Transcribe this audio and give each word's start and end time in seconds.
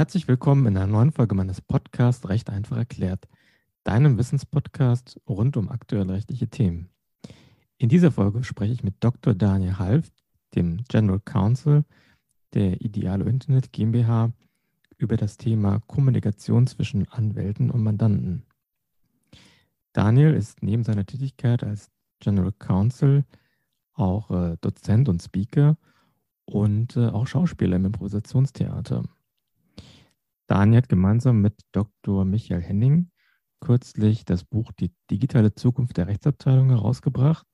Herzlich 0.00 0.28
willkommen 0.28 0.64
in 0.64 0.78
einer 0.78 0.86
neuen 0.86 1.12
Folge 1.12 1.34
meines 1.34 1.60
Podcasts 1.60 2.26
Recht 2.30 2.48
einfach 2.48 2.78
erklärt, 2.78 3.28
deinem 3.84 4.16
Wissenspodcast 4.16 5.20
rund 5.28 5.58
um 5.58 5.68
aktuelle 5.68 6.14
rechtliche 6.14 6.48
Themen. 6.48 6.88
In 7.76 7.90
dieser 7.90 8.10
Folge 8.10 8.42
spreche 8.42 8.72
ich 8.72 8.82
mit 8.82 8.94
Dr. 9.00 9.34
Daniel 9.34 9.78
Half, 9.78 10.10
dem 10.54 10.84
General 10.88 11.20
Counsel 11.20 11.84
der 12.54 12.80
Idealo 12.80 13.26
Internet 13.26 13.74
GmbH, 13.74 14.32
über 14.96 15.18
das 15.18 15.36
Thema 15.36 15.80
Kommunikation 15.80 16.66
zwischen 16.66 17.06
Anwälten 17.08 17.70
und 17.70 17.82
Mandanten. 17.82 18.46
Daniel 19.92 20.32
ist 20.32 20.62
neben 20.62 20.82
seiner 20.82 21.04
Tätigkeit 21.04 21.62
als 21.62 21.90
General 22.20 22.52
Counsel 22.52 23.26
auch 23.92 24.30
äh, 24.30 24.56
Dozent 24.62 25.10
und 25.10 25.22
Speaker 25.22 25.76
und 26.46 26.96
äh, 26.96 27.08
auch 27.08 27.26
Schauspieler 27.26 27.76
im 27.76 27.84
Improvisationstheater. 27.84 29.02
Daniel 30.50 30.78
hat 30.78 30.88
gemeinsam 30.88 31.40
mit 31.40 31.62
Dr. 31.70 32.24
Michael 32.24 32.60
Henning 32.60 33.12
kürzlich 33.60 34.24
das 34.24 34.42
Buch 34.42 34.72
Die 34.72 34.90
digitale 35.08 35.54
Zukunft 35.54 35.96
der 35.96 36.08
Rechtsabteilung 36.08 36.70
herausgebracht. 36.70 37.46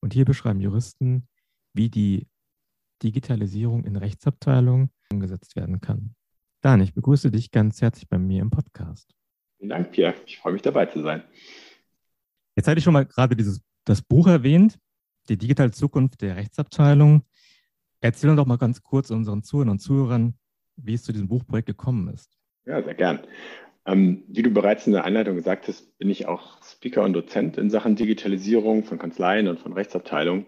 Und 0.00 0.14
hier 0.14 0.24
beschreiben 0.24 0.62
Juristen, 0.62 1.28
wie 1.74 1.90
die 1.90 2.26
Digitalisierung 3.02 3.84
in 3.84 3.96
Rechtsabteilungen 3.96 4.90
umgesetzt 5.12 5.56
werden 5.56 5.82
kann. 5.82 6.14
Dan, 6.62 6.80
ich 6.80 6.94
begrüße 6.94 7.30
dich 7.30 7.50
ganz 7.50 7.82
herzlich 7.82 8.08
bei 8.08 8.16
mir 8.16 8.40
im 8.40 8.48
Podcast. 8.48 9.14
Vielen 9.58 9.68
Dank, 9.68 9.92
Pierre. 9.92 10.14
Ich 10.24 10.38
freue 10.38 10.54
mich 10.54 10.62
dabei 10.62 10.86
zu 10.86 11.02
sein. 11.02 11.22
Jetzt 12.54 12.66
hatte 12.66 12.78
ich 12.78 12.84
schon 12.84 12.94
mal 12.94 13.04
gerade 13.04 13.36
dieses, 13.36 13.60
das 13.84 14.00
Buch 14.00 14.26
erwähnt, 14.26 14.78
die 15.28 15.36
digitale 15.36 15.70
Zukunft 15.70 16.22
der 16.22 16.36
Rechtsabteilung. 16.36 17.26
Erzähl 18.00 18.30
uns 18.30 18.38
doch 18.38 18.46
mal 18.46 18.56
ganz 18.56 18.82
kurz 18.82 19.10
unseren 19.10 19.42
Zuhörern 19.42 19.68
und 19.68 19.80
Zuhörern, 19.80 20.38
wie 20.76 20.94
es 20.94 21.04
zu 21.04 21.12
diesem 21.12 21.28
Buchprojekt 21.28 21.66
gekommen 21.66 22.08
ist. 22.08 22.36
Ja, 22.64 22.82
sehr 22.82 22.94
gern. 22.94 23.20
Ähm, 23.86 24.24
wie 24.28 24.42
du 24.42 24.50
bereits 24.50 24.86
in 24.86 24.92
der 24.92 25.04
Einleitung 25.04 25.36
gesagt 25.36 25.68
hast, 25.68 25.96
bin 25.98 26.10
ich 26.10 26.26
auch 26.26 26.62
Speaker 26.62 27.04
und 27.04 27.12
Dozent 27.12 27.56
in 27.56 27.70
Sachen 27.70 27.94
Digitalisierung 27.94 28.84
von 28.84 28.98
Kanzleien 28.98 29.46
und 29.46 29.60
von 29.60 29.72
Rechtsabteilungen. 29.72 30.46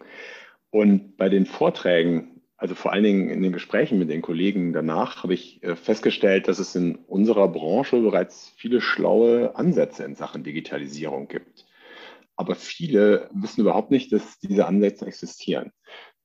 Und 0.71 1.17
bei 1.17 1.29
den 1.29 1.47
Vorträgen, 1.47 2.43
also 2.57 2.75
vor 2.75 2.93
allen 2.93 3.05
Dingen 3.05 3.31
in 3.31 3.43
den 3.43 3.53
Gesprächen 3.53 3.99
mit 3.99 4.11
den 4.11 4.23
Kollegen 4.23 4.73
danach, 4.73 5.23
habe 5.23 5.35
ich 5.35 5.63
äh, 5.63 5.77
festgestellt, 5.77 6.49
dass 6.49 6.59
es 6.59 6.75
in 6.75 6.97
unserer 6.97 7.49
Branche 7.49 8.01
bereits 8.01 8.53
viele 8.57 8.81
schlaue 8.81 9.55
Ansätze 9.55 10.05
in 10.05 10.17
Sachen 10.17 10.43
Digitalisierung 10.43 11.29
gibt. 11.29 11.67
Aber 12.35 12.57
viele 12.57 13.31
wissen 13.33 13.61
überhaupt 13.61 13.93
nicht, 13.93 14.13
dass 14.13 14.41
diese 14.41 14.67
Ansätze 14.67 15.07
existieren. 15.07 15.73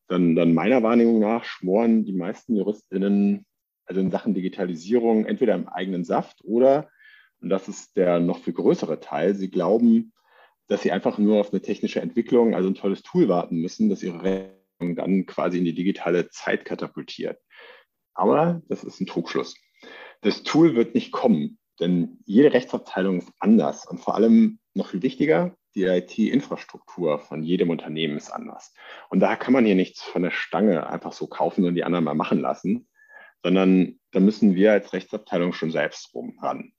Dann, 0.08 0.36
dann 0.36 0.54
meiner 0.54 0.82
Wahrnehmung 0.84 1.20
nach 1.20 1.44
schmoren 1.44 2.06
die 2.06 2.14
meisten 2.14 2.56
JuristInnen 2.56 3.46
also 3.86 4.02
in 4.02 4.12
Sachen 4.12 4.34
Digitalisierung 4.34 5.26
entweder 5.26 5.56
im 5.56 5.68
eigenen 5.68 6.04
Saft 6.04 6.44
oder, 6.44 6.90
und 7.42 7.50
das 7.50 7.68
ist 7.68 7.98
der 7.98 8.20
noch 8.20 8.40
viel 8.40 8.54
größere 8.54 9.00
Teil, 9.00 9.36
sie 9.36 9.50
glauben, 9.50 10.14
dass 10.68 10.82
sie 10.82 10.92
einfach 10.92 11.18
nur 11.18 11.40
auf 11.40 11.52
eine 11.52 11.62
technische 11.62 12.02
Entwicklung, 12.02 12.56
also 12.56 12.70
ein 12.70 12.76
tolles 12.76 13.04
Tool 13.04 13.28
warten 13.28 13.58
müssen, 13.58 13.90
das 13.90 14.04
ihre 14.04 14.24
Rechnung 14.24 14.96
dann 14.96 15.26
quasi 15.26 15.58
in 15.58 15.66
die 15.66 15.76
digitale 15.76 16.30
Zeit 16.30 16.66
katapultiert. 16.66 17.40
Aber 18.14 18.62
das 18.68 18.84
ist 18.84 19.02
ein 19.02 19.08
Trugschluss. 19.08 19.56
Das 20.22 20.44
Tool 20.44 20.76
wird 20.76 20.96
nicht 20.96 21.12
kommen, 21.12 21.58
denn 21.80 22.20
jede 22.26 22.54
Rechtsabteilung 22.54 23.20
ist 23.20 23.32
anders 23.40 23.86
und 23.86 24.00
vor 24.00 24.16
allem 24.16 24.60
noch 24.74 24.88
viel 24.90 25.02
wichtiger, 25.02 25.56
die 25.76 25.84
IT-Infrastruktur 25.84 27.20
von 27.20 27.44
jedem 27.44 27.70
Unternehmen 27.70 28.18
ist 28.18 28.32
anders. 28.32 28.74
Und 29.10 29.20
da 29.20 29.36
kann 29.36 29.54
man 29.54 29.66
hier 29.66 29.76
nichts 29.76 30.02
von 30.04 30.22
der 30.22 30.32
Stange 30.32 30.88
einfach 30.88 31.14
so 31.14 31.28
kaufen 31.28 31.66
und 31.66 31.76
die 31.76 31.84
anderen 31.84 32.06
mal 32.06 32.14
machen 32.14 32.40
lassen, 32.40 32.88
sondern 33.44 34.00
da 34.12 34.20
müssen 34.20 34.56
wir 34.56 34.72
als 34.72 34.94
Rechtsabteilung 34.94 35.54
schon 35.54 35.72
selbst 35.72 36.14
rum 36.16 36.38
ran. 36.42 36.72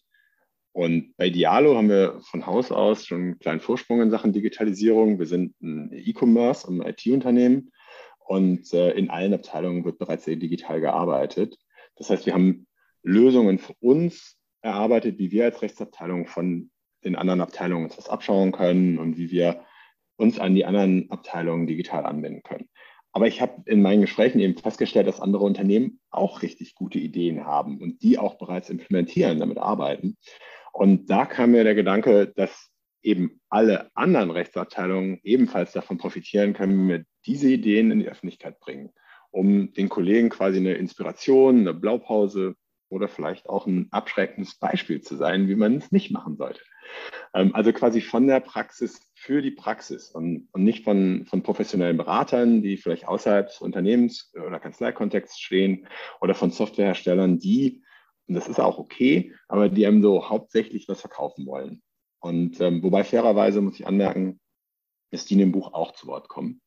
Und 0.73 1.15
bei 1.17 1.31
Dialo 1.31 1.77
haben 1.77 1.89
wir 1.89 2.21
von 2.23 2.47
Haus 2.47 2.73
aus 2.73 3.07
schon 3.07 3.21
einen 3.21 3.39
kleinen 3.39 3.61
Vorsprung 3.61 4.01
in 4.01 4.11
Sachen 4.11 4.33
Digitalisierung. 4.33 5.21
Wir 5.21 5.27
sind 5.27 5.55
ein 5.63 5.93
E-Commerce 5.93 6.67
und 6.67 6.81
ein 6.81 6.89
IT-Unternehmen 6.89 7.71
und 8.19 8.73
in 8.73 9.11
allen 9.11 9.35
Abteilungen 9.35 9.85
wird 9.85 9.99
bereits 9.99 10.25
sehr 10.25 10.37
digital 10.37 10.81
gearbeitet. 10.81 11.57
Das 11.97 12.11
heißt, 12.11 12.27
wir 12.27 12.35
haben 12.35 12.67
Lösungen 13.05 13.59
für 13.59 13.75
uns 13.81 14.37
erarbeitet, 14.63 15.19
wie 15.19 15.31
wir 15.31 15.45
als 15.45 15.63
Rechtsabteilung 15.63 16.27
von 16.27 16.71
den 17.05 17.15
anderen 17.15 17.43
Abteilungen 17.43 17.85
uns 17.85 17.99
was 17.99 18.09
abschauen 18.09 18.51
können 18.51 18.99
und 18.99 19.19
wie 19.19 19.31
wir 19.31 19.65
uns 20.17 20.41
an 20.41 20.55
die 20.55 20.65
anderen 20.65 21.11
Abteilungen 21.11 21.67
digital 21.67 22.07
anwenden 22.07 22.43
können. 22.43 22.69
Aber 23.15 23.29
ich 23.29 23.41
habe 23.41 23.63
in 23.67 23.81
meinen 23.81 24.01
Gesprächen 24.01 24.41
eben 24.41 24.57
festgestellt, 24.57 25.07
dass 25.07 25.21
andere 25.21 25.45
Unternehmen 25.45 26.01
auch 26.11 26.43
richtig 26.43 26.75
gute 26.75 26.99
Ideen 26.99 27.47
haben 27.47 27.81
und 27.81 28.03
die 28.03 28.19
auch 28.19 28.35
bereits 28.35 28.71
implementieren, 28.71 29.39
damit 29.39 29.57
arbeiten. 29.57 30.17
Und 30.73 31.09
da 31.09 31.25
kam 31.25 31.53
mir 31.53 31.63
der 31.63 31.77
Gedanke, 31.77 32.33
dass 32.35 32.71
eben 33.03 33.41
alle 33.49 33.89
anderen 33.95 34.33
Rechtsabteilungen 34.33 35.21
ebenfalls 35.23 35.71
davon 35.71 35.97
profitieren 35.97 36.55
können, 36.55 36.77
wenn 36.77 36.89
wir 36.89 37.05
diese 37.25 37.49
Ideen 37.49 37.93
in 37.93 38.01
die 38.01 38.09
Öffentlichkeit 38.09 38.59
bringen, 38.59 38.91
um 39.31 39.73
den 39.73 39.89
Kollegen 39.89 40.29
quasi 40.29 40.59
eine 40.59 40.75
Inspiration, 40.75 41.61
eine 41.61 41.75
Blaupause 41.75 42.57
oder 42.89 43.07
vielleicht 43.07 43.49
auch 43.49 43.69
ein 43.69 43.87
abschreckendes 43.93 44.57
Beispiel 44.59 45.03
zu 45.03 45.15
sein, 45.15 45.47
wie 45.47 45.55
man 45.55 45.77
es 45.77 45.93
nicht 45.93 46.11
machen 46.11 46.37
sollte. 46.37 46.63
Ähm, 47.35 47.55
also 47.55 47.73
quasi 47.73 48.01
von 48.01 48.27
der 48.27 48.41
Praxis 48.41 49.01
für 49.15 49.43
die 49.43 49.51
Praxis 49.51 50.11
und, 50.11 50.49
und 50.53 50.65
nicht 50.65 50.85
von, 50.85 51.27
von 51.27 51.43
professionellen 51.43 51.97
Beratern, 51.97 52.63
die 52.63 52.77
vielleicht 52.77 53.09
außerhalb 53.09 53.49
des 53.49 53.61
Unternehmens- 53.61 54.33
oder 54.35 54.61
Kanzleikontexts 54.61 55.39
stehen 55.39 55.87
oder 56.21 56.35
von 56.35 56.51
Softwareherstellern, 56.51 57.39
die, 57.39 57.83
und 58.27 58.35
das 58.35 58.49
ist 58.49 58.61
auch 58.61 58.79
okay, 58.79 59.33
aber 59.49 59.69
die 59.69 59.87
einem 59.87 60.03
so 60.03 60.29
hauptsächlich 60.29 60.89
was 60.89 61.01
verkaufen 61.01 61.47
wollen. 61.47 61.83
Und 62.21 62.61
ähm, 62.61 62.83
wobei 62.83 63.05
fairerweise 63.05 63.61
muss 63.61 63.79
ich 63.79 63.87
anmerken, 63.87 64.41
dass 65.11 65.27
die 65.27 65.35
in 65.35 65.41
dem 65.41 65.53
Buch 65.53 65.75
auch 65.75 65.93
zu 65.93 66.07
Wort 66.07 66.29
kommen. 66.29 66.63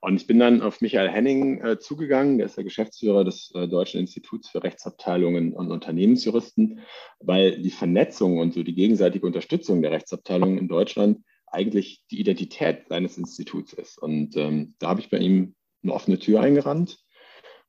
Und 0.00 0.20
ich 0.20 0.26
bin 0.28 0.38
dann 0.38 0.62
auf 0.62 0.80
Michael 0.80 1.08
Henning 1.08 1.60
äh, 1.60 1.78
zugegangen, 1.78 2.38
der 2.38 2.46
ist 2.46 2.56
der 2.56 2.64
Geschäftsführer 2.64 3.24
des 3.24 3.50
äh, 3.54 3.66
Deutschen 3.66 4.00
Instituts 4.00 4.48
für 4.48 4.62
Rechtsabteilungen 4.62 5.52
und 5.52 5.72
Unternehmensjuristen, 5.72 6.80
weil 7.18 7.60
die 7.60 7.70
Vernetzung 7.70 8.38
und 8.38 8.54
so 8.54 8.62
die 8.62 8.74
gegenseitige 8.74 9.26
Unterstützung 9.26 9.82
der 9.82 9.90
Rechtsabteilungen 9.90 10.58
in 10.58 10.68
Deutschland 10.68 11.24
eigentlich 11.48 12.04
die 12.10 12.20
Identität 12.20 12.88
seines 12.88 13.18
Instituts 13.18 13.72
ist. 13.72 13.98
Und 13.98 14.36
ähm, 14.36 14.74
da 14.78 14.88
habe 14.88 15.00
ich 15.00 15.10
bei 15.10 15.18
ihm 15.18 15.56
eine 15.82 15.92
offene 15.92 16.18
Tür 16.18 16.40
eingerannt. 16.40 16.98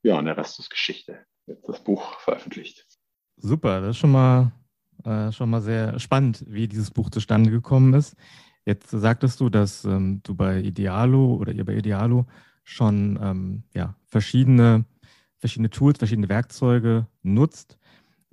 Ja, 0.03 0.19
und 0.19 0.25
der 0.25 0.37
Rest 0.37 0.59
ist 0.59 0.69
Geschichte. 0.69 1.25
Jetzt 1.47 1.67
das 1.67 1.83
Buch 1.83 2.19
veröffentlicht. 2.19 2.85
Super, 3.37 3.81
das 3.81 3.91
ist 3.91 3.97
schon 3.97 4.11
mal, 4.11 4.51
äh, 5.03 5.31
schon 5.31 5.49
mal 5.49 5.61
sehr 5.61 5.97
spannend, 5.99 6.43
wie 6.47 6.67
dieses 6.67 6.91
Buch 6.91 7.09
zustande 7.09 7.49
gekommen 7.49 7.93
ist. 7.93 8.15
Jetzt 8.69 8.91
sagtest 8.91 9.39
du, 9.39 9.49
dass 9.49 9.83
ähm, 9.83 10.21
du 10.21 10.35
bei 10.35 10.59
Idealo 10.59 11.37
oder 11.37 11.51
ihr 11.51 11.65
bei 11.65 11.73
Idealo 11.73 12.27
schon 12.63 13.17
ähm, 13.19 13.63
ja, 13.73 13.95
verschiedene, 14.05 14.85
verschiedene 15.39 15.71
Tools, 15.71 15.97
verschiedene 15.97 16.29
Werkzeuge 16.29 17.07
nutzt. 17.23 17.79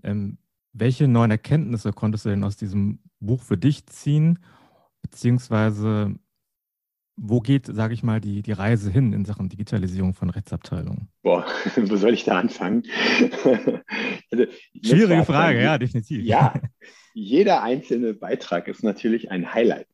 Ähm, 0.03 0.37
welche 0.75 1.09
neuen 1.09 1.31
Erkenntnisse 1.31 1.95
konntest 1.95 2.27
du 2.27 2.29
denn 2.29 2.45
aus 2.45 2.59
diesem 2.59 2.99
Buch 3.19 3.43
für 3.43 3.57
dich 3.57 3.87
ziehen? 3.87 4.39
Beziehungsweise, 5.01 6.15
wo 7.17 7.41
geht, 7.41 7.65
sage 7.65 7.95
ich 7.95 8.03
mal, 8.03 8.21
die, 8.21 8.43
die 8.43 8.53
Reise 8.53 8.91
hin 8.91 9.15
in 9.15 9.25
Sachen 9.25 9.49
Digitalisierung 9.49 10.13
von 10.13 10.29
Rechtsabteilungen? 10.29 11.09
Boah, 11.23 11.47
wo 11.77 11.97
soll 11.97 12.13
ich 12.13 12.25
da 12.25 12.39
anfangen? 12.39 12.83
Also, 14.31 14.45
Schwierige 14.83 15.25
Frage, 15.25 15.63
ja, 15.63 15.79
definitiv. 15.79 16.25
Ja, 16.25 16.55
jeder 17.15 17.63
einzelne 17.63 18.15
Beitrag 18.15 18.69
ist 18.69 18.83
natürlich 18.83 19.31
ein 19.31 19.55
Highlight. 19.55 19.89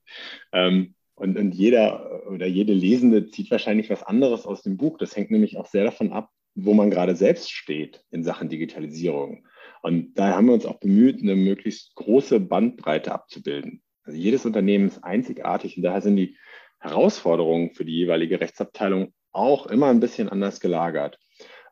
Ähm, 0.52 0.94
und, 1.14 1.36
und 1.36 1.54
jeder 1.54 2.26
oder 2.28 2.46
jede 2.46 2.72
Lesende 2.72 3.28
zieht 3.28 3.50
wahrscheinlich 3.50 3.90
was 3.90 4.02
anderes 4.02 4.44
aus 4.44 4.62
dem 4.62 4.76
Buch. 4.76 4.98
Das 4.98 5.14
hängt 5.14 5.30
nämlich 5.30 5.56
auch 5.56 5.66
sehr 5.66 5.84
davon 5.84 6.12
ab, 6.12 6.30
wo 6.54 6.74
man 6.74 6.90
gerade 6.90 7.14
selbst 7.14 7.52
steht 7.52 8.02
in 8.10 8.24
Sachen 8.24 8.48
Digitalisierung. 8.48 9.46
Und 9.82 10.14
da 10.14 10.34
haben 10.34 10.46
wir 10.46 10.54
uns 10.54 10.66
auch 10.66 10.80
bemüht, 10.80 11.22
eine 11.22 11.36
möglichst 11.36 11.94
große 11.94 12.40
Bandbreite 12.40 13.12
abzubilden. 13.12 13.82
Also 14.04 14.18
jedes 14.18 14.44
Unternehmen 14.44 14.88
ist 14.88 15.04
einzigartig 15.04 15.76
und 15.76 15.82
daher 15.84 16.02
sind 16.02 16.16
die 16.16 16.36
Herausforderungen 16.80 17.72
für 17.72 17.84
die 17.84 17.96
jeweilige 17.96 18.40
Rechtsabteilung 18.40 19.12
auch 19.30 19.66
immer 19.66 19.88
ein 19.88 20.00
bisschen 20.00 20.28
anders 20.28 20.60
gelagert. 20.60 21.18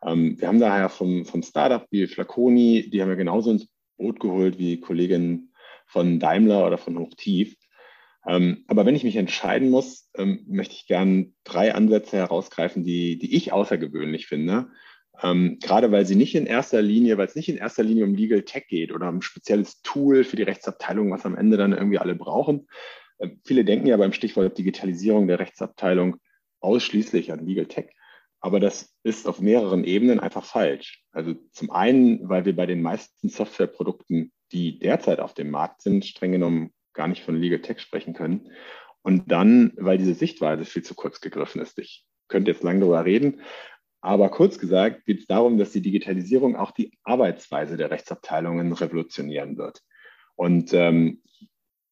Ähm, 0.05 0.41
wir 0.41 0.49
haben 0.49 0.61
daher 0.61 0.89
vom, 0.89 1.25
vom 1.25 1.43
Startup 1.43 1.87
wie 1.91 2.07
Flaconi, 2.07 2.91
die 2.91 3.03
haben 3.03 3.09
wir 3.09 3.17
genauso 3.17 3.51
ins 3.51 3.69
Boot 3.97 4.21
geholt 4.21 4.59
wie 4.59 4.81
Kolleginnen 4.81 5.53
von 5.87 6.19
Daimler 6.19 6.67
oder 6.67 6.79
von 6.79 6.99
Hochtief. 6.99 7.57
Ähm, 8.27 8.65
aber 8.69 8.87
wenn 8.87 8.95
ich 8.95 9.05
mich 9.05 9.17
entscheiden 9.17 9.71
muss, 9.71 10.11
ähm, 10.17 10.45
möchte 10.47 10.75
ich 10.75 10.87
gerne 10.87 11.33
drei 11.45 11.75
Ansätze 11.75 12.17
herausgreifen, 12.17 12.85
die, 12.85 13.19
die 13.19 13.35
ich 13.35 13.53
außergewöhnlich 13.53 14.27
finde. 14.27 14.69
Ähm, 15.23 15.59
gerade 15.61 15.91
weil 15.93 16.07
sie 16.07 16.17
nicht 16.17 16.35
in 16.35 16.47
erster 16.47 16.81
Linie, 16.81 17.19
weil 17.19 17.27
es 17.27 17.35
nicht 17.35 17.49
in 17.49 17.57
erster 17.57 17.83
Linie 17.83 18.05
um 18.05 18.15
Legal 18.15 18.43
Tech 18.43 18.67
geht 18.69 18.93
oder 18.93 19.09
um 19.09 19.17
ein 19.17 19.23
spezielles 19.23 19.83
Tool 19.83 20.25
für 20.25 20.37
die 20.37 20.43
Rechtsabteilung, 20.43 21.11
was 21.11 21.27
am 21.27 21.37
Ende 21.37 21.57
dann 21.57 21.73
irgendwie 21.73 21.99
alle 21.99 22.15
brauchen. 22.15 22.69
Äh, 23.19 23.31
viele 23.45 23.65
denken 23.65 23.87
ja 23.87 23.97
beim 23.97 24.13
Stichwort 24.13 24.57
Digitalisierung 24.57 25.27
der 25.27 25.39
Rechtsabteilung 25.39 26.17
ausschließlich 26.61 27.33
an 27.33 27.45
Legal 27.45 27.67
Tech. 27.67 27.91
Aber 28.41 28.59
das 28.59 28.95
ist 29.03 29.29
auf 29.29 29.41
mehreren 29.41 29.85
Ebenen 29.85 30.19
einfach 30.19 30.45
falsch. 30.45 31.05
Also 31.13 31.35
zum 31.53 31.71
einen, 31.71 32.29
weil 32.29 32.45
wir 32.45 32.57
bei 32.57 32.67
den 32.67 32.83
meisten 32.83 33.29
Softwareprodukten, 33.29 34.33
die 34.53 34.79
derzeit 34.79 35.21
auf 35.21 35.35
dem 35.35 35.51
Markt 35.51 35.83
sind, 35.83 36.07
streng 36.07 36.33
genommen 36.33 36.73
gar 36.95 37.07
nicht 37.07 37.23
von 37.23 37.37
Legal 37.37 37.61
Tech 37.61 37.81
sprechen 37.81 38.15
können. 38.15 38.51
Und 39.03 39.31
dann, 39.31 39.73
weil 39.77 39.99
diese 39.99 40.15
Sichtweise 40.15 40.65
viel 40.65 40.83
zu 40.83 40.95
kurz 40.95 41.21
gegriffen 41.21 41.61
ist. 41.61 41.79
Ich 41.79 42.05
könnte 42.29 42.51
jetzt 42.51 42.63
lange 42.63 42.81
darüber 42.81 43.05
reden, 43.05 43.41
aber 44.01 44.31
kurz 44.31 44.59
gesagt 44.59 45.05
geht 45.05 45.21
es 45.21 45.27
darum, 45.27 45.59
dass 45.59 45.73
die 45.73 45.83
Digitalisierung 45.83 46.57
auch 46.57 46.71
die 46.71 46.99
Arbeitsweise 47.05 47.77
der 47.77 47.91
Rechtsabteilungen 47.91 48.73
revolutionieren 48.73 49.59
wird. 49.59 49.83
Und 50.37 50.73
ähm, 50.73 51.23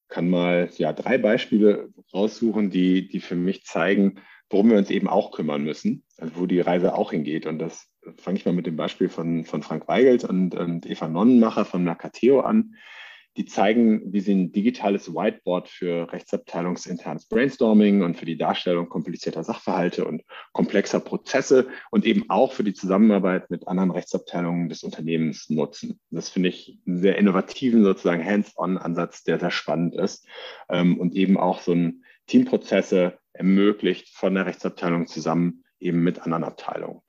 kann 0.08 0.30
mal 0.30 0.70
ja, 0.78 0.94
drei 0.94 1.18
Beispiele 1.18 1.92
raussuchen, 2.14 2.70
die, 2.70 3.08
die 3.08 3.20
für 3.20 3.34
mich 3.34 3.64
zeigen, 3.64 4.20
worum 4.50 4.70
wir 4.70 4.78
uns 4.78 4.90
eben 4.90 5.08
auch 5.08 5.32
kümmern 5.32 5.64
müssen, 5.64 6.04
also 6.16 6.36
wo 6.36 6.46
die 6.46 6.60
Reise 6.60 6.94
auch 6.94 7.10
hingeht. 7.10 7.46
Und 7.46 7.58
das 7.58 7.88
fange 8.16 8.38
ich 8.38 8.46
mal 8.46 8.54
mit 8.54 8.66
dem 8.66 8.76
Beispiel 8.76 9.08
von, 9.08 9.44
von 9.44 9.62
Frank 9.62 9.88
Weigelt 9.88 10.24
und, 10.24 10.54
und 10.54 10.86
Eva 10.86 11.08
Nonnenmacher 11.08 11.64
von 11.64 11.84
Nakateo 11.84 12.40
an 12.40 12.74
die 13.38 13.46
zeigen, 13.46 14.12
wie 14.12 14.18
sie 14.18 14.34
ein 14.34 14.52
digitales 14.52 15.14
Whiteboard 15.14 15.68
für 15.68 16.12
rechtsabteilungsinternes 16.12 17.26
Brainstorming 17.26 18.02
und 18.02 18.16
für 18.16 18.24
die 18.24 18.36
Darstellung 18.36 18.88
komplizierter 18.88 19.44
Sachverhalte 19.44 20.04
und 20.04 20.24
komplexer 20.52 20.98
Prozesse 20.98 21.68
und 21.92 22.04
eben 22.04 22.28
auch 22.30 22.52
für 22.52 22.64
die 22.64 22.74
Zusammenarbeit 22.74 23.48
mit 23.48 23.68
anderen 23.68 23.92
Rechtsabteilungen 23.92 24.68
des 24.68 24.82
Unternehmens 24.82 25.48
nutzen. 25.50 26.00
Das 26.10 26.30
finde 26.30 26.48
ich 26.48 26.80
einen 26.84 26.98
sehr 26.98 27.16
innovativen, 27.16 27.84
sozusagen 27.84 28.24
Hands-on-Ansatz, 28.24 29.22
der 29.22 29.38
sehr 29.38 29.52
spannend 29.52 29.94
ist 29.94 30.26
ähm, 30.68 30.98
und 30.98 31.14
eben 31.14 31.36
auch 31.36 31.60
so 31.60 31.72
ein 31.72 32.02
Teamprozesse 32.26 33.18
ermöglicht 33.38 34.08
von 34.10 34.34
der 34.34 34.46
Rechtsabteilung 34.46 35.06
zusammen 35.06 35.64
eben 35.80 36.02
mit 36.02 36.20
anderen 36.20 36.44
Abteilungen. 36.44 37.00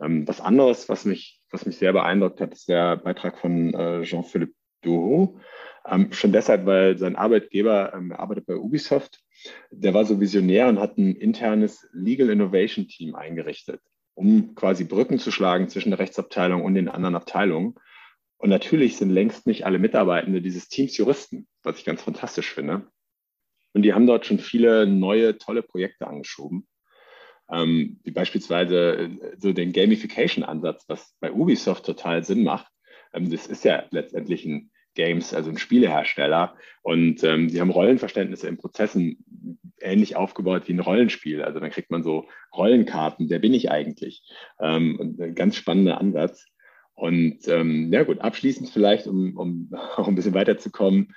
Ähm, 0.00 0.26
was 0.28 0.40
anderes, 0.40 0.88
was 0.88 1.04
mich, 1.04 1.40
was 1.50 1.66
mich 1.66 1.78
sehr 1.78 1.92
beeindruckt 1.92 2.40
hat, 2.40 2.52
ist 2.52 2.68
der 2.68 2.96
Beitrag 2.96 3.38
von 3.38 3.72
äh, 3.74 4.02
Jean-Philippe 4.02 4.54
Duho, 4.82 5.38
ähm, 5.86 6.12
schon 6.12 6.32
deshalb, 6.32 6.66
weil 6.66 6.98
sein 6.98 7.16
Arbeitgeber 7.16 7.92
ähm, 7.94 8.12
arbeitet 8.12 8.46
bei 8.46 8.56
Ubisoft. 8.56 9.20
Der 9.70 9.94
war 9.94 10.04
so 10.04 10.20
visionär 10.20 10.68
und 10.68 10.78
hat 10.78 10.98
ein 10.98 11.14
internes 11.14 11.88
Legal 11.92 12.30
Innovation 12.30 12.86
Team 12.88 13.14
eingerichtet, 13.14 13.80
um 14.14 14.54
quasi 14.54 14.84
Brücken 14.84 15.18
zu 15.18 15.30
schlagen 15.30 15.68
zwischen 15.68 15.90
der 15.90 15.98
Rechtsabteilung 15.98 16.62
und 16.62 16.74
den 16.74 16.88
anderen 16.88 17.14
Abteilungen. 17.14 17.74
Und 18.36 18.50
natürlich 18.50 18.96
sind 18.96 19.10
längst 19.10 19.46
nicht 19.46 19.66
alle 19.66 19.78
Mitarbeitende 19.78 20.40
dieses 20.40 20.68
Teams 20.68 20.96
Juristen, 20.96 21.48
was 21.62 21.78
ich 21.78 21.84
ganz 21.84 22.02
fantastisch 22.02 22.52
finde. 22.52 22.86
Und 23.72 23.82
die 23.82 23.92
haben 23.94 24.06
dort 24.06 24.26
schon 24.26 24.38
viele 24.38 24.86
neue, 24.86 25.38
tolle 25.38 25.62
Projekte 25.62 26.06
angeschoben. 26.06 26.66
Ähm, 27.50 28.00
wie 28.04 28.10
beispielsweise 28.10 28.92
äh, 28.96 29.36
so 29.38 29.52
den 29.52 29.72
Gamification-Ansatz, 29.72 30.84
was 30.88 31.14
bei 31.20 31.32
Ubisoft 31.32 31.84
total 31.84 32.24
Sinn 32.24 32.44
macht. 32.44 32.70
Ähm, 33.14 33.30
das 33.30 33.46
ist 33.46 33.64
ja 33.64 33.84
letztendlich 33.90 34.44
ein 34.44 34.70
Games, 34.94 35.32
also 35.32 35.50
ein 35.50 35.58
Spielehersteller. 35.58 36.56
Und 36.82 37.22
ähm, 37.24 37.48
sie 37.48 37.60
haben 37.60 37.70
Rollenverständnisse 37.70 38.48
in 38.48 38.58
Prozessen 38.58 39.24
ähnlich 39.80 40.16
aufgebaut 40.16 40.64
wie 40.66 40.72
ein 40.72 40.80
Rollenspiel. 40.80 41.42
Also 41.42 41.60
dann 41.60 41.70
kriegt 41.70 41.90
man 41.90 42.02
so 42.02 42.26
Rollenkarten, 42.54 43.30
wer 43.30 43.38
bin 43.38 43.54
ich 43.54 43.70
eigentlich? 43.70 44.22
Ähm, 44.60 45.16
ein 45.18 45.34
ganz 45.34 45.56
spannender 45.56 46.00
Ansatz. 46.00 46.46
Und 46.94 47.46
ähm, 47.46 47.92
ja 47.92 48.02
gut, 48.02 48.18
abschließend 48.20 48.70
vielleicht, 48.70 49.06
um, 49.06 49.36
um 49.36 49.70
auch 49.96 50.08
ein 50.08 50.16
bisschen 50.16 50.34
weiterzukommen, 50.34 51.14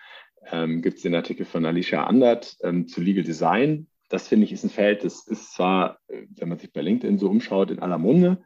ähm, 0.49 0.81
gibt 0.81 0.97
es 0.97 1.03
den 1.03 1.15
Artikel 1.15 1.45
von 1.45 1.65
Alicia 1.65 2.05
Andert 2.05 2.57
ähm, 2.63 2.87
zu 2.87 3.01
Legal 3.01 3.23
Design. 3.23 3.87
Das 4.09 4.27
finde 4.27 4.45
ich 4.45 4.51
ist 4.51 4.63
ein 4.63 4.69
Feld, 4.69 5.03
das 5.03 5.27
ist 5.27 5.53
zwar, 5.53 5.99
äh, 6.07 6.25
wenn 6.35 6.49
man 6.49 6.59
sich 6.59 6.71
bei 6.73 6.81
LinkedIn 6.81 7.17
so 7.17 7.29
umschaut, 7.29 7.71
in 7.71 7.79
aller 7.79 7.97
Munde, 7.97 8.43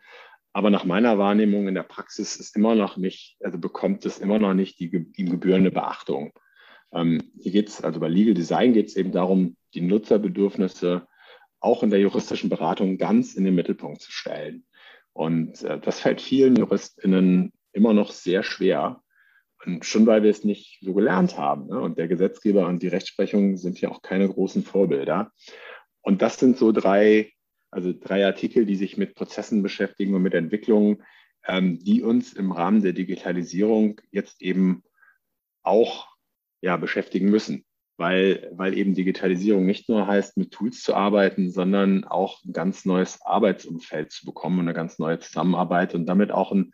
aber 0.53 0.69
nach 0.69 0.85
meiner 0.85 1.17
Wahrnehmung 1.17 1.67
in 1.67 1.75
der 1.75 1.83
Praxis 1.83 2.37
ist 2.37 2.55
immer 2.55 2.75
noch 2.75 2.95
nicht, 2.95 3.37
also 3.43 3.57
bekommt 3.57 4.05
es 4.05 4.19
immer 4.19 4.39
noch 4.39 4.53
nicht 4.53 4.79
die 4.79 4.89
ihm 5.15 5.29
gebührende 5.29 5.69
Beachtung. 5.71 6.31
Ähm, 6.93 7.31
hier 7.37 7.51
geht 7.51 7.67
es, 7.67 7.83
also 7.83 7.99
bei 7.99 8.07
Legal 8.07 8.33
Design 8.33 8.73
geht 8.73 8.87
es 8.87 8.95
eben 8.95 9.11
darum, 9.11 9.57
die 9.73 9.81
Nutzerbedürfnisse 9.81 11.07
auch 11.59 11.83
in 11.83 11.89
der 11.89 11.99
juristischen 11.99 12.49
Beratung 12.49 12.97
ganz 12.97 13.33
in 13.33 13.43
den 13.43 13.55
Mittelpunkt 13.55 14.01
zu 14.01 14.11
stellen. 14.11 14.65
Und 15.11 15.61
äh, 15.63 15.79
das 15.79 15.99
fällt 15.99 16.21
vielen 16.21 16.55
JuristInnen 16.55 17.51
immer 17.73 17.93
noch 17.93 18.11
sehr 18.11 18.43
schwer. 18.43 19.01
Und 19.65 19.85
schon 19.85 20.05
weil 20.05 20.23
wir 20.23 20.31
es 20.31 20.43
nicht 20.43 20.79
so 20.81 20.93
gelernt 20.93 21.37
haben. 21.37 21.67
Ne? 21.67 21.79
Und 21.79 21.97
der 21.97 22.07
Gesetzgeber 22.07 22.67
und 22.67 22.81
die 22.83 22.87
Rechtsprechung 22.87 23.57
sind 23.57 23.81
ja 23.81 23.89
auch 23.89 24.01
keine 24.01 24.27
großen 24.27 24.63
Vorbilder. 24.63 25.31
Und 26.01 26.21
das 26.21 26.37
sind 26.39 26.57
so 26.57 26.71
drei 26.71 27.31
also 27.75 27.93
drei 27.93 28.25
Artikel, 28.25 28.65
die 28.65 28.77
sich 28.77 28.95
mit 28.95 29.15
Prozessen 29.15 29.61
beschäftigen 29.61 30.15
und 30.15 30.23
mit 30.23 30.33
Entwicklungen, 30.33 31.03
ähm, 31.45 31.77
die 31.83 32.01
uns 32.01 32.31
im 32.31 32.53
Rahmen 32.53 32.81
der 32.81 32.93
Digitalisierung 32.93 33.99
jetzt 34.11 34.41
eben 34.41 34.81
auch 35.61 36.07
ja, 36.61 36.77
beschäftigen 36.77 37.29
müssen, 37.29 37.65
weil, 37.97 38.49
weil 38.53 38.77
eben 38.77 38.95
Digitalisierung 38.95 39.65
nicht 39.65 39.89
nur 39.89 40.07
heißt, 40.07 40.37
mit 40.37 40.51
Tools 40.51 40.83
zu 40.83 40.95
arbeiten, 40.95 41.51
sondern 41.51 42.05
auch 42.05 42.41
ein 42.45 42.53
ganz 42.53 42.85
neues 42.85 43.21
Arbeitsumfeld 43.21 44.11
zu 44.11 44.25
bekommen 44.25 44.59
und 44.59 44.67
eine 44.67 44.73
ganz 44.73 44.97
neue 44.97 45.19
Zusammenarbeit 45.19 45.95
und 45.95 46.05
damit 46.05 46.31
auch 46.31 46.53
ein 46.53 46.73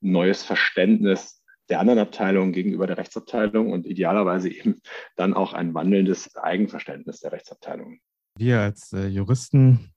neues 0.00 0.42
Verständnis 0.42 1.41
der 1.72 1.80
anderen 1.80 1.98
Abteilungen 1.98 2.52
gegenüber 2.52 2.86
der 2.86 2.98
Rechtsabteilung 2.98 3.72
und 3.72 3.86
idealerweise 3.86 4.48
eben 4.48 4.80
dann 5.16 5.34
auch 5.34 5.52
ein 5.52 5.74
wandelndes 5.74 6.36
Eigenverständnis 6.36 7.20
der 7.20 7.32
Rechtsabteilung. 7.32 7.98
Wir 8.38 8.60
als 8.60 8.92
äh, 8.92 9.06
Juristen 9.08 9.92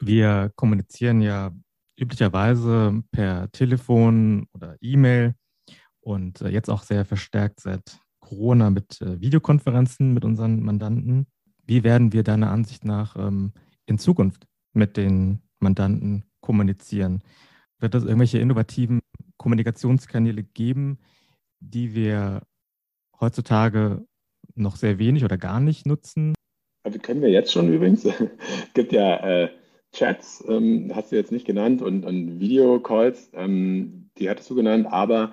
wir 0.00 0.50
kommunizieren 0.56 1.20
ja 1.20 1.52
üblicherweise 1.98 3.02
per 3.10 3.50
Telefon 3.52 4.46
oder 4.54 4.76
E-Mail 4.80 5.34
und 6.00 6.40
äh, 6.40 6.48
jetzt 6.48 6.70
auch 6.70 6.82
sehr 6.82 7.04
verstärkt 7.04 7.60
seit 7.60 8.00
Corona 8.20 8.70
mit 8.70 9.00
äh, 9.02 9.20
Videokonferenzen 9.20 10.14
mit 10.14 10.24
unseren 10.24 10.62
Mandanten. 10.62 11.26
Wie 11.66 11.84
werden 11.84 12.12
wir 12.12 12.22
deiner 12.22 12.50
Ansicht 12.50 12.84
nach 12.84 13.16
ähm, 13.16 13.52
in 13.86 13.98
Zukunft 13.98 14.46
mit 14.72 14.96
den 14.96 15.42
Mandanten 15.58 16.24
kommunizieren? 16.40 17.22
Wird 17.78 17.94
es 17.94 18.04
irgendwelche 18.04 18.38
innovativen 18.38 18.99
Kommunikationskanäle 19.40 20.42
geben, 20.42 20.98
die 21.60 21.94
wir 21.94 22.42
heutzutage 23.18 24.04
noch 24.54 24.76
sehr 24.76 24.98
wenig 24.98 25.24
oder 25.24 25.38
gar 25.38 25.60
nicht 25.60 25.86
nutzen? 25.86 26.34
Also 26.82 26.98
können 26.98 27.22
wir 27.22 27.30
jetzt 27.30 27.50
schon 27.50 27.72
übrigens. 27.72 28.04
es 28.04 28.14
gibt 28.74 28.92
ja 28.92 29.16
äh, 29.16 29.48
Chats, 29.94 30.44
ähm, 30.46 30.92
hast 30.94 31.10
du 31.10 31.16
jetzt 31.16 31.32
nicht 31.32 31.46
genannt, 31.46 31.80
und, 31.80 32.04
und 32.04 32.38
Videocalls, 32.38 33.30
ähm, 33.32 34.10
die 34.18 34.28
hattest 34.28 34.50
du 34.50 34.56
genannt, 34.56 34.86
aber 34.90 35.32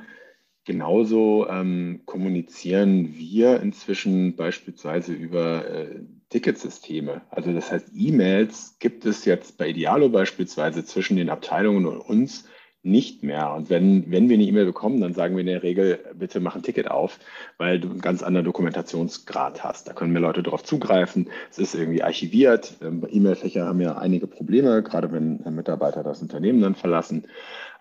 genauso 0.64 1.46
ähm, 1.50 2.04
kommunizieren 2.06 3.14
wir 3.14 3.60
inzwischen 3.60 4.38
beispielsweise 4.38 5.12
über 5.12 5.70
äh, 5.70 6.00
Ticketsysteme. 6.30 7.24
Also 7.30 7.52
das 7.52 7.74
heißt, 7.74 7.90
E-Mails 7.94 8.80
gibt 8.80 9.06
es 9.06 9.26
jetzt 9.26 9.58
bei 9.58 9.68
Idealo 9.68 10.08
beispielsweise 10.08 10.86
zwischen 10.86 11.18
den 11.18 11.30
Abteilungen 11.30 11.86
und 11.86 11.98
uns 11.98 12.48
nicht 12.88 13.24
mehr. 13.24 13.54
Und 13.54 13.70
wenn, 13.70 14.10
wenn 14.12 14.30
wir 14.30 14.36
eine 14.36 14.46
E-Mail 14.46 14.66
bekommen, 14.66 15.02
dann 15.02 15.14
sagen 15.14 15.36
wir 15.36 15.42
in 15.42 15.48
der 15.48 15.64
Regel, 15.64 16.00
bitte 16.16 16.40
mach 16.40 16.56
ein 16.56 16.64
Ticket 16.64 16.90
auf, 16.90 17.20
weil 17.58 17.80
du 17.80 17.90
einen 17.90 18.02
ganz 18.02 18.24
anderen 18.24 18.46
Dokumentationsgrad 18.46 19.64
hast. 19.64 19.88
Da 19.88 19.94
können 19.94 20.14
mehr 20.14 20.22
Leute 20.22 20.44
darauf 20.44 20.64
zugreifen. 20.64 21.30
Es 21.50 21.60
ist 21.60 21.76
irgendwie 21.76 22.04
archiviert. 22.04 22.78
Ähm, 22.82 23.06
E-Mail-Fächer 23.10 23.66
haben 23.66 23.82
ja 23.82 23.98
einige 23.98 24.28
Probleme, 24.28 24.82
gerade 24.84 25.12
wenn 25.12 25.44
Mitarbeiter 25.54 26.04
das 26.04 26.22
Unternehmen 26.22 26.62
dann 26.62 26.76
verlassen. 26.76 27.28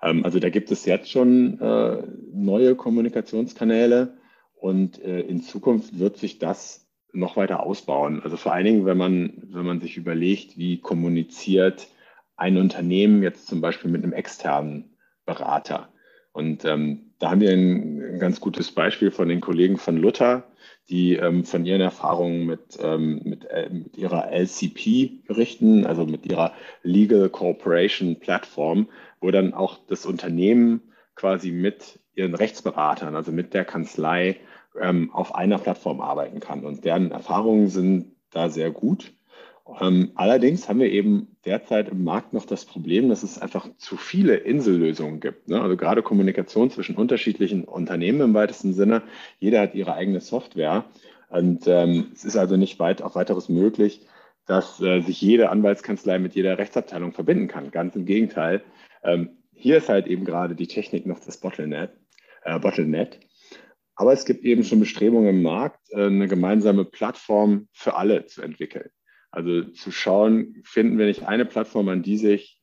Ähm, 0.02 0.24
also 0.24 0.38
da 0.38 0.50
gibt 0.50 0.70
es 0.70 0.84
jetzt 0.84 1.10
schon 1.10 1.60
äh, 1.60 2.02
neue 2.32 2.74
Kommunikationskanäle 2.74 4.14
und 4.56 5.02
äh, 5.02 5.20
in 5.20 5.42
Zukunft 5.42 5.98
wird 5.98 6.16
sich 6.16 6.38
das 6.38 6.86
noch 7.12 7.36
weiter 7.36 7.62
ausbauen. 7.62 8.20
Also 8.22 8.36
vor 8.36 8.52
allen 8.52 8.64
Dingen, 8.64 8.86
wenn 8.86 8.98
man, 8.98 9.42
wenn 9.48 9.64
man 9.64 9.80
sich 9.80 9.96
überlegt, 9.96 10.58
wie 10.58 10.80
kommuniziert 10.80 11.88
ein 12.36 12.58
Unternehmen 12.58 13.22
jetzt 13.22 13.46
zum 13.46 13.60
Beispiel 13.60 13.90
mit 13.90 14.02
einem 14.02 14.12
externen 14.12 14.95
Berater. 15.26 15.88
Und 16.32 16.64
ähm, 16.64 17.12
da 17.18 17.30
haben 17.30 17.40
wir 17.40 17.50
ein, 17.50 18.14
ein, 18.14 18.18
ganz 18.18 18.40
gutes 18.40 18.70
Beispiel 18.70 19.10
von 19.10 19.28
den 19.28 19.40
Kollegen 19.40 19.78
von 19.78 19.96
Luther, 19.96 20.44
die 20.88 21.16
ähm, 21.16 21.44
von 21.44 21.64
ihren 21.64 21.80
Erfahrungen 21.80 22.46
mit, 22.46 22.78
ähm, 22.80 23.20
mit, 23.24 23.44
äh, 23.46 23.68
mit, 23.70 23.96
ihrer 23.96 24.30
LCP 24.30 25.24
berichten, 25.26 25.86
also 25.86 26.06
mit 26.06 26.26
ihrer 26.26 26.52
Legal 26.82 27.28
Cooperation 27.30 28.20
Plattform, 28.20 28.88
wo 29.20 29.30
dann 29.30 29.54
auch 29.54 29.78
das 29.88 30.06
Unternehmen 30.06 30.92
quasi 31.14 31.50
mit 31.50 31.98
ihren 32.14 32.34
Rechtsberatern, 32.34 33.16
also 33.16 33.32
mit 33.32 33.54
der 33.54 33.64
Kanzlei, 33.64 34.38
ähm, 34.80 35.10
auf 35.12 35.34
einer 35.34 35.58
Plattform 35.58 36.00
arbeiten 36.00 36.40
kann. 36.40 36.64
Und 36.64 36.84
deren 36.84 37.10
Erfahrungen 37.10 37.68
sind 37.68 38.12
da 38.30 38.50
sehr 38.50 38.70
gut. 38.70 39.15
Ähm, 39.80 40.12
allerdings 40.14 40.68
haben 40.68 40.78
wir 40.78 40.90
eben 40.90 41.36
derzeit 41.44 41.88
im 41.88 42.04
Markt 42.04 42.32
noch 42.32 42.46
das 42.46 42.64
Problem, 42.64 43.08
dass 43.08 43.22
es 43.22 43.38
einfach 43.38 43.68
zu 43.78 43.96
viele 43.96 44.36
Insellösungen 44.36 45.20
gibt. 45.20 45.48
Ne? 45.48 45.60
Also 45.60 45.76
gerade 45.76 46.02
Kommunikation 46.02 46.70
zwischen 46.70 46.96
unterschiedlichen 46.96 47.64
Unternehmen 47.64 48.20
im 48.20 48.34
weitesten 48.34 48.74
Sinne. 48.74 49.02
Jeder 49.40 49.60
hat 49.60 49.74
ihre 49.74 49.94
eigene 49.94 50.20
Software. 50.20 50.84
Und 51.28 51.66
ähm, 51.66 52.12
es 52.14 52.24
ist 52.24 52.36
also 52.36 52.56
nicht 52.56 52.78
weit 52.78 53.02
auf 53.02 53.16
weiteres 53.16 53.48
möglich, 53.48 54.06
dass 54.46 54.80
äh, 54.80 55.00
sich 55.00 55.20
jede 55.20 55.50
Anwaltskanzlei 55.50 56.20
mit 56.20 56.36
jeder 56.36 56.58
Rechtsabteilung 56.58 57.12
verbinden 57.12 57.48
kann. 57.48 57.72
Ganz 57.72 57.96
im 57.96 58.06
Gegenteil. 58.06 58.62
Ähm, 59.02 59.30
hier 59.52 59.78
ist 59.78 59.88
halt 59.88 60.06
eben 60.06 60.24
gerade 60.24 60.54
die 60.54 60.68
Technik 60.68 61.06
noch 61.06 61.18
das 61.18 61.38
Bottleneck. 61.38 61.90
Äh, 62.44 62.60
Bottleneck. 62.60 63.18
Aber 63.96 64.12
es 64.12 64.24
gibt 64.24 64.44
eben 64.44 64.62
schon 64.62 64.78
Bestrebungen 64.78 65.30
im 65.30 65.42
Markt, 65.42 65.90
äh, 65.90 66.06
eine 66.06 66.28
gemeinsame 66.28 66.84
Plattform 66.84 67.66
für 67.72 67.96
alle 67.96 68.26
zu 68.26 68.42
entwickeln. 68.42 68.90
Also 69.36 69.64
zu 69.64 69.92
schauen, 69.92 70.62
finden 70.64 70.96
wir 70.96 71.04
nicht 71.04 71.28
eine 71.28 71.44
Plattform, 71.44 71.90
an 71.90 72.02
die 72.02 72.16
sich 72.16 72.58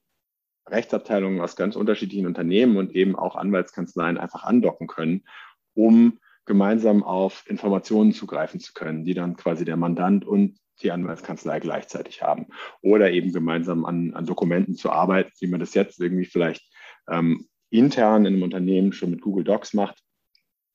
Rechtsabteilungen 0.68 1.40
aus 1.40 1.56
ganz 1.56 1.76
unterschiedlichen 1.76 2.26
Unternehmen 2.26 2.78
und 2.78 2.96
eben 2.96 3.16
auch 3.16 3.36
Anwaltskanzleien 3.36 4.18
einfach 4.18 4.44
andocken 4.44 4.88
können, 4.88 5.24
um 5.76 6.20
gemeinsam 6.46 7.04
auf 7.04 7.44
Informationen 7.46 8.12
zugreifen 8.12 8.60
zu 8.60 8.74
können, 8.74 9.06
die 9.06 9.14
dann 9.14 9.36
quasi 9.38 9.66
der 9.66 9.78
Mandant 9.78 10.26
und 10.26 10.58
die 10.82 10.92
Anwaltskanzlei 10.92 11.60
gleichzeitig 11.60 12.24
haben. 12.24 12.48
Oder 12.82 13.12
eben 13.12 13.32
gemeinsam 13.32 13.86
an, 13.86 14.16
an 14.16 14.26
Dokumenten 14.26 14.74
zu 14.74 14.90
arbeiten, 14.90 15.32
wie 15.42 15.48
man 15.48 15.60
das 15.60 15.76
jetzt 15.76 16.00
irgendwie 16.00 16.26
vielleicht 16.26 16.64
ähm, 17.08 17.48
intern 17.70 18.26
in 18.26 18.34
einem 18.34 18.44
Unternehmen 18.44 18.94
schon 18.94 19.12
mit 19.12 19.22
Google 19.22 19.44
Docs 19.44 19.76
macht. 19.76 20.03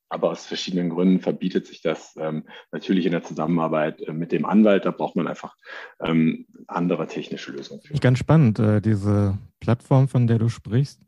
Aber 0.09 0.31
aus 0.31 0.47
verschiedenen 0.47 0.91
Gründen 0.91 1.21
verbietet 1.21 1.67
sich 1.67 1.83
das 1.83 2.17
ähm, 2.17 2.45
natürlich 2.73 3.05
in 3.05 3.13
der 3.13 3.23
Zusammenarbeit 3.23 4.01
äh, 4.01 4.13
mit 4.13 4.33
dem 4.33 4.47
Anwalt. 4.47 4.85
Da 4.85 4.91
braucht 4.91 5.17
man 5.17 5.27
einfach 5.27 5.57
ähm, 6.01 6.47
andere 6.67 7.07
technische 7.07 7.53
Lösungen. 7.53 7.83
Für. 7.83 7.95
Ganz 7.95 8.19
spannend, 8.19 8.59
äh, 8.59 8.81
diese 8.81 9.39
Plattform, 9.61 10.09
von 10.09 10.27
der 10.27 10.39
du 10.39 10.49
sprichst. 10.49 11.03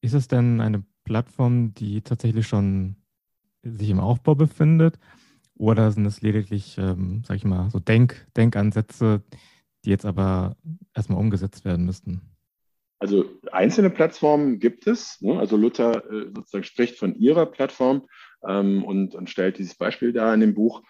Ist 0.00 0.14
es 0.14 0.28
denn 0.28 0.60
eine 0.60 0.84
Plattform, 1.04 1.74
die 1.74 2.02
tatsächlich 2.02 2.46
schon 2.46 2.96
sich 3.62 3.90
im 3.90 4.00
Aufbau 4.00 4.34
befindet? 4.34 4.98
Oder 5.54 5.90
sind 5.90 6.06
es 6.06 6.22
lediglich, 6.22 6.78
ähm, 6.78 7.22
sag 7.26 7.36
ich 7.36 7.44
mal, 7.44 7.70
so 7.70 7.80
Denk 7.80 8.26
Denkansätze, 8.36 9.22
die 9.84 9.90
jetzt 9.90 10.06
aber 10.06 10.56
erstmal 10.94 11.18
umgesetzt 11.18 11.64
werden 11.64 11.84
müssten? 11.84 12.22
Also 12.98 13.26
einzelne 13.52 13.90
Plattformen 13.90 14.58
gibt 14.58 14.86
es. 14.86 15.20
Ne? 15.20 15.38
Also 15.38 15.56
Luther 15.56 16.04
äh, 16.10 16.26
sozusagen 16.34 16.64
spricht 16.64 16.98
von 16.98 17.14
ihrer 17.14 17.46
Plattform 17.46 18.08
ähm, 18.46 18.84
und, 18.84 19.14
und 19.14 19.30
stellt 19.30 19.58
dieses 19.58 19.76
Beispiel 19.76 20.12
da 20.12 20.34
in 20.34 20.40
dem 20.40 20.54
Buch. 20.54 20.82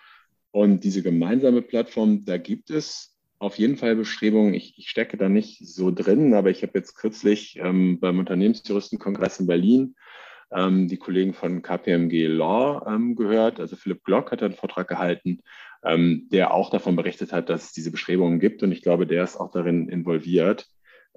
Und 0.51 0.85
diese 0.85 1.03
gemeinsame 1.03 1.63
Plattform, 1.63 2.25
da 2.25 2.39
gibt 2.39 2.71
es 2.71 3.15
auf 3.39 3.59
jeden 3.59 3.77
Fall 3.77 3.95
Bestrebungen. 3.95 4.55
Ich, 4.55 4.79
ich 4.79 4.89
stecke 4.89 5.17
da 5.17 5.29
nicht 5.29 5.67
so 5.67 5.91
drin, 5.91 6.35
aber 6.35 6.51
ich 6.51 6.63
habe 6.63 6.73
jetzt 6.77 6.95
kürzlich 6.95 7.59
ähm, 7.63 8.01
beim 8.01 8.19
Unternehmensjuristenkongress 8.19 9.41
in 9.41 9.47
Berlin 9.47 9.95
ähm, 10.51 10.89
die 10.89 10.97
Kollegen 10.97 11.35
von 11.35 11.63
KPMG 11.63 12.27
Law 12.27 12.87
ähm, 12.89 13.17
gehört. 13.17 13.61
Also 13.61 13.77
Philipp 13.77 14.05
Glock 14.05 14.33
hat 14.33 14.43
einen 14.43 14.55
Vortrag 14.55 14.89
gehalten, 14.89 15.41
ähm, 15.85 16.29
der 16.33 16.55
auch 16.55 16.71
davon 16.71 16.97
berichtet 16.97 17.33
hat, 17.33 17.51
dass 17.51 17.67
es 17.67 17.73
diese 17.73 17.91
Bestrebungen 17.91 18.41
gibt. 18.41 18.63
Und 18.63 18.73
ich 18.73 18.83
glaube, 18.83 19.07
der 19.07 19.25
ist 19.25 19.37
auch 19.37 19.51
darin 19.53 19.89
involviert. 19.89 20.67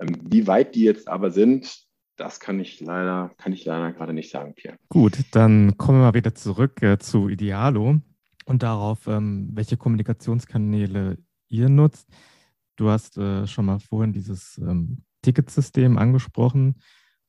Ähm, 0.02 0.18
wie 0.24 0.48
weit 0.48 0.76
die 0.76 0.84
jetzt 0.84 1.08
aber 1.08 1.32
sind, 1.32 1.86
das 2.18 2.40
kann 2.40 2.60
ich 2.60 2.80
leider, 2.82 3.32
kann 3.38 3.54
ich 3.54 3.66
leider 3.66 3.94
gerade 3.94 4.14
nicht 4.14 4.32
sagen, 4.32 4.54
Pierre. 4.54 4.78
Gut, 4.90 5.18
dann 5.32 5.78
kommen 5.78 6.00
wir 6.00 6.06
mal 6.06 6.14
wieder 6.14 6.36
zurück 6.36 6.82
äh, 6.82 7.00
zu 7.00 7.30
Idealo 7.30 8.00
und 8.46 8.64
darauf, 8.64 9.08
ähm, 9.08 9.50
welche 9.54 9.78
Kommunikationskanäle 9.78 11.18
ihr 11.50 11.70
nutzt. 11.70 12.08
Du 12.76 12.90
hast 12.90 13.18
äh, 13.18 13.48
schon 13.48 13.66
mal 13.66 13.80
vorhin 13.80 14.14
dieses 14.14 14.58
ähm, 14.58 15.04
Ticketsystem 15.22 15.98
angesprochen, 15.98 16.76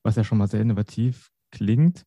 was 0.03 0.15
ja 0.15 0.23
schon 0.23 0.37
mal 0.37 0.47
sehr 0.47 0.61
innovativ 0.61 1.31
klingt. 1.51 2.05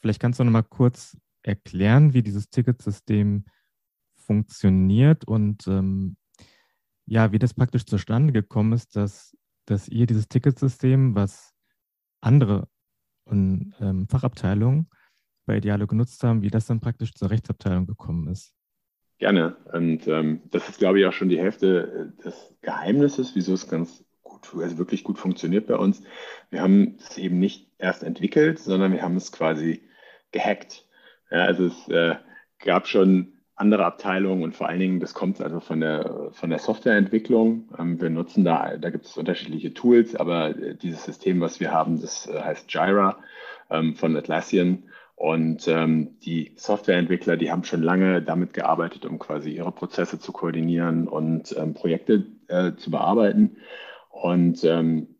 Vielleicht 0.00 0.20
kannst 0.20 0.38
du 0.38 0.44
noch 0.44 0.52
mal 0.52 0.62
kurz 0.62 1.16
erklären, 1.42 2.14
wie 2.14 2.22
dieses 2.22 2.50
Ticketsystem 2.50 3.44
funktioniert 4.14 5.26
und 5.26 5.66
ähm, 5.66 6.16
ja, 7.06 7.32
wie 7.32 7.38
das 7.38 7.54
praktisch 7.54 7.84
zustande 7.84 8.32
gekommen 8.32 8.72
ist, 8.72 8.96
dass, 8.96 9.36
dass 9.66 9.88
ihr 9.88 10.06
dieses 10.06 10.28
Ticketsystem, 10.28 11.14
was 11.14 11.54
andere 12.20 12.68
und, 13.24 13.74
ähm, 13.80 14.08
Fachabteilungen 14.08 14.88
bei 15.46 15.58
Idealo 15.58 15.86
genutzt 15.86 16.22
haben, 16.22 16.42
wie 16.42 16.50
das 16.50 16.66
dann 16.66 16.80
praktisch 16.80 17.14
zur 17.14 17.30
Rechtsabteilung 17.30 17.86
gekommen 17.86 18.28
ist. 18.28 18.54
Gerne. 19.18 19.56
Und 19.72 20.06
ähm, 20.08 20.42
das 20.50 20.68
ist, 20.68 20.78
glaube 20.78 21.00
ich, 21.00 21.06
auch 21.06 21.12
schon 21.12 21.28
die 21.28 21.38
Hälfte 21.38 22.12
äh, 22.18 22.22
des 22.22 22.54
Geheimnisses, 22.62 23.34
wieso 23.34 23.54
es 23.54 23.68
ganz 23.68 24.04
also 24.52 24.78
wirklich 24.78 25.04
gut 25.04 25.18
funktioniert 25.18 25.66
bei 25.66 25.76
uns. 25.76 26.02
Wir 26.50 26.60
haben 26.60 26.96
es 26.98 27.16
eben 27.16 27.38
nicht 27.38 27.70
erst 27.78 28.02
entwickelt, 28.02 28.58
sondern 28.58 28.92
wir 28.92 29.02
haben 29.02 29.16
es 29.16 29.32
quasi 29.32 29.88
gehackt. 30.32 30.86
Ja, 31.30 31.44
also 31.44 31.66
es 31.66 31.88
äh, 31.88 32.16
gab 32.58 32.86
schon 32.86 33.33
andere 33.56 33.84
Abteilungen 33.84 34.42
und 34.42 34.56
vor 34.56 34.68
allen 34.68 34.80
Dingen, 34.80 35.00
das 35.00 35.14
kommt 35.14 35.40
also 35.40 35.60
von 35.60 35.80
der, 35.80 36.30
von 36.32 36.50
der 36.50 36.58
Softwareentwicklung. 36.58 37.68
Ähm, 37.78 38.00
wir 38.00 38.10
nutzen 38.10 38.44
da, 38.44 38.76
da 38.76 38.90
gibt 38.90 39.06
es 39.06 39.16
unterschiedliche 39.16 39.72
Tools, 39.72 40.16
aber 40.16 40.56
äh, 40.56 40.74
dieses 40.74 41.04
System, 41.04 41.40
was 41.40 41.60
wir 41.60 41.70
haben, 41.70 42.00
das 42.00 42.26
äh, 42.26 42.40
heißt 42.40 42.72
Jira 42.72 43.18
ähm, 43.70 43.94
von 43.94 44.16
Atlassian. 44.16 44.84
Und 45.16 45.68
ähm, 45.68 46.18
die 46.24 46.52
Softwareentwickler, 46.56 47.36
die 47.36 47.52
haben 47.52 47.62
schon 47.62 47.82
lange 47.82 48.20
damit 48.20 48.52
gearbeitet, 48.52 49.06
um 49.06 49.20
quasi 49.20 49.50
ihre 49.50 49.70
Prozesse 49.70 50.18
zu 50.18 50.32
koordinieren 50.32 51.06
und 51.06 51.54
Projekte 51.74 52.26
äh, 52.48 52.72
zu 52.74 52.90
bearbeiten. 52.90 53.58
Und 54.10 54.64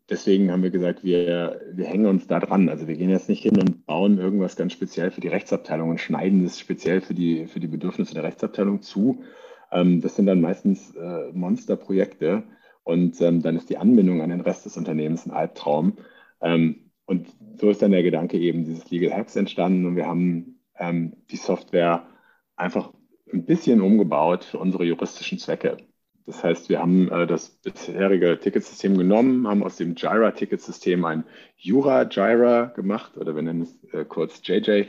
deswegen 0.09 0.51
haben 0.51 0.63
wir 0.63 0.69
gesagt, 0.69 1.03
wir, 1.03 1.61
wir 1.73 1.85
hängen 1.85 2.05
uns 2.05 2.27
da 2.27 2.39
dran. 2.39 2.69
Also 2.69 2.87
wir 2.87 2.95
gehen 2.95 3.09
jetzt 3.09 3.29
nicht 3.29 3.43
hin 3.43 3.59
und 3.59 3.85
bauen 3.85 4.17
irgendwas 4.17 4.55
ganz 4.55 4.73
speziell 4.73 5.11
für 5.11 5.21
die 5.21 5.27
Rechtsabteilung 5.27 5.89
und 5.89 5.99
schneiden 5.99 6.45
es 6.45 6.59
speziell 6.59 7.01
für 7.01 7.13
die, 7.13 7.47
für 7.47 7.59
die 7.59 7.67
Bedürfnisse 7.67 8.13
der 8.13 8.23
Rechtsabteilung 8.23 8.81
zu. 8.81 9.23
Ähm, 9.71 10.01
das 10.01 10.15
sind 10.15 10.27
dann 10.27 10.41
meistens 10.41 10.95
äh, 10.95 11.31
Monsterprojekte 11.31 12.43
und 12.83 13.19
ähm, 13.21 13.41
dann 13.41 13.55
ist 13.55 13.69
die 13.69 13.77
Anbindung 13.77 14.21
an 14.21 14.29
den 14.29 14.41
Rest 14.41 14.65
des 14.65 14.77
Unternehmens 14.77 15.25
ein 15.25 15.31
Albtraum. 15.31 15.97
Ähm, 16.41 16.91
und 17.05 17.27
so 17.59 17.69
ist 17.69 17.81
dann 17.81 17.91
der 17.91 18.03
Gedanke 18.03 18.37
eben 18.37 18.65
dieses 18.65 18.89
Legal 18.89 19.15
Hacks 19.15 19.35
entstanden 19.35 19.85
und 19.85 19.95
wir 19.95 20.07
haben 20.07 20.59
ähm, 20.77 21.13
die 21.31 21.37
Software 21.37 22.07
einfach 22.55 22.93
ein 23.31 23.45
bisschen 23.45 23.81
umgebaut 23.81 24.43
für 24.43 24.59
unsere 24.59 24.85
juristischen 24.85 25.39
Zwecke. 25.39 25.77
Das 26.25 26.43
heißt, 26.43 26.69
wir 26.69 26.79
haben 26.79 27.11
äh, 27.11 27.27
das 27.27 27.49
bisherige 27.49 28.39
Ticketsystem 28.39 28.97
genommen, 28.97 29.47
haben 29.47 29.63
aus 29.63 29.77
dem 29.77 29.95
Jira-Ticketsystem 29.95 31.05
ein 31.05 31.23
Jura-Jira 31.57 32.73
gemacht 32.75 33.17
oder 33.17 33.35
wir 33.35 33.43
nennen 33.43 33.61
es 33.61 33.93
äh, 33.93 34.05
kurz 34.05 34.41
JJ, 34.43 34.85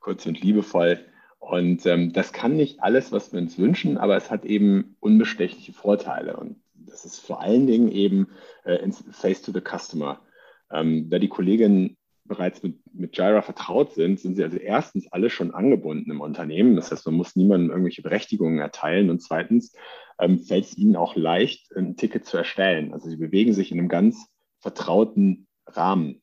kurz 0.00 0.26
und 0.26 0.40
liebevoll. 0.40 1.00
Und 1.38 1.86
ähm, 1.86 2.12
das 2.12 2.32
kann 2.32 2.56
nicht 2.56 2.82
alles, 2.82 3.12
was 3.12 3.32
wir 3.32 3.40
uns 3.40 3.58
wünschen, 3.58 3.98
aber 3.98 4.16
es 4.16 4.30
hat 4.30 4.44
eben 4.44 4.96
unbestechliche 5.00 5.72
Vorteile. 5.72 6.36
Und 6.36 6.56
das 6.74 7.04
ist 7.04 7.18
vor 7.18 7.40
allen 7.40 7.66
Dingen 7.66 7.90
eben 7.90 8.28
äh, 8.64 8.78
Face 9.10 9.42
to 9.42 9.52
the 9.52 9.60
Customer. 9.60 10.20
Ähm, 10.70 11.10
da 11.10 11.18
die 11.18 11.28
Kolleginnen 11.28 11.96
bereits 12.24 12.62
mit, 12.62 12.78
mit 12.92 13.16
Jira 13.16 13.42
vertraut 13.42 13.92
sind, 13.92 14.18
sind 14.18 14.36
sie 14.36 14.44
also 14.44 14.56
erstens 14.56 15.12
alle 15.12 15.30
schon 15.30 15.52
angebunden 15.54 16.10
im 16.10 16.20
Unternehmen. 16.20 16.76
Das 16.76 16.90
heißt, 16.90 17.06
man 17.06 17.14
muss 17.14 17.36
niemandem 17.36 17.70
irgendwelche 17.70 18.02
Berechtigungen 18.02 18.58
erteilen. 18.58 19.10
Und 19.10 19.20
zweitens 19.20 19.72
ähm, 20.18 20.38
fällt 20.38 20.64
es 20.64 20.76
ihnen 20.76 20.96
auch 20.96 21.16
leicht, 21.16 21.74
ein 21.76 21.96
Ticket 21.96 22.24
zu 22.26 22.36
erstellen. 22.36 22.92
Also 22.92 23.08
sie 23.08 23.16
bewegen 23.16 23.52
sich 23.52 23.70
in 23.70 23.78
einem 23.78 23.88
ganz 23.88 24.26
vertrauten 24.60 25.46
Rahmen. 25.66 26.22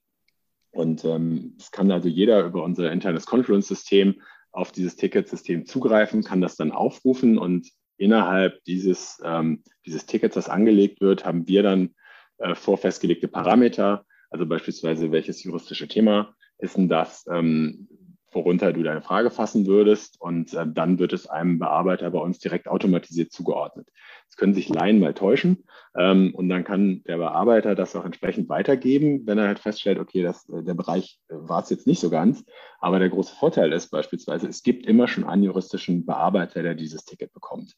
Und 0.72 1.06
ähm, 1.06 1.56
es 1.60 1.72
kann 1.72 1.92
also 1.92 2.10
jeder 2.10 2.46
über 2.46 2.64
unser 2.64 2.92
internes 2.92 3.26
Confluence-System 3.26 4.22
auf 4.52 4.72
dieses 4.72 4.96
Ticketsystem 4.96 5.66
zugreifen, 5.66 6.24
kann 6.24 6.42
das 6.42 6.56
dann 6.56 6.72
aufrufen 6.72 7.38
und 7.38 7.70
innerhalb 7.98 8.64
dieses, 8.66 9.22
ähm, 9.24 9.64
dieses 9.86 10.06
Tickets, 10.06 10.36
das 10.36 10.50
angelegt 10.50 11.02
wird, 11.02 11.26
haben 11.26 11.48
wir 11.48 11.64
dann 11.64 11.96
äh, 12.38 12.56
vorfestgelegte 12.56 13.28
Parameter, 13.28 14.06
also 14.30 14.46
beispielsweise, 14.46 15.12
welches 15.12 15.44
juristische 15.44 15.88
Thema 15.88 16.36
ist 16.58 16.78
denn 16.78 16.90
das, 16.90 17.26
ähm, 17.32 17.88
worunter 18.36 18.74
du 18.74 18.84
deine 18.84 19.02
Frage 19.02 19.32
fassen 19.32 19.66
würdest. 19.66 20.20
Und 20.20 20.54
äh, 20.54 20.66
dann 20.68 21.00
wird 21.00 21.14
es 21.14 21.28
einem 21.28 21.60
Bearbeiter 21.60 22.10
bei 22.12 22.20
uns 22.20 22.40
direkt 22.40 22.68
automatisiert 22.68 23.32
zugeordnet. 23.32 23.90
Es 24.30 24.38
können 24.38 24.54
sich 24.54 24.70
Laien 24.70 25.00
mal 25.00 25.14
täuschen 25.14 25.64
ähm, 25.96 26.34
und 26.34 26.50
dann 26.50 26.64
kann 26.64 27.04
der 27.04 27.18
Bearbeiter 27.18 27.76
das 27.76 27.96
auch 27.96 28.06
entsprechend 28.06 28.50
weitergeben, 28.50 29.28
wenn 29.28 29.38
er 29.38 29.48
halt 29.48 29.60
feststellt, 29.60 30.00
okay, 30.00 30.24
das, 30.24 30.50
äh, 30.50 30.64
der 30.64 30.74
Bereich 30.74 31.20
äh, 31.30 31.36
war 31.36 31.62
es 31.62 31.70
jetzt 31.70 31.86
nicht 31.86 32.00
so 32.00 32.10
ganz. 32.10 32.44
Aber 32.80 33.00
der 33.00 33.10
große 33.10 33.36
Vorteil 33.36 33.72
ist 33.72 33.92
beispielsweise, 33.92 34.48
es 34.48 34.64
gibt 34.64 34.88
immer 34.88 35.08
schon 35.08 35.24
einen 35.24 35.44
juristischen 35.44 36.06
Bearbeiter, 36.06 36.64
der 36.64 36.74
dieses 36.74 37.06
Ticket 37.06 37.32
bekommt. 37.32 37.76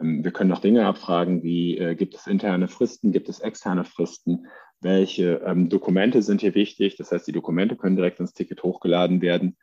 Ähm, 0.00 0.24
wir 0.24 0.32
können 0.32 0.50
noch 0.50 0.60
Dinge 0.60 0.86
abfragen, 0.86 1.42
wie 1.42 1.78
äh, 1.78 1.94
gibt 1.94 2.16
es 2.16 2.26
interne 2.26 2.68
Fristen, 2.68 3.12
gibt 3.12 3.28
es 3.28 3.40
externe 3.40 3.84
Fristen, 3.84 4.46
welche 4.80 5.42
ähm, 5.46 5.68
Dokumente 5.68 6.22
sind 6.22 6.40
hier 6.40 6.54
wichtig. 6.54 6.96
Das 6.96 7.12
heißt, 7.12 7.26
die 7.26 7.32
Dokumente 7.32 7.76
können 7.76 7.96
direkt 7.96 8.20
ins 8.20 8.34
Ticket 8.34 8.62
hochgeladen 8.62 9.22
werden. 9.22 9.56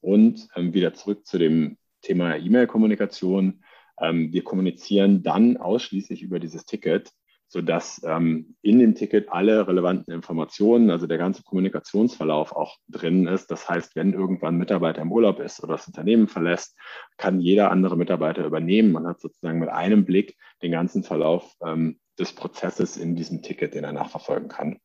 Und 0.00 0.48
ähm, 0.56 0.72
wieder 0.74 0.94
zurück 0.94 1.26
zu 1.26 1.38
dem 1.38 1.76
Thema 2.02 2.36
E-Mail-Kommunikation. 2.36 3.62
Ähm, 4.00 4.32
wir 4.32 4.42
kommunizieren 4.44 5.22
dann 5.22 5.56
ausschließlich 5.56 6.22
über 6.22 6.40
dieses 6.40 6.64
Ticket, 6.64 7.12
sodass 7.48 8.00
ähm, 8.04 8.56
in 8.62 8.78
dem 8.78 8.94
Ticket 8.94 9.28
alle 9.30 9.66
relevanten 9.66 10.14
Informationen, 10.14 10.90
also 10.90 11.06
der 11.06 11.18
ganze 11.18 11.42
Kommunikationsverlauf 11.42 12.52
auch 12.52 12.76
drin 12.88 13.26
ist. 13.26 13.50
Das 13.50 13.68
heißt, 13.68 13.96
wenn 13.96 14.12
irgendwann 14.12 14.54
ein 14.54 14.58
Mitarbeiter 14.58 15.02
im 15.02 15.12
Urlaub 15.12 15.40
ist 15.40 15.62
oder 15.62 15.74
das 15.74 15.86
Unternehmen 15.86 16.28
verlässt, 16.28 16.78
kann 17.16 17.40
jeder 17.40 17.70
andere 17.70 17.96
Mitarbeiter 17.96 18.46
übernehmen. 18.46 18.92
Man 18.92 19.06
hat 19.06 19.20
sozusagen 19.20 19.58
mit 19.58 19.68
einem 19.68 20.04
Blick 20.04 20.36
den 20.62 20.72
ganzen 20.72 21.02
Verlauf 21.02 21.54
ähm, 21.64 21.98
des 22.18 22.32
Prozesses 22.32 22.96
in 22.96 23.16
diesem 23.16 23.42
Ticket, 23.42 23.74
den 23.74 23.84
er 23.84 23.92
nachverfolgen 23.92 24.48
kann. 24.48 24.78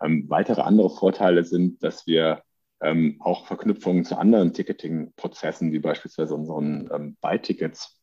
Ähm, 0.00 0.24
weitere 0.28 0.62
andere 0.62 0.90
Vorteile 0.90 1.44
sind, 1.44 1.82
dass 1.82 2.06
wir 2.06 2.42
ähm, 2.84 3.16
auch 3.20 3.46
Verknüpfungen 3.46 4.04
zu 4.04 4.16
anderen 4.16 4.52
Ticketing-Prozessen, 4.52 5.72
wie 5.72 5.78
beispielsweise 5.78 6.34
unseren 6.34 6.90
ähm, 6.92 7.16
Buy-Tickets, 7.20 8.00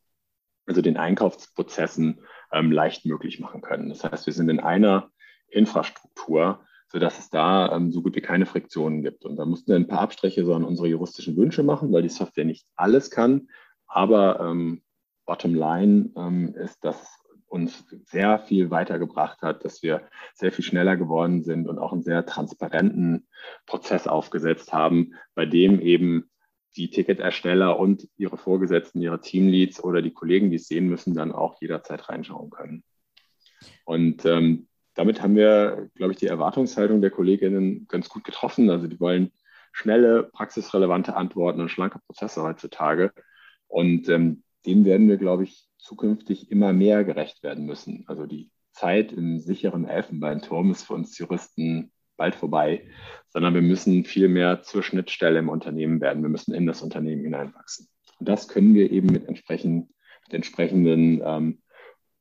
also 0.66 0.82
den 0.82 0.96
Einkaufsprozessen, 0.96 2.20
ähm, 2.52 2.72
leicht 2.72 3.06
möglich 3.06 3.40
machen 3.40 3.62
können. 3.62 3.88
Das 3.88 4.04
heißt, 4.04 4.26
wir 4.26 4.32
sind 4.32 4.48
in 4.48 4.60
einer 4.60 5.10
Infrastruktur, 5.48 6.64
sodass 6.88 7.18
es 7.18 7.30
da 7.30 7.74
ähm, 7.74 7.90
so 7.90 8.02
gut 8.02 8.16
wie 8.16 8.20
keine 8.20 8.46
Friktionen 8.46 9.02
gibt. 9.02 9.24
Und 9.24 9.36
da 9.36 9.44
mussten 9.44 9.70
wir 9.70 9.76
ein 9.76 9.88
paar 9.88 10.00
Abstriche 10.00 10.44
so 10.44 10.54
an 10.54 10.64
unsere 10.64 10.88
juristischen 10.88 11.36
Wünsche 11.36 11.62
machen, 11.62 11.92
weil 11.92 12.02
die 12.02 12.08
Software 12.08 12.44
nicht 12.44 12.66
alles 12.76 13.10
kann. 13.10 13.48
Aber 13.86 14.40
ähm, 14.40 14.82
bottom 15.24 15.54
line 15.54 16.10
ähm, 16.16 16.54
ist, 16.54 16.84
dass 16.84 17.18
uns 17.46 17.84
sehr 18.12 18.38
viel 18.38 18.70
weitergebracht 18.70 19.42
hat, 19.42 19.64
dass 19.64 19.82
wir 19.82 20.02
sehr 20.34 20.52
viel 20.52 20.64
schneller 20.64 20.96
geworden 20.96 21.42
sind 21.42 21.66
und 21.66 21.78
auch 21.78 21.92
einen 21.92 22.02
sehr 22.02 22.24
transparenten 22.24 23.26
Prozess 23.66 24.06
aufgesetzt 24.06 24.72
haben, 24.72 25.14
bei 25.34 25.46
dem 25.46 25.80
eben 25.80 26.30
die 26.76 26.90
Ticketersteller 26.90 27.78
und 27.78 28.08
ihre 28.16 28.36
Vorgesetzten, 28.36 29.00
ihre 29.02 29.20
Teamleads 29.20 29.82
oder 29.82 30.00
die 30.00 30.12
Kollegen, 30.12 30.50
die 30.50 30.56
es 30.56 30.68
sehen 30.68 30.88
müssen, 30.88 31.14
dann 31.14 31.32
auch 31.32 31.60
jederzeit 31.60 32.08
reinschauen 32.08 32.50
können. 32.50 32.84
Und 33.84 34.24
ähm, 34.24 34.68
damit 34.94 35.22
haben 35.22 35.36
wir, 35.36 35.90
glaube 35.94 36.12
ich, 36.12 36.18
die 36.18 36.26
Erwartungshaltung 36.26 37.00
der 37.00 37.10
Kolleginnen 37.10 37.86
ganz 37.88 38.08
gut 38.08 38.24
getroffen. 38.24 38.70
Also 38.70 38.86
die 38.86 39.00
wollen 39.00 39.32
schnelle, 39.72 40.24
praxisrelevante 40.24 41.16
Antworten 41.16 41.60
und 41.60 41.70
schlanke 41.70 41.98
Prozesse 42.06 42.42
heutzutage. 42.42 43.12
Und 43.68 44.08
ähm, 44.08 44.42
dem 44.66 44.84
werden 44.84 45.08
wir, 45.08 45.16
glaube 45.16 45.44
ich, 45.44 45.68
zukünftig 45.78 46.50
immer 46.50 46.72
mehr 46.72 47.04
gerecht 47.04 47.42
werden 47.42 47.66
müssen. 47.66 48.04
Also 48.06 48.26
die 48.26 48.50
Zeit 48.72 49.12
im 49.12 49.38
sicheren 49.38 49.84
Elfenbeinturm 49.84 50.70
ist 50.70 50.84
für 50.84 50.94
uns 50.94 51.18
Juristen 51.18 51.92
bald 52.16 52.34
vorbei, 52.34 52.86
sondern 53.28 53.54
wir 53.54 53.62
müssen 53.62 54.04
viel 54.04 54.28
mehr 54.28 54.62
zur 54.62 54.82
Schnittstelle 54.82 55.38
im 55.38 55.48
Unternehmen 55.48 56.00
werden. 56.00 56.22
Wir 56.22 56.28
müssen 56.28 56.54
in 56.54 56.66
das 56.66 56.82
Unternehmen 56.82 57.24
hineinwachsen. 57.24 57.88
Und 58.18 58.28
das 58.28 58.48
können 58.48 58.74
wir 58.74 58.90
eben 58.90 59.08
mit, 59.08 59.26
entsprechend, 59.26 59.88
mit 60.26 60.34
entsprechenden 60.34 61.20
ähm, 61.24 61.62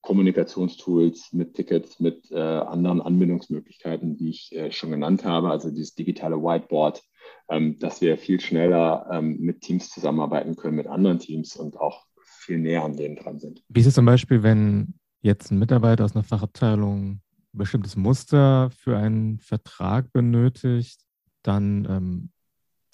Kommunikationstools, 0.01 1.33
mit 1.33 1.53
Tickets, 1.53 1.99
mit 1.99 2.31
äh, 2.31 2.39
anderen 2.39 3.01
Anbindungsmöglichkeiten, 3.01 4.17
die 4.17 4.29
ich 4.29 4.51
äh, 4.53 4.71
schon 4.71 4.89
genannt 4.89 5.23
habe, 5.25 5.51
also 5.51 5.69
dieses 5.69 5.93
digitale 5.93 6.37
Whiteboard, 6.37 7.03
ähm, 7.49 7.77
dass 7.77 8.01
wir 8.01 8.17
viel 8.17 8.39
schneller 8.39 9.07
ähm, 9.11 9.37
mit 9.39 9.61
Teams 9.61 9.91
zusammenarbeiten 9.91 10.55
können, 10.55 10.77
mit 10.77 10.87
anderen 10.87 11.19
Teams 11.19 11.55
und 11.55 11.79
auch 11.79 12.05
viel 12.41 12.59
näher 12.59 12.83
an 12.83 12.95
denen 12.95 13.15
dran 13.15 13.39
sind. 13.39 13.63
Wie 13.69 13.79
ist 13.79 13.87
es 13.87 13.93
zum 13.93 14.05
Beispiel, 14.05 14.43
wenn 14.43 14.95
jetzt 15.21 15.51
ein 15.51 15.59
Mitarbeiter 15.59 16.05
aus 16.05 16.15
einer 16.15 16.23
Fachabteilung 16.23 17.21
bestimmtes 17.53 17.95
Muster 17.95 18.69
für 18.71 18.97
einen 18.97 19.39
Vertrag 19.39 20.11
benötigt, 20.11 21.01
dann 21.43 21.85
ähm, 21.89 22.31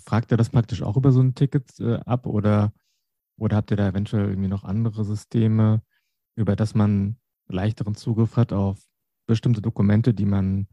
fragt 0.04 0.32
er 0.32 0.38
das 0.38 0.50
praktisch 0.50 0.82
auch 0.82 0.98
über 0.98 1.12
so 1.12 1.22
ein 1.22 1.36
Ticket 1.36 1.80
äh, 1.80 2.00
ab 2.06 2.25
oder, 2.25 2.74
oder 3.38 3.58
habt 3.58 3.72
ihr 3.72 3.77
da 3.77 3.88
eventuell 3.88 4.30
irgendwie 4.30 4.50
noch 4.50 4.63
andere 4.63 5.04
Systeme, 5.04 5.82
über 6.36 6.56
das 6.56 6.75
man 6.75 7.18
leichteren 7.48 7.96
Zugriff 7.96 8.36
hat 8.36 8.54
auf 8.54 8.80
bestimmte 9.27 9.62
Dokumente, 9.62 10.13
die 10.13 10.25
man, 10.25 10.68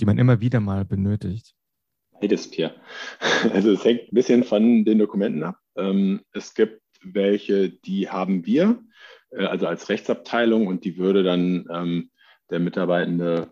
die 0.00 0.04
man 0.04 0.18
immer 0.18 0.40
wieder 0.40 0.60
mal 0.60 0.84
benötigt? 0.84 1.54
Beides, 2.20 2.50
Pierre. 2.50 2.74
Also 3.52 3.72
es 3.72 3.84
hängt 3.84 4.02
ein 4.02 4.14
bisschen 4.14 4.44
von 4.44 4.84
den 4.84 4.98
Dokumenten 4.98 5.42
ab. 5.42 5.58
Ähm, 5.76 6.20
es 6.32 6.54
gibt 6.54 6.81
welche, 7.04 7.70
die 7.70 8.08
haben 8.08 8.46
wir, 8.46 8.82
äh, 9.30 9.44
also 9.44 9.66
als 9.66 9.88
Rechtsabteilung 9.88 10.66
und 10.66 10.84
die 10.84 10.98
würde 10.98 11.22
dann 11.22 11.66
ähm, 11.70 12.10
der 12.50 12.60
Mitarbeitende 12.60 13.50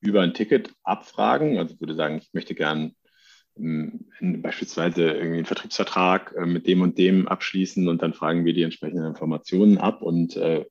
über 0.00 0.22
ein 0.22 0.34
Ticket 0.34 0.72
abfragen. 0.82 1.58
Also 1.58 1.78
würde 1.80 1.94
sagen, 1.94 2.18
ich 2.18 2.32
möchte 2.32 2.54
gern 2.54 2.94
ähm, 3.56 4.08
beispielsweise 4.20 5.10
irgendwie 5.10 5.38
einen 5.38 5.46
Vertriebsvertrag 5.46 6.34
äh, 6.36 6.46
mit 6.46 6.66
dem 6.66 6.82
und 6.82 6.98
dem 6.98 7.28
abschließen 7.28 7.88
und 7.88 8.02
dann 8.02 8.14
fragen 8.14 8.44
wir 8.44 8.54
die 8.54 8.62
entsprechenden 8.62 9.06
Informationen 9.06 9.78
ab 9.78 10.02
und 10.02 10.36
äh, 10.36 10.64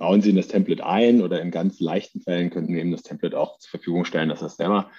bauen 0.00 0.22
Sie 0.22 0.30
in 0.30 0.36
das 0.36 0.48
Template 0.48 0.84
ein 0.84 1.22
oder 1.22 1.40
in 1.42 1.50
ganz 1.50 1.78
leichten 1.78 2.22
Fällen 2.22 2.50
könnten 2.50 2.72
wir 2.72 2.80
eben 2.80 2.90
das 2.90 3.02
Template 3.02 3.38
auch 3.38 3.58
zur 3.58 3.70
Verfügung 3.70 4.04
stellen, 4.04 4.30
dass 4.30 4.42
es 4.42 4.56
selber 4.56 4.90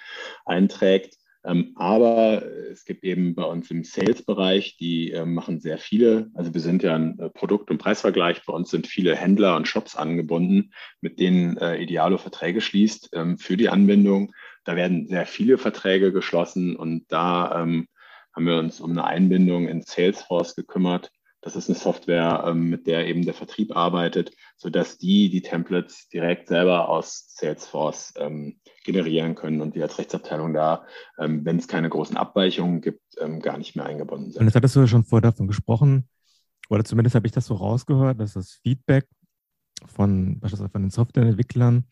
einträgt. 0.44 1.16
Ähm, 1.44 1.72
aber 1.74 2.42
es 2.70 2.84
gibt 2.84 3.02
eben 3.02 3.34
bei 3.34 3.42
uns 3.44 3.70
im 3.70 3.82
Sales-Bereich, 3.82 4.76
die 4.76 5.10
äh, 5.10 5.24
machen 5.24 5.60
sehr 5.60 5.78
viele, 5.78 6.30
also 6.34 6.54
wir 6.54 6.60
sind 6.60 6.82
ja 6.84 6.94
ein 6.94 7.18
äh, 7.18 7.30
Produkt- 7.30 7.70
und 7.70 7.78
Preisvergleich, 7.78 8.44
bei 8.46 8.52
uns 8.52 8.70
sind 8.70 8.86
viele 8.86 9.16
Händler 9.16 9.56
und 9.56 9.66
Shops 9.66 9.96
angebunden, 9.96 10.72
mit 11.00 11.18
denen 11.18 11.56
äh, 11.56 11.78
Idealo 11.78 12.18
Verträge 12.18 12.60
schließt 12.60 13.10
ähm, 13.14 13.38
für 13.38 13.56
die 13.56 13.68
Anbindung. 13.68 14.32
Da 14.64 14.76
werden 14.76 15.08
sehr 15.08 15.26
viele 15.26 15.58
Verträge 15.58 16.12
geschlossen 16.12 16.76
und 16.76 17.10
da 17.10 17.62
ähm, 17.62 17.88
haben 18.34 18.46
wir 18.46 18.58
uns 18.58 18.80
um 18.80 18.92
eine 18.92 19.04
Einbindung 19.04 19.66
in 19.66 19.82
Salesforce 19.82 20.54
gekümmert. 20.54 21.10
Das 21.40 21.56
ist 21.56 21.68
eine 21.68 21.76
Software, 21.76 22.54
mit 22.54 22.86
der 22.86 23.08
eben 23.08 23.24
der 23.24 23.34
Vertrieb 23.34 23.76
arbeitet, 23.76 24.30
sodass 24.62 24.96
die 24.96 25.28
die 25.28 25.42
Templates 25.42 26.08
direkt 26.08 26.46
selber 26.46 26.88
aus 26.88 27.34
Salesforce 27.36 28.14
ähm, 28.16 28.60
generieren 28.84 29.34
können 29.34 29.60
und 29.60 29.74
wir 29.74 29.82
als 29.82 29.98
Rechtsabteilung 29.98 30.54
da, 30.54 30.86
ähm, 31.18 31.44
wenn 31.44 31.56
es 31.56 31.66
keine 31.66 31.88
großen 31.88 32.16
Abweichungen 32.16 32.80
gibt, 32.80 33.02
ähm, 33.20 33.40
gar 33.40 33.58
nicht 33.58 33.74
mehr 33.74 33.86
eingebunden 33.86 34.30
sind. 34.30 34.40
Und 34.40 34.46
jetzt 34.46 34.54
hattest 34.54 34.76
du 34.76 34.80
ja 34.80 34.86
schon 34.86 35.02
vorher 35.02 35.32
davon 35.32 35.48
gesprochen, 35.48 36.08
oder 36.68 36.84
zumindest 36.84 37.16
habe 37.16 37.26
ich 37.26 37.32
das 37.32 37.46
so 37.46 37.54
rausgehört, 37.54 38.20
dass 38.20 38.34
das 38.34 38.52
Feedback 38.62 39.08
von 39.84 40.38
beispielsweise 40.38 40.70
von 40.70 40.82
den 40.82 40.90
Softwareentwicklern 40.90 41.88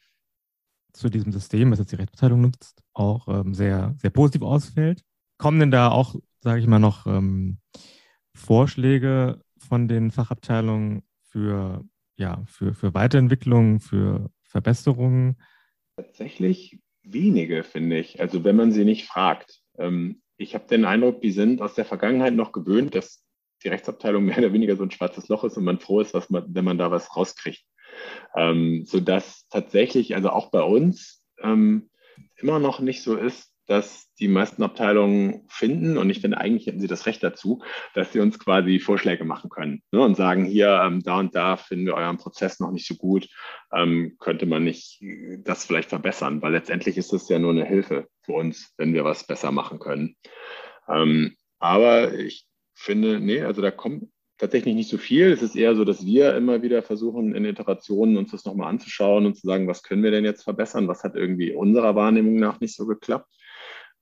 zu 0.93 1.09
diesem 1.09 1.33
System, 1.33 1.71
das 1.71 1.81
jetzt 1.81 1.91
die 1.91 1.97
Rechtsabteilung 1.97 2.41
nutzt, 2.41 2.85
auch 2.93 3.27
ähm, 3.27 3.53
sehr, 3.53 3.97
sehr 3.99 4.11
positiv 4.11 4.43
ausfällt. 4.43 5.03
Kommen 5.39 5.59
denn 5.59 5.73
da 5.73 5.91
auch, 5.91 6.15
sage 6.39 6.61
ich 6.61 6.69
mal, 6.69 6.79
noch 6.79 7.09
ähm, 7.09 7.59
Vorschläge 8.33 9.43
von 9.59 9.89
den 9.89 10.13
Fachabteilungen 10.13 11.03
für, 11.25 11.85
ja, 12.21 12.43
für, 12.47 12.75
für 12.75 12.95
Weiterentwicklung, 12.95 13.81
für 13.81 14.31
Verbesserungen? 14.43 15.37
Tatsächlich 15.97 16.81
wenige, 17.03 17.65
finde 17.65 17.99
ich. 17.99 18.21
Also 18.21 18.45
wenn 18.45 18.57
man 18.57 18.73
sie 18.73 18.85
nicht 18.85 19.07
fragt. 19.07 19.61
Ähm, 19.79 20.21
ich 20.37 20.55
habe 20.55 20.67
den 20.67 20.85
Eindruck, 20.85 21.23
die 21.23 21.33
sind 21.33 21.63
aus 21.63 21.75
der 21.75 21.87
Vergangenheit 21.87 22.35
noch 22.35 22.53
gewöhnt, 22.53 22.95
dass 22.95 23.25
die 23.65 23.69
Rechtsabteilung 23.69 24.25
mehr 24.27 24.39
oder 24.39 24.53
weniger 24.53 24.77
so 24.77 24.83
ein 24.83 24.91
schwarzes 24.91 25.29
Loch 25.29 25.45
ist 25.45 25.57
und 25.57 25.65
man 25.65 25.81
froh 25.81 26.01
ist, 26.01 26.13
was 26.13 26.29
man, 26.29 26.45
wenn 26.49 26.65
man 26.65 26.79
da 26.79 26.91
was 26.91 27.17
rauskriegt. 27.17 27.65
Ähm, 28.37 28.85
sodass 28.87 29.49
tatsächlich, 29.49 30.15
also 30.15 30.31
auch 30.31 30.51
bei 30.51 30.63
uns, 30.63 31.25
ähm, 31.43 31.91
immer 32.37 32.59
noch 32.59 32.81
nicht 32.81 33.03
so 33.03 33.17
ist, 33.17 33.50
dass 33.71 34.13
die 34.19 34.27
meisten 34.27 34.65
Abteilungen 34.65 35.45
finden, 35.49 35.97
und 35.97 36.11
ich 36.11 36.21
finde, 36.21 36.39
eigentlich 36.39 36.67
hätten 36.67 36.81
sie 36.81 36.89
das 36.89 37.07
Recht 37.07 37.23
dazu, 37.23 37.63
dass 37.95 38.13
sie 38.13 38.19
uns 38.19 38.41
quasi 38.41 38.81
Vorschläge 38.81 39.25
machen 39.25 39.49
können 39.49 39.83
ne, 39.93 40.01
und 40.01 40.17
sagen, 40.17 40.45
hier, 40.45 40.83
ähm, 40.85 41.05
da 41.05 41.21
und 41.21 41.37
da 41.37 41.57
finden 41.57 41.87
wir 41.87 41.95
euren 41.95 42.17
Prozess 42.17 42.59
noch 42.59 42.73
nicht 42.73 42.89
so 42.89 42.97
gut, 42.97 43.29
ähm, 43.73 44.17
könnte 44.19 44.47
man 44.47 44.65
nicht 44.65 45.01
das 45.45 45.65
vielleicht 45.65 45.89
verbessern, 45.89 46.43
weil 46.43 46.51
letztendlich 46.51 46.97
ist 46.97 47.13
das 47.13 47.29
ja 47.29 47.39
nur 47.39 47.53
eine 47.53 47.65
Hilfe 47.65 48.09
für 48.23 48.33
uns, 48.33 48.75
wenn 48.77 48.93
wir 48.93 49.05
was 49.05 49.25
besser 49.25 49.53
machen 49.53 49.79
können. 49.79 50.17
Ähm, 50.89 51.37
aber 51.61 52.13
ich 52.15 52.47
finde, 52.75 53.21
nee, 53.21 53.43
also 53.43 53.63
da 53.63 53.71
kommt 53.71 54.09
tatsächlich 54.37 54.75
nicht 54.75 54.91
so 54.91 54.99
viel. 54.99 55.31
Es 55.31 55.43
ist 55.43 55.55
eher 55.55 55.77
so, 55.77 55.85
dass 55.85 56.05
wir 56.05 56.35
immer 56.35 56.63
wieder 56.63 56.83
versuchen, 56.83 57.37
in 57.37 57.45
Iterationen 57.45 58.17
uns 58.17 58.33
das 58.33 58.45
nochmal 58.45 58.69
anzuschauen 58.69 59.27
und 59.27 59.37
zu 59.37 59.47
sagen, 59.47 59.69
was 59.69 59.85
können 59.85 60.03
wir 60.03 60.11
denn 60.11 60.25
jetzt 60.25 60.43
verbessern? 60.43 60.89
Was 60.89 61.05
hat 61.05 61.15
irgendwie 61.15 61.53
unserer 61.53 61.95
Wahrnehmung 61.95 62.37
nach 62.37 62.59
nicht 62.59 62.75
so 62.75 62.87
geklappt? 62.87 63.31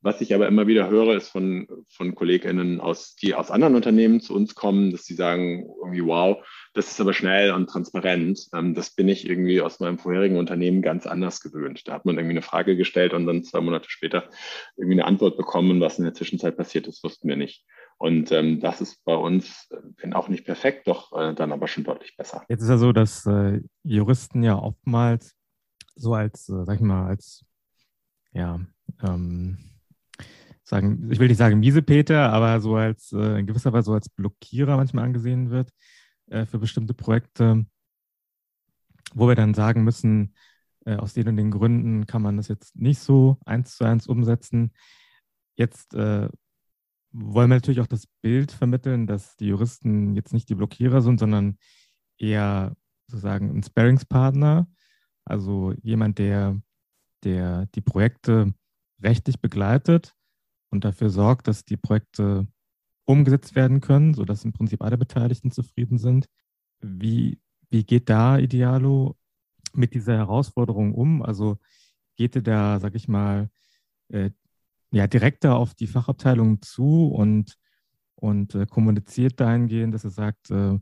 Was 0.01 0.21
ich 0.21 0.33
aber 0.33 0.47
immer 0.47 0.69
wieder 0.69 0.89
höre, 0.89 1.17
ist 1.17 1.29
von, 1.29 1.67
von 1.89 2.15
KollegInnen, 2.15 2.81
aus, 2.81 3.17
die 3.17 3.35
aus 3.35 3.51
anderen 3.51 3.75
Unternehmen 3.75 4.21
zu 4.21 4.35
uns 4.35 4.55
kommen, 4.55 4.93
dass 4.93 5.05
sie 5.05 5.15
sagen, 5.15 5.69
irgendwie, 5.83 6.05
wow, 6.05 6.39
das 6.75 6.91
ist 6.91 7.01
aber 7.01 7.13
schnell 7.13 7.51
und 7.53 7.69
transparent. 7.69 8.49
Ähm, 8.55 8.75
das 8.75 8.91
bin 8.91 9.09
ich 9.09 9.29
irgendwie 9.29 9.61
aus 9.61 9.81
meinem 9.81 9.99
vorherigen 9.99 10.37
Unternehmen 10.37 10.83
ganz 10.83 11.07
anders 11.07 11.41
gewöhnt. 11.41 11.89
Da 11.89 11.95
hat 11.95 12.05
man 12.05 12.17
irgendwie 12.17 12.35
eine 12.35 12.43
Frage 12.43 12.77
gestellt 12.77 13.13
und 13.13 13.27
dann 13.27 13.43
zwei 13.43 13.61
Monate 13.61 13.91
später 13.91 14.29
irgendwie 14.77 14.95
eine 14.95 15.07
Antwort 15.07 15.37
bekommen. 15.37 15.81
Was 15.81 15.99
in 15.99 16.05
der 16.05 16.15
Zwischenzeit 16.15 16.57
passiert 16.57 16.87
ist, 16.87 17.03
wussten 17.03 17.29
wir 17.29 17.37
nicht. 17.37 17.65
Und 17.99 18.31
ähm, 18.31 18.61
das 18.61 18.81
ist 18.81 19.05
bei 19.05 19.17
uns, 19.17 19.69
wenn 19.97 20.13
auch 20.13 20.29
nicht 20.29 20.45
perfekt, 20.45 20.87
doch 20.87 21.13
äh, 21.19 21.35
dann 21.35 21.51
aber 21.51 21.67
schon 21.67 21.83
deutlich 21.83 22.17
besser. 22.17 22.45
Jetzt 22.49 22.63
ist 22.63 22.69
ja 22.69 22.79
so, 22.79 22.93
dass 22.93 23.27
äh, 23.27 23.61
Juristen 23.83 24.45
ja 24.45 24.57
oftmals 24.57 25.35
so 25.97 26.15
als, 26.15 26.49
äh, 26.49 26.65
sag 26.65 26.77
ich 26.77 26.81
mal, 26.81 27.09
als 27.09 27.45
ja, 28.33 28.61
ähm, 29.03 29.59
sagen, 30.69 31.11
ich 31.11 31.19
will 31.19 31.29
nicht 31.29 31.39
sagen 31.39 31.61
Miesepeter, 31.61 32.31
aber 32.33 32.61
so 32.61 32.77
als 32.77 33.13
äh, 33.13 33.41
in 33.41 33.47
gewisser 33.47 33.73
Weise 33.73 33.87
so 33.87 33.95
als 33.95 34.09
Blockierer 34.09 34.77
manchmal 34.77 35.05
angesehen 35.05 35.51
wird 35.51 35.71
äh, 36.29 36.45
für 36.47 36.59
bestimmte 36.59 36.95
Projekte. 36.95 37.67
wo 39.15 39.27
wir 39.29 39.35
dann 39.35 39.55
sagen 39.55 39.85
müssen, 39.85 40.35
äh, 40.85 40.97
aus 40.97 41.15
den 41.15 41.29
und 41.29 41.37
den 41.37 41.51
Gründen 41.51 42.07
kann 42.07 42.23
man 42.23 42.37
das 42.37 42.49
jetzt 42.49 42.77
nicht 42.77 42.99
so 43.01 43.39
eins 43.47 43.77
zu 43.77 43.85
eins 43.85 44.07
umsetzen. 44.07 44.73
Jetzt 45.57 45.95
äh, 45.95 46.29
wollen 47.13 47.51
wir 47.51 47.57
natürlich 47.57 47.81
auch 47.81 47.87
das 47.87 48.07
Bild 48.23 48.53
vermitteln, 48.53 49.07
dass 49.07 49.37
die 49.37 49.49
Juristen 49.49 50.15
jetzt 50.15 50.33
nicht 50.33 50.49
die 50.51 50.55
Blockierer 50.55 51.01
sind, 51.03 51.21
sondern 51.21 51.59
eher 52.19 52.77
sozusagen 53.07 53.57
ein 53.57 53.63
Sparingspartner, 53.63 54.69
also 55.25 55.73
jemand, 55.83 56.19
der, 56.19 56.61
der 57.25 57.67
die 57.75 57.81
Projekte 57.81 58.53
rechtlich 59.03 59.41
begleitet 59.41 60.15
und 60.71 60.85
dafür 60.85 61.11
sorgt, 61.11 61.49
dass 61.49 61.65
die 61.65 61.77
Projekte 61.77 62.47
umgesetzt 63.05 63.55
werden 63.55 63.81
können, 63.81 64.15
sodass 64.15 64.45
im 64.45 64.53
Prinzip 64.53 64.83
alle 64.83 64.99
Beteiligten 64.99 65.51
zufrieden 65.51 65.99
sind. 65.99 66.27
Wie, 66.81 67.41
wie 67.71 67.85
geht 67.85 68.11
da 68.11 68.39
Idealo 68.39 69.17
mit 69.73 69.95
dieser 69.95 70.17
Herausforderung 70.17 70.95
um? 70.95 71.23
Also 71.23 71.59
geht 72.17 72.37
ihr 72.37 72.43
da, 72.43 72.81
sag 72.81 72.95
ich 72.95 73.09
mal, 73.09 73.51
äh, 74.09 74.31
ja, 74.91 75.07
direkter 75.07 75.57
auf 75.57 75.75
die 75.75 75.87
Fachabteilung 75.87 76.63
zu 76.63 77.09
und, 77.09 77.57
und 78.15 78.55
äh, 78.55 78.67
kommuniziert 78.67 79.41
dahingehend, 79.41 79.95
dass 79.95 80.05
er 80.05 80.11
sagt, 80.11 80.51
äh, 80.51 80.79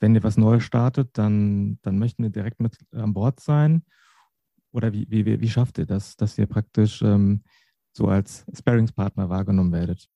wenn 0.00 0.14
ihr 0.14 0.22
was 0.22 0.36
Neues 0.36 0.64
startet, 0.64 1.16
dann, 1.16 1.78
dann 1.82 1.98
möchten 1.98 2.22
wir 2.22 2.30
direkt 2.30 2.60
mit 2.60 2.76
an 2.92 3.14
Bord 3.14 3.40
sein? 3.40 3.84
Oder 4.72 4.92
wie, 4.92 5.06
wie, 5.08 5.40
wie 5.40 5.48
schafft 5.48 5.78
ihr 5.78 5.86
das, 5.86 6.16
dass 6.16 6.36
ihr 6.36 6.46
praktisch 6.46 7.00
ähm, 7.00 7.44
so 7.94 8.06
als 8.06 8.44
Sparingspartner 8.52 9.30
wahrgenommen 9.30 9.72
werdet? 9.72 10.08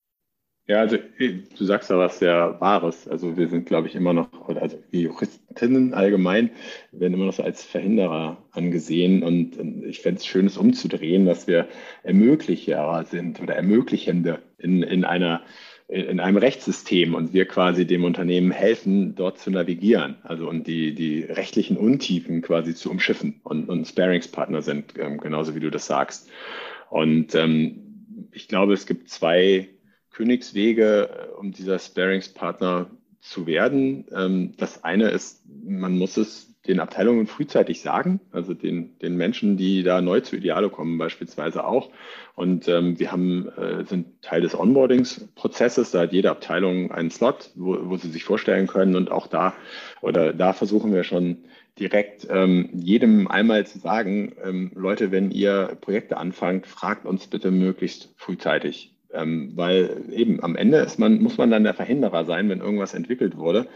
Ja, 0.67 0.81
also 0.81 0.97
du 1.17 1.65
sagst 1.65 1.89
da 1.89 1.97
was 1.97 2.19
sehr 2.19 2.57
Wahres. 2.59 3.07
Also 3.07 3.35
wir 3.37 3.49
sind, 3.49 3.65
glaube 3.65 3.87
ich, 3.87 3.95
immer 3.95 4.13
noch, 4.13 4.29
also 4.49 4.77
die 4.91 5.01
Juristinnen 5.01 5.95
allgemein 5.95 6.51
werden 6.91 7.15
immer 7.15 7.25
noch 7.25 7.33
so 7.33 7.41
als 7.41 7.63
Verhinderer 7.63 8.37
angesehen. 8.51 9.23
Und 9.23 9.57
ich 9.83 10.01
fände 10.01 10.19
es 10.19 10.27
schön, 10.27 10.45
es 10.45 10.57
umzudrehen, 10.57 11.25
dass 11.25 11.47
wir 11.47 11.67
Ermöglicher 12.03 13.03
sind 13.09 13.41
oder 13.41 13.55
Ermöglichende 13.55 14.43
in, 14.59 14.83
in 14.83 15.05
einer 15.05 15.41
in 15.87 16.19
einem 16.19 16.37
Rechtssystem 16.37 17.15
und 17.15 17.33
wir 17.33 17.47
quasi 17.47 17.87
dem 17.87 18.03
Unternehmen 18.03 18.51
helfen, 18.51 19.15
dort 19.15 19.39
zu 19.39 19.49
navigieren, 19.49 20.17
also 20.21 20.47
und 20.47 20.67
die, 20.67 20.93
die 20.93 21.23
rechtlichen 21.23 21.77
Untiefen 21.77 22.43
quasi 22.43 22.75
zu 22.75 22.91
umschiffen 22.91 23.41
und, 23.43 23.67
und 23.69 23.87
Sparingspartner 23.87 24.61
sind, 24.61 24.93
ähm, 24.99 25.17
genauso 25.17 25.55
wie 25.55 25.59
du 25.59 25.71
das 25.71 25.87
sagst. 25.87 26.29
Und 26.89 27.35
ähm, 27.35 28.27
ich 28.31 28.47
glaube, 28.47 28.73
es 28.73 28.85
gibt 28.85 29.09
zwei 29.09 29.69
Königswege, 30.11 31.33
um 31.37 31.51
dieser 31.51 31.79
Sparingspartner 31.79 32.89
zu 33.19 33.45
werden. 33.47 34.05
Ähm, 34.11 34.53
das 34.57 34.83
eine 34.83 35.09
ist, 35.09 35.43
man 35.63 35.97
muss 35.97 36.17
es 36.17 36.48
den 36.69 36.79
Abteilungen 36.79 37.25
frühzeitig 37.25 37.81
sagen, 37.81 38.21
also 38.31 38.53
den, 38.53 38.97
den 38.99 39.17
Menschen, 39.17 39.57
die 39.57 39.81
da 39.81 40.01
neu 40.01 40.21
zu 40.21 40.37
Idealo 40.37 40.69
kommen, 40.69 40.99
beispielsweise 40.99 41.65
auch. 41.65 41.89
Und 42.35 42.67
ähm, 42.67 42.99
wir 42.99 43.11
haben, 43.11 43.49
äh, 43.57 43.83
sind 43.85 44.21
Teil 44.21 44.41
des 44.41 44.57
Onboardings-Prozesses. 44.57 45.91
Da 45.91 46.01
hat 46.01 46.13
jede 46.13 46.29
Abteilung 46.29 46.91
einen 46.91 47.09
Slot, 47.09 47.49
wo, 47.55 47.89
wo 47.89 47.97
sie 47.97 48.09
sich 48.09 48.23
vorstellen 48.23 48.67
können. 48.67 48.95
Und 48.95 49.11
auch 49.11 49.25
da 49.25 49.53
oder 50.01 50.31
da 50.31 50.53
versuchen 50.53 50.93
wir 50.93 51.03
schon 51.03 51.39
direkt 51.79 52.27
ähm, 52.29 52.69
jedem 52.73 53.27
einmal 53.27 53.65
zu 53.65 53.79
sagen, 53.79 54.35
ähm, 54.43 54.71
Leute, 54.75 55.11
wenn 55.11 55.31
ihr 55.31 55.77
Projekte 55.81 56.17
anfangt, 56.17 56.67
fragt 56.67 57.05
uns 57.05 57.25
bitte 57.27 57.49
möglichst 57.49 58.13
frühzeitig. 58.15 58.93
Ähm, 59.11 59.53
weil 59.55 60.03
eben 60.11 60.43
am 60.43 60.55
Ende 60.55 60.85
man, 60.97 61.19
muss 61.19 61.37
man 61.37 61.49
dann 61.49 61.63
der 61.63 61.73
Verhinderer 61.73 62.25
sein, 62.25 62.47
wenn 62.49 62.59
irgendwas 62.59 62.93
entwickelt 62.93 63.37
wurde, 63.37 63.67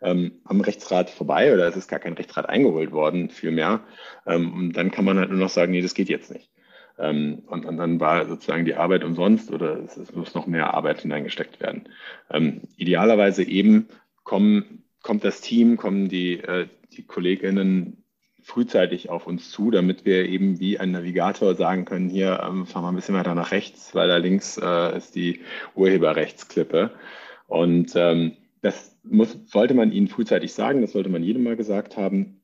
ähm, 0.00 0.40
am 0.44 0.62
Rechtsrat 0.62 1.10
vorbei 1.10 1.52
oder 1.52 1.66
es 1.68 1.76
ist 1.76 1.88
gar 1.88 2.00
kein 2.00 2.14
Rechtsrat 2.14 2.48
eingeholt 2.48 2.92
worden, 2.92 3.28
vielmehr. 3.28 3.80
Ähm, 4.26 4.52
und 4.54 4.72
dann 4.72 4.90
kann 4.90 5.04
man 5.04 5.18
halt 5.18 5.30
nur 5.30 5.38
noch 5.38 5.50
sagen, 5.50 5.72
nee, 5.72 5.82
das 5.82 5.94
geht 5.94 6.08
jetzt 6.08 6.32
nicht. 6.32 6.50
Ähm, 6.98 7.42
und, 7.46 7.64
und, 7.64 7.76
dann 7.76 8.00
war 8.00 8.26
sozusagen 8.26 8.64
die 8.64 8.74
Arbeit 8.74 9.04
umsonst 9.04 9.52
oder 9.52 9.78
es, 9.84 9.96
es 9.96 10.14
muss 10.14 10.34
noch 10.34 10.46
mehr 10.46 10.74
Arbeit 10.74 11.02
hineingesteckt 11.02 11.60
werden. 11.60 11.88
Ähm, 12.30 12.62
idealerweise 12.76 13.44
eben 13.44 13.88
kommen, 14.24 14.84
kommt 15.02 15.22
das 15.24 15.40
Team, 15.40 15.76
kommen 15.76 16.08
die, 16.08 16.40
äh, 16.40 16.66
die 16.92 17.04
KollegInnen 17.06 18.04
frühzeitig 18.48 19.10
auf 19.10 19.26
uns 19.26 19.50
zu, 19.50 19.70
damit 19.70 20.06
wir 20.06 20.26
eben 20.26 20.58
wie 20.58 20.80
ein 20.80 20.90
Navigator 20.90 21.54
sagen 21.54 21.84
können, 21.84 22.08
hier 22.08 22.40
ähm, 22.42 22.64
fahren 22.64 22.82
wir 22.82 22.88
ein 22.88 22.96
bisschen 22.96 23.14
weiter 23.14 23.34
nach 23.34 23.50
rechts, 23.50 23.94
weil 23.94 24.08
da 24.08 24.16
links 24.16 24.56
äh, 24.56 24.96
ist 24.96 25.14
die 25.14 25.40
Urheberrechtsklippe. 25.74 26.90
Und 27.46 27.92
ähm, 27.94 28.38
das 28.62 28.96
muss, 29.04 29.36
sollte 29.46 29.74
man 29.74 29.92
ihnen 29.92 30.08
frühzeitig 30.08 30.54
sagen, 30.54 30.80
das 30.80 30.92
sollte 30.92 31.10
man 31.10 31.22
jedem 31.22 31.42
mal 31.42 31.56
gesagt 31.56 31.98
haben. 31.98 32.40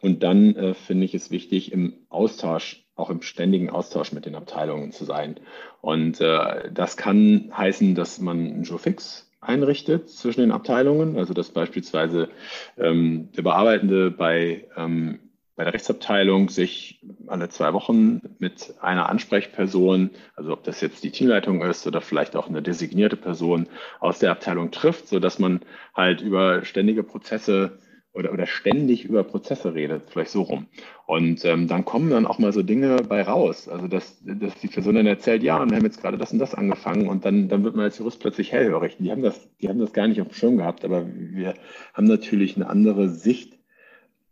Und 0.00 0.22
dann 0.22 0.56
äh, 0.56 0.74
finde 0.74 1.04
ich 1.04 1.14
es 1.14 1.30
wichtig, 1.30 1.70
im 1.70 1.92
Austausch, 2.08 2.86
auch 2.94 3.10
im 3.10 3.20
ständigen 3.20 3.68
Austausch 3.68 4.12
mit 4.12 4.24
den 4.24 4.36
Abteilungen 4.36 4.90
zu 4.90 5.04
sein. 5.04 5.38
Und 5.82 6.18
äh, 6.22 6.70
das 6.72 6.96
kann 6.96 7.52
heißen, 7.54 7.94
dass 7.94 8.20
man 8.20 8.38
einen 8.38 8.62
Joe 8.62 8.78
Fix 8.78 9.30
einrichtet 9.42 10.08
zwischen 10.08 10.40
den 10.40 10.50
Abteilungen, 10.50 11.18
also 11.18 11.34
dass 11.34 11.50
beispielsweise 11.50 12.30
ähm, 12.78 13.28
der 13.36 13.42
Bearbeitende 13.42 14.10
bei 14.10 14.66
ähm, 14.76 15.20
bei 15.56 15.64
der 15.64 15.72
Rechtsabteilung 15.72 16.50
sich 16.50 17.00
alle 17.26 17.48
zwei 17.48 17.72
Wochen 17.72 18.20
mit 18.38 18.74
einer 18.80 19.08
Ansprechperson, 19.08 20.10
also 20.34 20.52
ob 20.52 20.64
das 20.64 20.82
jetzt 20.82 21.02
die 21.02 21.10
Teamleitung 21.10 21.62
ist 21.62 21.86
oder 21.86 22.02
vielleicht 22.02 22.36
auch 22.36 22.48
eine 22.48 22.62
designierte 22.62 23.16
Person 23.16 23.66
aus 23.98 24.18
der 24.18 24.32
Abteilung 24.32 24.70
trifft, 24.70 25.08
so 25.08 25.18
dass 25.18 25.38
man 25.38 25.60
halt 25.94 26.20
über 26.20 26.64
ständige 26.64 27.02
Prozesse 27.02 27.78
oder, 28.16 28.32
oder 28.32 28.46
ständig 28.46 29.04
über 29.04 29.24
Prozesse 29.24 29.74
redet, 29.74 30.10
vielleicht 30.10 30.30
so 30.30 30.42
rum. 30.42 30.66
Und 31.06 31.44
ähm, 31.44 31.68
dann 31.68 31.84
kommen 31.84 32.10
dann 32.10 32.26
auch 32.26 32.38
mal 32.38 32.52
so 32.52 32.62
Dinge 32.62 32.96
bei 33.08 33.22
raus. 33.22 33.68
Also 33.68 33.88
dass, 33.88 34.18
dass 34.24 34.54
die 34.60 34.68
Person 34.68 34.94
dann 34.94 35.06
erzählt, 35.06 35.42
ja, 35.42 35.58
und 35.58 35.70
wir 35.70 35.76
haben 35.76 35.84
jetzt 35.84 36.00
gerade 36.00 36.16
das 36.16 36.32
und 36.32 36.38
das 36.38 36.54
angefangen 36.54 37.08
und 37.08 37.24
dann, 37.24 37.48
dann 37.48 37.62
wird 37.62 37.76
man 37.76 37.84
als 37.84 37.98
Jurist 37.98 38.20
plötzlich 38.20 38.52
hellhörig. 38.52 38.96
Die 38.98 39.10
haben 39.10 39.22
das, 39.22 39.48
die 39.60 39.68
haben 39.68 39.78
das 39.78 39.92
gar 39.92 40.08
nicht 40.08 40.20
auf 40.20 40.28
dem 40.28 40.34
Schirm 40.34 40.56
gehabt, 40.56 40.84
aber 40.84 41.06
wir 41.06 41.54
haben 41.92 42.06
natürlich 42.06 42.56
eine 42.56 42.68
andere 42.68 43.10
Sicht 43.10 43.55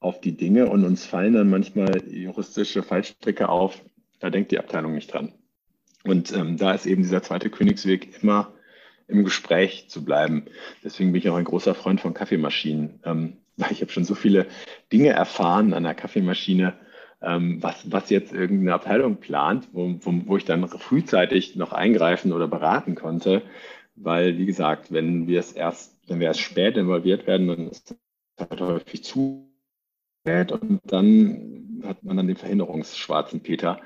auf 0.05 0.21
die 0.21 0.37
Dinge 0.37 0.69
und 0.69 0.85
uns 0.85 1.07
fallen 1.07 1.33
dann 1.33 1.49
manchmal 1.49 2.03
juristische 2.07 2.83
Fallstricke 2.83 3.49
auf. 3.49 3.83
Da 4.21 4.31
denkt 4.31 4.53
die 4.53 4.59
Abteilung 4.59 4.95
nicht 4.95 5.12
dran. 5.12 5.33
Und 6.05 6.33
ähm, 6.33 6.59
da 6.59 6.73
ist 6.73 6.87
eben 6.87 7.03
dieser 7.03 7.23
zweite 7.23 7.49
Königsweg 7.49 8.23
immer 8.23 8.53
im 9.09 9.25
Gespräch 9.25 9.88
zu 9.88 10.05
bleiben. 10.05 10.45
Deswegen 10.83 11.12
bin 11.12 11.21
ich 11.21 11.31
auch 11.31 11.37
ein 11.37 11.45
großer 11.45 11.75
Freund 11.75 12.01
von 12.01 12.12
Kaffeemaschinen, 12.12 13.01
ähm, 13.05 13.38
weil 13.57 13.73
ich 13.73 13.81
habe 13.81 13.90
schon 13.90 14.05
so 14.05 14.14
viele 14.14 14.47
Dinge 14.93 15.11
erfahren 15.11 15.73
an 15.73 15.85
der 15.85 15.95
Kaffeemaschine, 15.95 16.75
ähm, 17.23 17.62
was, 17.62 17.90
was 17.90 18.11
jetzt 18.11 18.33
irgendeine 18.33 18.75
Abteilung 18.75 19.17
plant, 19.17 19.69
wo, 19.73 19.95
wo, 20.01 20.12
wo 20.27 20.37
ich 20.37 20.45
dann 20.45 20.69
frühzeitig 20.69 21.57
noch 21.57 21.73
eingreifen 21.73 22.33
oder 22.33 22.47
beraten 22.47 22.95
konnte. 22.95 23.43
Weil, 23.97 24.37
wie 24.37 24.47
gesagt, 24.47 24.93
wenn 24.93 25.29
wir 25.29 25.40
es 25.40 25.53
erst, 25.53 25.97
wenn 26.09 26.21
wir 26.21 26.27
erst 26.27 26.40
spät 26.40 26.77
involviert 26.77 27.27
werden, 27.27 27.49
dann 27.49 27.69
ist 27.69 27.93
es 28.37 28.49
halt 28.51 28.61
häufig 28.61 29.05
zu 29.05 29.54
und 30.27 30.81
dann 30.87 31.83
hat 31.87 32.03
man 32.03 32.17
dann 32.17 32.27
den 32.27 32.37
verhinderungsschwarzen 32.37 33.41
Peter. 33.41 33.81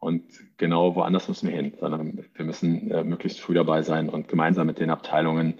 Und 0.00 0.24
genau 0.56 0.94
woanders 0.94 1.28
müssen 1.28 1.48
wir 1.48 1.56
hin, 1.56 1.74
sondern 1.78 2.24
wir 2.34 2.44
müssen 2.44 2.90
äh, 2.90 3.04
möglichst 3.04 3.40
früh 3.40 3.54
dabei 3.54 3.82
sein 3.82 4.08
und 4.08 4.28
gemeinsam 4.28 4.66
mit 4.66 4.78
den 4.78 4.90
Abteilungen 4.90 5.54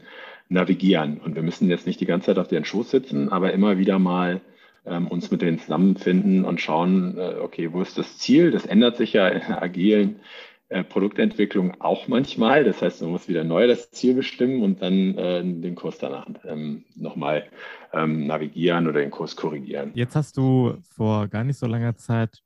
navigieren. 0.49 1.19
Und 1.19 1.37
wir 1.37 1.43
müssen 1.43 1.69
jetzt 1.69 1.87
nicht 1.87 2.01
die 2.01 2.07
ganze 2.07 2.27
Zeit 2.27 2.39
auf 2.39 2.49
deren 2.49 2.65
Schoß 2.65 2.91
sitzen, 2.91 3.31
aber 3.31 3.53
immer 3.53 3.79
wieder 3.79 3.99
mal 3.99 4.41
ähm, 4.85 5.09
uns 5.09 5.31
mit 5.31 5.43
denen 5.43 5.59
zusammenfinden 5.59 6.45
und 6.45 6.61
schauen, 6.61 7.17
äh, 7.19 7.37
okay, 7.41 7.73
wo 7.73 7.81
ist 7.81 7.97
das 7.97 8.19
Ziel? 8.19 8.51
Das 8.51 8.67
ändert 8.67 8.97
sich 8.97 9.13
ja 9.13 9.29
in 9.29 9.43
agilen 9.53 10.21
äh, 10.69 10.83
Produktentwicklung 10.83 11.81
auch 11.81 12.09
manchmal. 12.09 12.65
Das 12.65 12.83
heißt, 12.83 13.01
man 13.03 13.13
muss 13.13 13.29
wieder 13.29 13.45
neu 13.45 13.69
das 13.69 13.91
Ziel 13.93 14.15
bestimmen 14.15 14.63
und 14.63 14.83
dann 14.83 15.17
äh, 15.17 15.43
den 15.43 15.77
Kurs 15.77 15.99
danach 15.99 16.27
ähm, 16.45 16.85
nochmal 16.97 17.49
ähm, 17.93 18.27
navigieren 18.27 18.89
oder 18.89 19.01
den 19.01 19.13
Kurs 19.13 19.37
korrigieren. 19.37 19.93
Jetzt 19.95 20.17
hast 20.17 20.37
du 20.37 20.79
vor 20.83 21.29
gar 21.29 21.45
nicht 21.45 21.59
so 21.59 21.67
langer 21.67 21.95
Zeit 21.97 22.43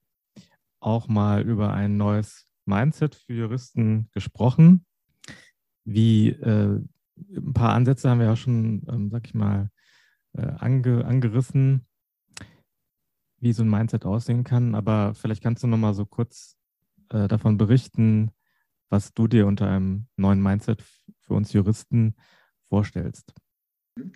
auch 0.80 1.08
mal 1.08 1.42
über 1.42 1.72
ein 1.72 1.96
neues 1.96 2.46
Mindset 2.66 3.14
für 3.14 3.32
Juristen 3.32 4.10
gesprochen. 4.12 4.84
Wie 5.84 6.28
äh, 6.28 6.78
ein 7.16 7.52
paar 7.54 7.74
Ansätze 7.74 8.10
haben 8.10 8.20
wir 8.20 8.26
ja 8.26 8.36
schon, 8.36 8.86
ähm, 8.90 9.10
sag 9.10 9.26
ich 9.26 9.34
mal, 9.34 9.70
äh, 10.34 10.46
ange, 10.58 11.04
angerissen, 11.04 11.86
wie 13.40 13.52
so 13.52 13.62
ein 13.62 13.70
Mindset 13.70 14.04
aussehen 14.04 14.44
kann. 14.44 14.74
Aber 14.74 15.14
vielleicht 15.14 15.42
kannst 15.42 15.62
du 15.62 15.66
noch 15.66 15.78
mal 15.78 15.94
so 15.94 16.04
kurz 16.04 16.59
äh, 17.10 17.28
davon 17.28 17.56
berichten, 17.56 18.30
was 18.88 19.12
du 19.14 19.28
dir 19.28 19.46
unter 19.46 19.68
einem 19.68 20.06
neuen 20.16 20.42
Mindset 20.42 20.82
für 21.20 21.34
uns 21.34 21.52
Juristen 21.52 22.16
vorstellst. 22.68 23.34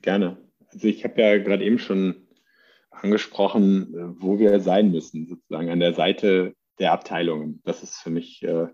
Gerne. 0.02 0.36
Also 0.68 0.88
ich 0.88 1.04
habe 1.04 1.20
ja 1.20 1.38
gerade 1.38 1.64
eben 1.64 1.78
schon 1.78 2.26
angesprochen, 2.90 3.94
äh, 3.94 4.22
wo 4.22 4.38
wir 4.38 4.60
sein 4.60 4.90
müssen, 4.90 5.26
sozusagen 5.26 5.70
an 5.70 5.80
der 5.80 5.94
Seite 5.94 6.54
der 6.78 6.92
Abteilungen. 6.92 7.60
Das 7.64 7.82
ist 7.82 7.96
für 7.96 8.10
mich 8.10 8.42
äh, 8.42 8.68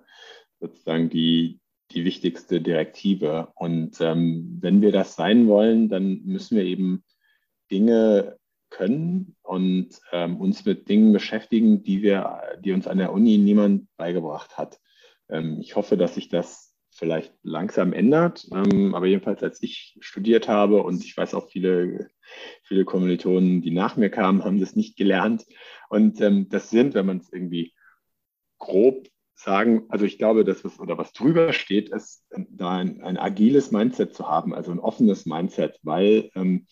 sozusagen 0.61 1.11
die, 1.11 1.61
die 1.91 2.05
wichtigste 2.05 2.61
Direktive. 2.61 3.49
Und 3.55 4.01
ähm, 4.01 4.59
wenn 4.61 4.81
wir 4.83 4.93
das 4.93 5.17
sein 5.17 5.49
wollen, 5.49 5.89
dann 5.89 6.23
müssen 6.25 6.57
wir 6.57 6.65
eben 6.65 7.05
Dinge 7.71 8.39
können 8.71 9.37
und 9.43 9.89
ähm, 10.13 10.37
uns 10.41 10.65
mit 10.65 10.89
Dingen 10.89 11.13
beschäftigen, 11.13 11.83
die 11.83 12.03
wir, 12.03 12.41
die 12.65 12.73
uns 12.73 12.87
an 12.87 12.99
der 12.99 13.13
Uni 13.13 13.39
niemand 13.39 13.89
beigebracht 13.97 14.57
hat. 14.57 14.81
Ähm, 15.29 15.59
ich 15.61 15.77
hoffe, 15.77 15.97
dass 15.97 16.15
sich 16.15 16.29
das 16.29 16.71
vielleicht 16.91 17.33
langsam 17.43 17.93
ändert. 17.93 18.47
Ähm, 18.53 18.95
aber 18.95 19.07
jedenfalls, 19.07 19.43
als 19.43 19.63
ich 19.63 19.97
studiert 20.01 20.49
habe 20.49 20.83
und 20.83 21.05
ich 21.05 21.17
weiß 21.17 21.35
auch 21.35 21.49
viele, 21.51 22.11
viele 22.63 22.85
Kommilitonen, 22.85 23.63
die 23.63 23.71
nach 23.71 23.97
mir 23.97 24.11
kamen, 24.11 24.45
haben 24.45 24.61
das 24.61 24.77
nicht 24.77 24.97
gelernt. 24.97 25.45
Und 25.89 26.21
ähm, 26.21 26.49
das 26.49 26.71
sind, 26.71 26.95
wenn 26.95 27.07
man 27.07 27.19
es 27.19 27.33
irgendwie 27.33 27.75
grob 28.59 29.09
sagen, 29.35 29.87
also 29.89 30.05
ich 30.05 30.19
glaube, 30.19 30.45
dass 30.45 30.65
was 30.65 30.79
oder 30.79 30.99
was 30.99 31.13
drüber 31.13 31.53
steht, 31.53 31.89
ist, 31.89 32.27
da 32.31 32.79
ein, 32.79 33.03
ein 33.03 33.17
agiles 33.17 33.71
Mindset 33.71 34.15
zu 34.15 34.29
haben, 34.29 34.55
also 34.55 34.71
ein 34.71 34.79
offenes 34.79 35.25
Mindset, 35.25 35.79
weil 35.83 36.31
ähm, 36.35 36.67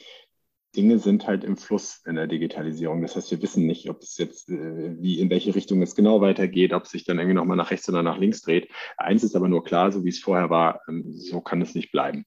Dinge 0.78 1.00
sind 1.00 1.26
halt 1.26 1.42
im 1.42 1.56
Fluss 1.56 2.02
in 2.06 2.14
der 2.14 2.28
Digitalisierung. 2.28 3.02
Das 3.02 3.16
heißt, 3.16 3.32
wir 3.32 3.42
wissen 3.42 3.66
nicht, 3.66 3.90
ob 3.90 4.00
es 4.00 4.16
jetzt, 4.16 4.48
äh, 4.48 4.94
wie, 5.02 5.18
in 5.18 5.28
welche 5.28 5.56
Richtung 5.56 5.82
es 5.82 5.96
genau 5.96 6.20
weitergeht, 6.20 6.72
ob 6.72 6.86
sich 6.86 7.04
dann 7.04 7.18
irgendwie 7.18 7.34
nochmal 7.34 7.56
nach 7.56 7.72
rechts 7.72 7.88
oder 7.88 8.04
nach 8.04 8.16
links 8.16 8.42
dreht. 8.42 8.70
Eins 8.96 9.24
ist 9.24 9.34
aber 9.34 9.48
nur 9.48 9.64
klar, 9.64 9.90
so 9.90 10.04
wie 10.04 10.10
es 10.10 10.20
vorher 10.20 10.50
war, 10.50 10.80
ähm, 10.88 11.12
so 11.12 11.40
kann 11.40 11.60
es 11.62 11.74
nicht 11.74 11.90
bleiben. 11.90 12.26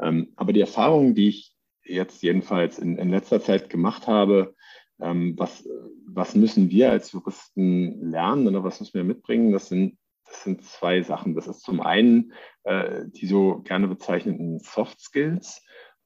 Ähm, 0.00 0.32
aber 0.34 0.52
die 0.52 0.60
Erfahrungen, 0.60 1.14
die 1.14 1.28
ich 1.28 1.54
jetzt 1.84 2.20
jedenfalls 2.24 2.80
in, 2.80 2.98
in 2.98 3.10
letzter 3.10 3.40
Zeit 3.40 3.70
gemacht 3.70 4.08
habe, 4.08 4.56
ähm, 5.00 5.34
was, 5.36 5.68
was 6.08 6.34
müssen 6.34 6.70
wir 6.70 6.90
als 6.90 7.12
Juristen 7.12 8.10
lernen 8.10 8.48
oder 8.48 8.64
was 8.64 8.80
müssen 8.80 8.94
wir 8.94 9.04
mitbringen, 9.04 9.52
das 9.52 9.68
sind 9.68 9.98
das 10.26 10.42
sind 10.42 10.64
zwei 10.64 11.02
Sachen. 11.02 11.34
Das 11.34 11.46
ist 11.46 11.60
zum 11.60 11.80
einen 11.80 12.32
äh, 12.64 13.04
die 13.06 13.26
so 13.26 13.60
gerne 13.62 13.86
bezeichneten 13.88 14.58
Soft 14.58 15.00
Skills. 15.00 15.62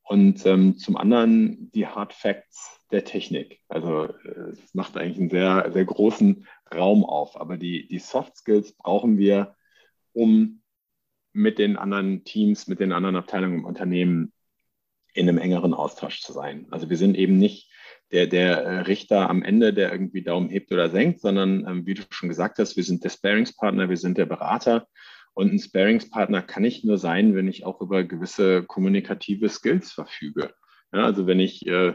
Und 0.09 0.47
ähm, 0.47 0.79
zum 0.79 0.97
anderen 0.97 1.71
die 1.73 1.87
Hard 1.87 2.14
Facts 2.14 2.81
der 2.90 3.05
Technik. 3.05 3.61
Also 3.68 4.05
äh, 4.05 4.53
es 4.53 4.75
macht 4.75 4.97
eigentlich 4.97 5.18
einen 5.18 5.29
sehr, 5.29 5.71
sehr 5.71 5.85
großen 5.85 6.47
Raum 6.75 7.05
auf. 7.05 7.38
Aber 7.38 7.59
die, 7.59 7.87
die 7.88 7.99
Soft 7.99 8.37
Skills 8.38 8.73
brauchen 8.73 9.18
wir, 9.18 9.55
um 10.14 10.62
mit 11.35 11.59
den 11.59 11.77
anderen 11.77 12.25
Teams, 12.25 12.68
mit 12.68 12.81
den 12.81 12.92
anderen 12.92 13.16
Abteilungen 13.16 13.59
im 13.59 13.64
Unternehmen 13.66 14.33
in 15.12 15.29
einem 15.29 15.38
engeren 15.38 15.75
Austausch 15.75 16.23
zu 16.23 16.33
sein. 16.33 16.66
Also 16.71 16.88
wir 16.88 16.97
sind 16.97 17.14
eben 17.14 17.37
nicht 17.37 17.71
der, 18.11 18.27
der 18.27 18.62
äh, 18.64 18.79
Richter 18.81 19.29
am 19.29 19.42
Ende, 19.42 19.75
der 19.75 19.92
irgendwie 19.92 20.23
Daumen 20.23 20.49
hebt 20.49 20.73
oder 20.73 20.88
senkt, 20.88 21.21
sondern 21.21 21.66
ähm, 21.68 21.87
wie 21.87 21.94
du 21.94 22.03
schon 22.09 22.31
gesagt 22.31 22.59
hast, 22.59 22.77
wir 22.77 22.85
sind 22.85 23.05
der 23.05 23.11
Sparingspartner, 23.11 23.90
wir 23.90 23.99
sind 23.99 24.16
der 24.16 24.27
Berater 24.27 24.88
und 25.38 25.53
ein 25.53 25.61
Sparingspartner 25.61 26.42
kann 26.42 26.64
ich 26.64 26.83
nur 26.83 26.98
sein, 26.98 27.37
wenn 27.37 27.46
ich 27.46 27.64
auch 27.64 27.81
über 27.81 28.03
gewisse 28.03 28.64
kommunikative 28.64 29.48
Skills 29.48 29.92
verfüge. 29.92 30.53
Ja, 30.92 31.05
also 31.05 31.29
wenn 31.29 31.38
ich, 31.38 31.64
äh, 31.64 31.94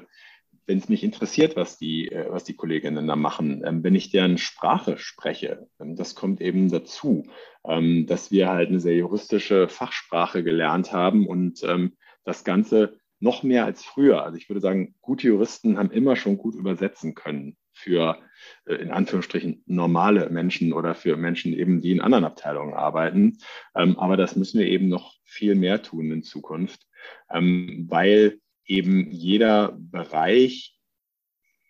wenn 0.65 0.77
es 0.77 0.87
mich 0.87 1.03
interessiert, 1.03 1.57
was 1.57 1.77
die, 1.77 2.09
äh, 2.09 2.27
was 2.29 2.45
die 2.45 2.55
Kolleginnen 2.55 3.05
da 3.05 3.17
machen, 3.17 3.61
ähm, 3.65 3.83
wenn 3.83 3.95
ich 3.95 4.11
deren 4.11 4.37
Sprache 4.37 4.97
spreche, 4.97 5.67
ähm, 5.81 5.97
das 5.97 6.15
kommt 6.15 6.39
eben 6.39 6.71
dazu, 6.71 7.27
ähm, 7.67 8.05
dass 8.07 8.31
wir 8.31 8.47
halt 8.47 8.69
eine 8.69 8.79
sehr 8.79 8.95
juristische 8.95 9.67
Fachsprache 9.67 10.41
gelernt 10.41 10.93
haben 10.93 11.27
und 11.27 11.63
ähm, 11.63 11.97
das 12.23 12.45
Ganze 12.45 12.97
noch 13.19 13.43
mehr 13.43 13.65
als 13.65 13.83
früher. 13.83 14.23
Also 14.23 14.37
ich 14.37 14.47
würde 14.47 14.61
sagen, 14.61 14.95
gute 15.01 15.27
Juristen 15.27 15.77
haben 15.77 15.91
immer 15.91 16.15
schon 16.15 16.37
gut 16.37 16.55
übersetzen 16.55 17.13
können 17.13 17.57
für 17.73 18.17
äh, 18.65 18.75
in 18.75 18.91
Anführungsstrichen 18.91 19.63
normale 19.65 20.29
Menschen 20.29 20.73
oder 20.73 20.95
für 20.95 21.17
Menschen 21.17 21.53
eben, 21.53 21.81
die 21.81 21.91
in 21.91 22.01
anderen 22.01 22.25
Abteilungen 22.25 22.73
arbeiten. 22.73 23.37
Ähm, 23.75 23.97
aber 23.97 24.17
das 24.17 24.35
müssen 24.35 24.59
wir 24.59 24.67
eben 24.67 24.87
noch 24.87 25.15
viel 25.23 25.55
mehr 25.55 25.81
tun 25.81 26.11
in 26.11 26.23
Zukunft, 26.23 26.87
ähm, 27.29 27.87
weil 27.89 28.39
eben 28.65 29.11
jeder 29.11 29.77
Bereich 29.77 30.77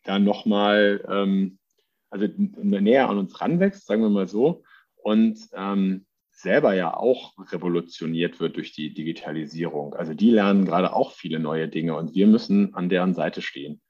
da 0.04 0.20
nochmal, 0.20 1.04
ähm, 1.10 1.58
also 2.10 2.28
näher 2.38 3.10
an 3.10 3.18
uns 3.18 3.42
ranwächst, 3.42 3.88
sagen 3.88 4.04
wir 4.04 4.10
mal 4.10 4.28
so, 4.28 4.64
und 5.02 5.40
selber 6.34 6.74
ja 6.74 6.96
auch 6.96 7.34
revolutioniert 7.52 8.40
wird 8.40 8.58
durch 8.58 8.74
die 8.74 8.94
Digitalisierung. 8.94 9.94
Also 9.94 10.14
die 10.14 10.30
lernen 10.30 10.66
gerade 10.66 10.94
auch 10.94 11.14
viele 11.14 11.40
neue 11.40 11.70
Dinge 11.70 11.96
und 11.96 12.14
wir 12.14 12.28
müssen 12.28 12.74
an 12.76 12.90
deren 12.90 13.14
Seite 13.14 13.42
stehen. 13.42 13.82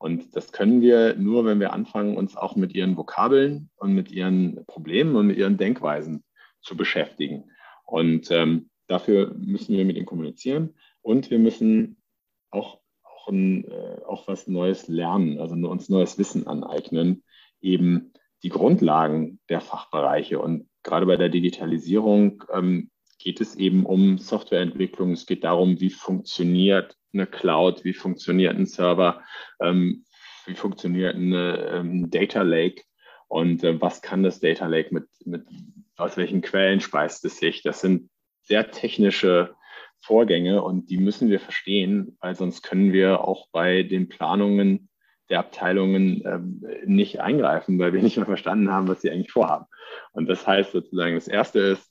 Und 0.00 0.34
das 0.34 0.50
können 0.50 0.80
wir 0.80 1.14
nur, 1.16 1.44
wenn 1.44 1.60
wir 1.60 1.74
anfangen, 1.74 2.16
uns 2.16 2.34
auch 2.34 2.56
mit 2.56 2.74
ihren 2.74 2.96
Vokabeln 2.96 3.68
und 3.76 3.92
mit 3.92 4.10
ihren 4.10 4.64
Problemen 4.64 5.14
und 5.14 5.26
mit 5.26 5.36
ihren 5.36 5.58
Denkweisen 5.58 6.24
zu 6.62 6.74
beschäftigen. 6.74 7.50
Und 7.84 8.30
ähm, 8.30 8.70
dafür 8.86 9.34
müssen 9.36 9.76
wir 9.76 9.84
mit 9.84 9.96
ihnen 9.96 10.06
kommunizieren 10.06 10.74
und 11.02 11.30
wir 11.30 11.38
müssen 11.38 12.02
auch, 12.50 12.80
auch, 13.02 13.28
ein, 13.28 13.64
äh, 13.64 14.00
auch 14.06 14.26
was 14.26 14.46
Neues 14.46 14.88
lernen, 14.88 15.38
also 15.38 15.54
uns 15.54 15.90
neues 15.90 16.16
Wissen 16.16 16.46
aneignen, 16.46 17.22
eben 17.60 18.14
die 18.42 18.48
Grundlagen 18.48 19.38
der 19.50 19.60
Fachbereiche. 19.60 20.38
Und 20.38 20.66
gerade 20.82 21.04
bei 21.04 21.16
der 21.16 21.28
Digitalisierung 21.28 22.42
ähm, 22.50 22.90
geht 23.20 23.40
es 23.40 23.54
eben 23.54 23.86
um 23.86 24.18
Softwareentwicklung. 24.18 25.12
Es 25.12 25.26
geht 25.26 25.44
darum, 25.44 25.80
wie 25.80 25.90
funktioniert 25.90 26.96
eine 27.12 27.26
Cloud, 27.26 27.84
wie 27.84 27.92
funktioniert 27.92 28.56
ein 28.56 28.66
Server, 28.66 29.22
ähm, 29.60 30.04
wie 30.46 30.54
funktioniert 30.54 31.14
ein 31.14 31.32
ähm, 31.34 32.10
Data 32.10 32.42
Lake 32.42 32.82
und 33.28 33.62
äh, 33.62 33.80
was 33.80 34.02
kann 34.02 34.22
das 34.22 34.40
Data 34.40 34.66
Lake 34.66 34.92
mit, 34.92 35.06
mit, 35.24 35.44
aus 35.96 36.16
welchen 36.16 36.40
Quellen 36.40 36.80
speist 36.80 37.24
es 37.24 37.38
sich. 37.38 37.62
Das 37.62 37.80
sind 37.80 38.10
sehr 38.42 38.70
technische 38.70 39.54
Vorgänge 40.00 40.62
und 40.62 40.88
die 40.88 40.98
müssen 40.98 41.28
wir 41.28 41.40
verstehen, 41.40 42.16
weil 42.20 42.34
sonst 42.34 42.62
können 42.62 42.92
wir 42.92 43.22
auch 43.22 43.48
bei 43.52 43.82
den 43.82 44.08
Planungen 44.08 44.88
der 45.28 45.40
Abteilungen 45.40 46.22
ähm, 46.24 46.64
nicht 46.86 47.20
eingreifen, 47.20 47.78
weil 47.78 47.92
wir 47.92 48.02
nicht 48.02 48.16
mehr 48.16 48.26
verstanden 48.26 48.72
haben, 48.72 48.88
was 48.88 49.02
sie 49.02 49.10
eigentlich 49.10 49.30
vorhaben. 49.30 49.66
Und 50.12 50.28
das 50.28 50.46
heißt 50.46 50.72
sozusagen, 50.72 51.14
das 51.14 51.28
Erste 51.28 51.60
ist, 51.60 51.89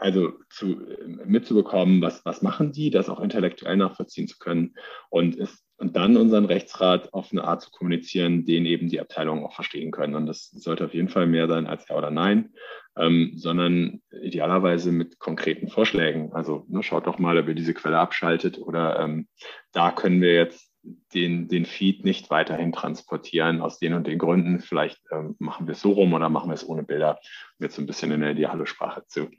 also 0.00 0.32
zu, 0.48 0.80
mitzubekommen, 1.24 2.00
was, 2.00 2.24
was 2.24 2.40
machen 2.42 2.72
die, 2.72 2.90
das 2.90 3.08
auch 3.08 3.20
intellektuell 3.20 3.76
nachvollziehen 3.76 4.28
zu 4.28 4.38
können 4.38 4.74
und, 5.10 5.36
ist, 5.36 5.62
und 5.76 5.94
dann 5.94 6.16
unseren 6.16 6.46
Rechtsrat 6.46 7.12
auf 7.12 7.32
eine 7.32 7.44
Art 7.44 7.60
zu 7.62 7.70
kommunizieren, 7.70 8.46
den 8.46 8.64
eben 8.64 8.88
die 8.88 9.00
Abteilungen 9.00 9.44
auch 9.44 9.54
verstehen 9.54 9.90
können. 9.90 10.14
Und 10.14 10.26
das 10.26 10.50
sollte 10.50 10.86
auf 10.86 10.94
jeden 10.94 11.10
Fall 11.10 11.26
mehr 11.26 11.48
sein 11.48 11.66
als 11.66 11.86
Ja 11.88 11.96
oder 11.96 12.10
Nein, 12.10 12.54
ähm, 12.96 13.32
sondern 13.36 14.00
idealerweise 14.22 14.90
mit 14.90 15.18
konkreten 15.18 15.68
Vorschlägen. 15.68 16.32
Also 16.32 16.64
ne, 16.68 16.82
schaut 16.82 17.06
doch 17.06 17.18
mal, 17.18 17.36
ob 17.38 17.48
ihr 17.48 17.54
diese 17.54 17.74
Quelle 17.74 17.98
abschaltet 17.98 18.58
oder 18.58 19.00
ähm, 19.00 19.28
da 19.72 19.90
können 19.90 20.22
wir 20.22 20.32
jetzt 20.32 20.69
den, 20.82 21.48
den 21.48 21.66
Feed 21.66 22.04
nicht 22.04 22.30
weiterhin 22.30 22.72
transportieren 22.72 23.60
aus 23.60 23.78
den 23.78 23.94
und 23.94 24.06
den 24.06 24.18
Gründen. 24.18 24.60
Vielleicht 24.60 25.00
ähm, 25.10 25.36
machen 25.38 25.66
wir 25.66 25.72
es 25.72 25.80
so 25.80 25.92
rum 25.92 26.12
oder 26.14 26.28
machen 26.28 26.48
wir 26.48 26.54
es 26.54 26.66
ohne 26.66 26.82
Bilder, 26.82 27.20
um 27.58 27.64
jetzt 27.64 27.76
so 27.76 27.82
ein 27.82 27.86
bisschen 27.86 28.12
in 28.12 28.20
der 28.20 28.32
Idealo-Sprache 28.32 29.04
zu, 29.06 29.30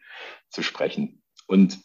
zu 0.49 0.63
sprechen. 0.63 1.21
Und 1.47 1.79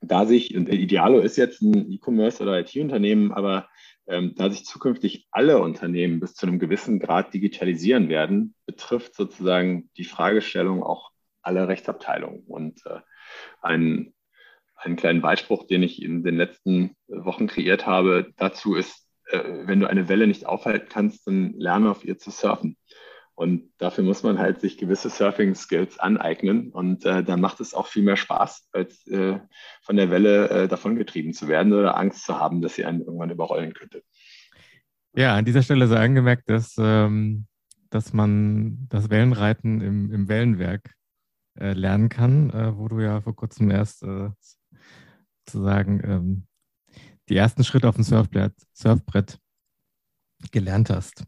da 0.00 0.26
sich, 0.26 0.56
und 0.56 0.68
Idealo 0.68 1.20
ist 1.20 1.36
jetzt 1.36 1.62
ein 1.62 1.90
E-Commerce 1.90 2.42
oder 2.42 2.58
IT-Unternehmen, 2.58 3.32
aber 3.32 3.68
ähm, 4.06 4.34
da 4.36 4.50
sich 4.50 4.64
zukünftig 4.64 5.28
alle 5.30 5.60
Unternehmen 5.60 6.18
bis 6.18 6.34
zu 6.34 6.46
einem 6.46 6.58
gewissen 6.58 6.98
Grad 6.98 7.32
digitalisieren 7.32 8.08
werden, 8.08 8.54
betrifft 8.66 9.14
sozusagen 9.14 9.90
die 9.96 10.04
Fragestellung 10.04 10.82
auch 10.82 11.12
alle 11.40 11.68
Rechtsabteilungen. 11.68 12.42
Und 12.46 12.84
äh, 12.86 13.00
ein 13.60 14.12
einen 14.84 14.96
kleinen 14.96 15.20
Beispiel, 15.20 15.58
den 15.70 15.82
ich 15.82 16.02
in 16.02 16.22
den 16.22 16.36
letzten 16.36 16.96
Wochen 17.08 17.46
kreiert 17.46 17.86
habe, 17.86 18.32
dazu 18.36 18.74
ist, 18.74 19.06
äh, 19.26 19.38
wenn 19.66 19.80
du 19.80 19.88
eine 19.88 20.08
Welle 20.08 20.26
nicht 20.26 20.46
aufhalten 20.46 20.88
kannst, 20.88 21.26
dann 21.26 21.54
lerne 21.54 21.90
auf 21.90 22.04
ihr 22.04 22.18
zu 22.18 22.30
surfen. 22.30 22.76
Und 23.34 23.72
dafür 23.78 24.04
muss 24.04 24.22
man 24.22 24.38
halt 24.38 24.60
sich 24.60 24.76
gewisse 24.76 25.08
Surfing-Skills 25.08 25.98
aneignen. 25.98 26.70
Und 26.70 27.04
äh, 27.06 27.24
dann 27.24 27.40
macht 27.40 27.60
es 27.60 27.74
auch 27.74 27.86
viel 27.86 28.02
mehr 28.02 28.16
Spaß, 28.16 28.68
als 28.72 29.06
äh, 29.06 29.40
von 29.80 29.96
der 29.96 30.10
Welle 30.10 30.48
äh, 30.50 30.68
davongetrieben 30.68 31.32
zu 31.32 31.48
werden 31.48 31.72
oder 31.72 31.96
Angst 31.96 32.24
zu 32.24 32.38
haben, 32.38 32.60
dass 32.60 32.74
sie 32.74 32.84
einen 32.84 33.00
irgendwann 33.00 33.30
überrollen 33.30 33.72
könnte. 33.72 34.02
Ja, 35.14 35.34
an 35.34 35.44
dieser 35.44 35.62
Stelle 35.62 35.86
sei 35.86 35.96
angemerkt, 35.96 36.48
dass, 36.48 36.76
ähm, 36.78 37.46
dass 37.90 38.12
man 38.12 38.86
das 38.90 39.10
Wellenreiten 39.10 39.80
im, 39.80 40.12
im 40.12 40.28
Wellenwerk 40.28 40.94
äh, 41.58 41.72
lernen 41.72 42.08
kann, 42.08 42.50
äh, 42.50 42.76
wo 42.76 42.88
du 42.88 43.00
ja 43.00 43.20
vor 43.20 43.34
kurzem 43.34 43.70
erst 43.70 44.02
äh, 44.02 44.30
sozusagen 45.46 46.00
ähm, 46.04 46.46
die 47.28 47.36
ersten 47.36 47.64
Schritte 47.64 47.88
auf 47.88 47.94
dem 47.94 48.04
Surfbrett, 48.04 48.54
Surfbrett 48.72 49.38
gelernt 50.50 50.90
hast. 50.90 51.24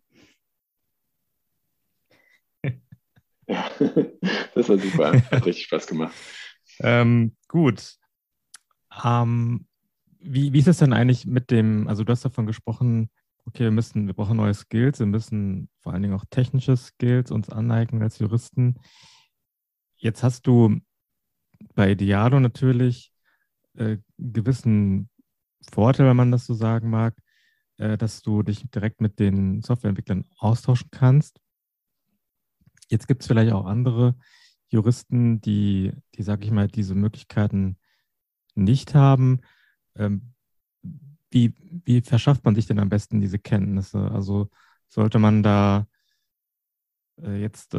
Ja, 3.47 3.71
das 4.55 4.69
war 4.69 4.79
super. 4.79 5.13
Hat 5.31 5.47
richtig 5.47 5.65
Spaß 5.65 5.87
gemacht. 5.87 6.15
ähm, 6.81 7.37
gut. 7.49 7.97
Ähm, 9.05 9.67
wie, 10.19 10.53
wie 10.53 10.59
ist 10.59 10.69
es 10.69 10.79
denn 10.79 10.93
eigentlich 10.93 11.27
mit 11.27 11.51
dem, 11.51 11.87
also 11.89 12.05
du 12.05 12.13
hast 12.13 12.25
davon 12.25 12.47
gesprochen, 12.47 13.11
okay, 13.45 13.65
wir 13.65 13.71
müssen, 13.71 14.07
wir 14.07 14.15
brauchen 14.15 14.39
neue 14.39 14.55
Skills, 14.55 14.99
wir 14.99 15.07
müssen 15.07 15.69
vor 15.81 15.93
allen 15.93 16.03
Dingen 16.03 16.15
auch 16.15 16.25
technische 16.31 16.77
Skills 16.77 17.31
uns 17.31 17.51
aneignen 17.51 18.03
als 18.03 18.19
Juristen. 18.19 18.77
Jetzt 19.97 20.23
hast 20.23 20.47
du 20.47 20.81
bei 21.75 21.91
Idealo 21.91 22.41
natürlich 22.41 23.14
äh, 23.77 23.99
gewissen 24.19 25.09
Vorteil, 25.73 26.07
wenn 26.07 26.17
man 26.17 26.31
das 26.31 26.47
so 26.47 26.55
sagen 26.55 26.91
mag, 26.91 27.15
äh, 27.79 27.97
dass 27.97 28.23
du 28.23 28.43
dich 28.43 28.69
direkt 28.71 29.01
mit 29.01 29.19
den 29.19 29.63
Softwareentwicklern 29.63 30.25
austauschen 30.39 30.91
kannst. 30.91 31.41
Jetzt 32.89 33.09
gibt 33.09 33.23
es 33.23 33.29
vielleicht 33.29 33.53
auch 33.53 33.67
andere 33.67 34.17
Juristen, 34.69 35.41
die, 35.41 35.93
die 36.15 36.23
sage 36.23 36.45
ich 36.45 36.51
mal, 36.51 36.69
diese 36.69 36.95
Möglichkeiten 36.95 37.79
nicht 38.55 38.95
haben. 38.95 39.41
Ähm, 39.97 40.35
wie, 41.31 41.55
wie 41.85 42.01
verschafft 42.01 42.45
man 42.45 42.55
sich 42.55 42.67
denn 42.67 42.79
am 42.79 42.89
besten 42.89 43.21
diese 43.21 43.39
Kenntnisse? 43.39 44.11
Also 44.11 44.51
sollte 44.89 45.19
man 45.19 45.43
da 45.43 45.87
äh, 47.21 47.41
jetzt 47.41 47.75
äh, 47.75 47.79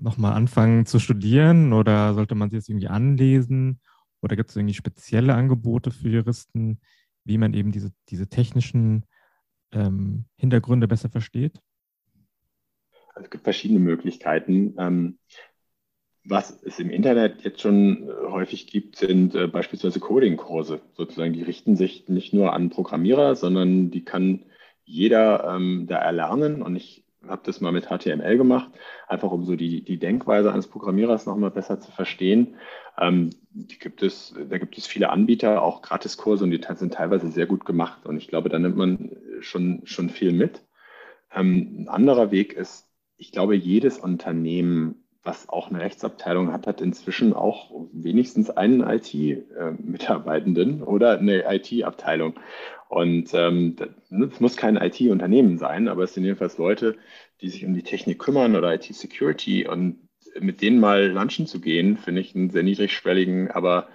nochmal 0.00 0.34
anfangen 0.34 0.86
zu 0.86 0.98
studieren 0.98 1.72
oder 1.72 2.14
sollte 2.14 2.34
man 2.34 2.50
sich 2.50 2.60
das 2.60 2.68
irgendwie 2.68 2.88
anlesen? 2.88 3.80
Oder 4.22 4.36
gibt 4.36 4.50
es 4.50 4.56
irgendwie 4.56 4.74
spezielle 4.74 5.34
Angebote 5.34 5.90
für 5.90 6.08
Juristen, 6.08 6.80
wie 7.24 7.38
man 7.38 7.54
eben 7.54 7.72
diese, 7.72 7.92
diese 8.08 8.28
technischen 8.28 9.04
ähm, 9.72 10.24
Hintergründe 10.36 10.88
besser 10.88 11.10
versteht? 11.10 11.60
Also 13.14 13.24
es 13.24 13.30
gibt 13.30 13.44
verschiedene 13.44 13.80
Möglichkeiten. 13.80 14.74
Ähm, 14.78 15.18
was 16.24 16.62
es 16.62 16.78
im 16.78 16.90
Internet 16.90 17.42
jetzt 17.42 17.60
schon 17.60 18.08
äh, 18.08 18.12
häufig 18.30 18.66
gibt, 18.68 18.96
sind 18.96 19.34
äh, 19.34 19.48
beispielsweise 19.48 19.98
Coding-Kurse. 19.98 20.80
Sozusagen, 20.94 21.32
die 21.32 21.42
richten 21.42 21.76
sich 21.76 22.08
nicht 22.08 22.32
nur 22.32 22.52
an 22.52 22.70
Programmierer, 22.70 23.34
sondern 23.34 23.90
die 23.90 24.04
kann 24.04 24.44
jeder 24.84 25.54
ähm, 25.54 25.86
da 25.88 25.98
erlernen. 25.98 26.62
Und 26.62 26.76
ich 26.76 27.04
habe 27.26 27.42
das 27.44 27.60
mal 27.60 27.72
mit 27.72 27.86
HTML 27.86 28.36
gemacht, 28.36 28.70
einfach 29.08 29.30
um 29.30 29.44
so 29.44 29.56
die, 29.56 29.82
die 29.82 29.98
Denkweise 29.98 30.52
eines 30.52 30.68
Programmierers 30.68 31.26
nochmal 31.26 31.50
besser 31.50 31.80
zu 31.80 31.90
verstehen. 31.90 32.56
Ähm, 32.98 33.30
gibt 33.54 34.02
es, 34.02 34.34
da 34.50 34.58
gibt 34.58 34.78
es 34.78 34.86
viele 34.86 35.10
Anbieter, 35.10 35.62
auch 35.62 35.82
Gratiskurse, 35.82 36.44
und 36.44 36.50
die 36.50 36.60
sind 36.76 36.94
teilweise 36.94 37.30
sehr 37.30 37.46
gut 37.46 37.64
gemacht. 37.64 38.06
Und 38.06 38.16
ich 38.16 38.28
glaube, 38.28 38.48
da 38.48 38.58
nimmt 38.58 38.76
man 38.76 39.16
schon, 39.40 39.82
schon 39.84 40.10
viel 40.10 40.32
mit. 40.32 40.62
Ähm, 41.34 41.82
ein 41.82 41.88
anderer 41.88 42.30
Weg 42.30 42.52
ist, 42.52 42.88
ich 43.16 43.32
glaube, 43.32 43.54
jedes 43.54 43.98
Unternehmen 43.98 45.02
was 45.24 45.48
auch 45.48 45.70
eine 45.70 45.80
Rechtsabteilung 45.80 46.52
hat, 46.52 46.66
hat 46.66 46.80
inzwischen 46.80 47.32
auch 47.32 47.70
wenigstens 47.92 48.50
einen 48.50 48.80
IT-Mitarbeitenden 48.80 50.82
oder 50.82 51.18
eine 51.18 51.44
IT-Abteilung. 51.46 52.34
Und 52.88 53.32
ähm, 53.32 53.76
das 54.10 54.40
muss 54.40 54.56
kein 54.56 54.76
IT-Unternehmen 54.76 55.58
sein, 55.58 55.88
aber 55.88 56.04
es 56.04 56.14
sind 56.14 56.24
jedenfalls 56.24 56.58
Leute, 56.58 56.96
die 57.40 57.48
sich 57.48 57.64
um 57.64 57.74
die 57.74 57.84
Technik 57.84 58.18
kümmern 58.18 58.56
oder 58.56 58.74
IT-Security. 58.74 59.68
Und 59.68 60.08
mit 60.40 60.62
denen 60.62 60.80
mal 60.80 61.08
lunchen 61.08 61.46
zu 61.46 61.60
gehen, 61.60 61.96
finde 61.96 62.20
ich 62.20 62.34
einen 62.34 62.50
sehr 62.50 62.62
niedrigschwelligen, 62.62 63.50
aber 63.50 63.88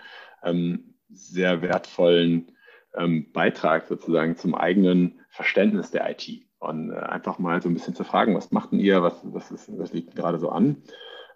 ähm, 0.43 0.95
sehr 1.09 1.61
wertvollen 1.61 2.51
ähm, 2.95 3.31
Beitrag 3.31 3.87
sozusagen 3.87 4.35
zum 4.35 4.55
eigenen 4.55 5.19
Verständnis 5.29 5.91
der 5.91 6.09
IT. 6.09 6.43
Und 6.59 6.91
äh, 6.91 6.95
einfach 6.95 7.39
mal 7.39 7.61
so 7.61 7.69
ein 7.69 7.73
bisschen 7.73 7.95
zu 7.95 8.03
fragen, 8.03 8.35
was 8.35 8.51
macht 8.51 8.71
denn 8.71 8.79
ihr, 8.79 9.03
was, 9.03 9.21
was, 9.23 9.51
ist, 9.51 9.77
was 9.77 9.93
liegt 9.93 10.15
gerade 10.15 10.39
so 10.39 10.49
an? 10.49 10.77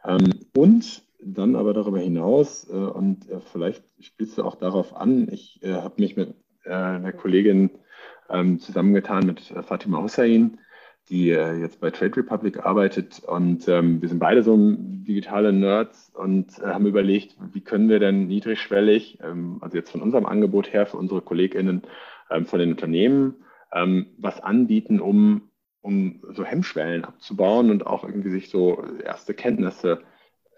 Ähm, 0.03 0.31
und 0.55 1.03
dann 1.23 1.55
aber 1.55 1.73
darüber 1.73 1.99
hinaus, 1.99 2.67
äh, 2.69 2.73
und 2.73 3.29
äh, 3.29 3.39
vielleicht 3.39 3.83
spielst 3.99 4.37
du 4.37 4.43
auch 4.43 4.55
darauf 4.55 4.95
an, 4.95 5.27
ich 5.31 5.61
äh, 5.63 5.73
habe 5.73 6.01
mich 6.01 6.15
mit 6.15 6.35
einer 6.65 7.11
Kollegin 7.11 7.71
ähm, 8.29 8.59
zusammengetan, 8.59 9.25
mit 9.25 9.41
Fatima 9.63 9.99
Hussein, 9.99 10.59
die 11.09 11.27
jetzt 11.27 11.81
bei 11.81 11.89
Trade 11.91 12.15
Republic 12.17 12.65
arbeitet. 12.65 13.21
Und 13.25 13.67
ähm, 13.67 14.01
wir 14.01 14.09
sind 14.09 14.19
beide 14.19 14.43
so 14.43 14.57
digitale 14.57 15.51
Nerds 15.51 16.11
und 16.13 16.59
haben 16.59 16.85
überlegt, 16.85 17.35
wie 17.51 17.61
können 17.61 17.89
wir 17.89 17.99
denn 17.99 18.27
niedrigschwellig, 18.27 19.19
also 19.59 19.75
jetzt 19.75 19.91
von 19.91 20.01
unserem 20.01 20.25
Angebot 20.25 20.71
her 20.71 20.85
für 20.85 20.97
unsere 20.97 21.21
KollegInnen 21.21 21.81
von 22.45 22.59
den 22.59 22.71
Unternehmen, 22.71 23.43
was 24.19 24.39
anbieten, 24.39 25.01
um 25.01 25.51
um 25.81 26.21
so 26.33 26.43
Hemmschwellen 26.43 27.03
abzubauen 27.03 27.71
und 27.71 27.87
auch 27.87 28.03
irgendwie 28.03 28.29
sich 28.29 28.49
so 28.49 28.83
erste 29.03 29.33
Kenntnisse 29.33 30.01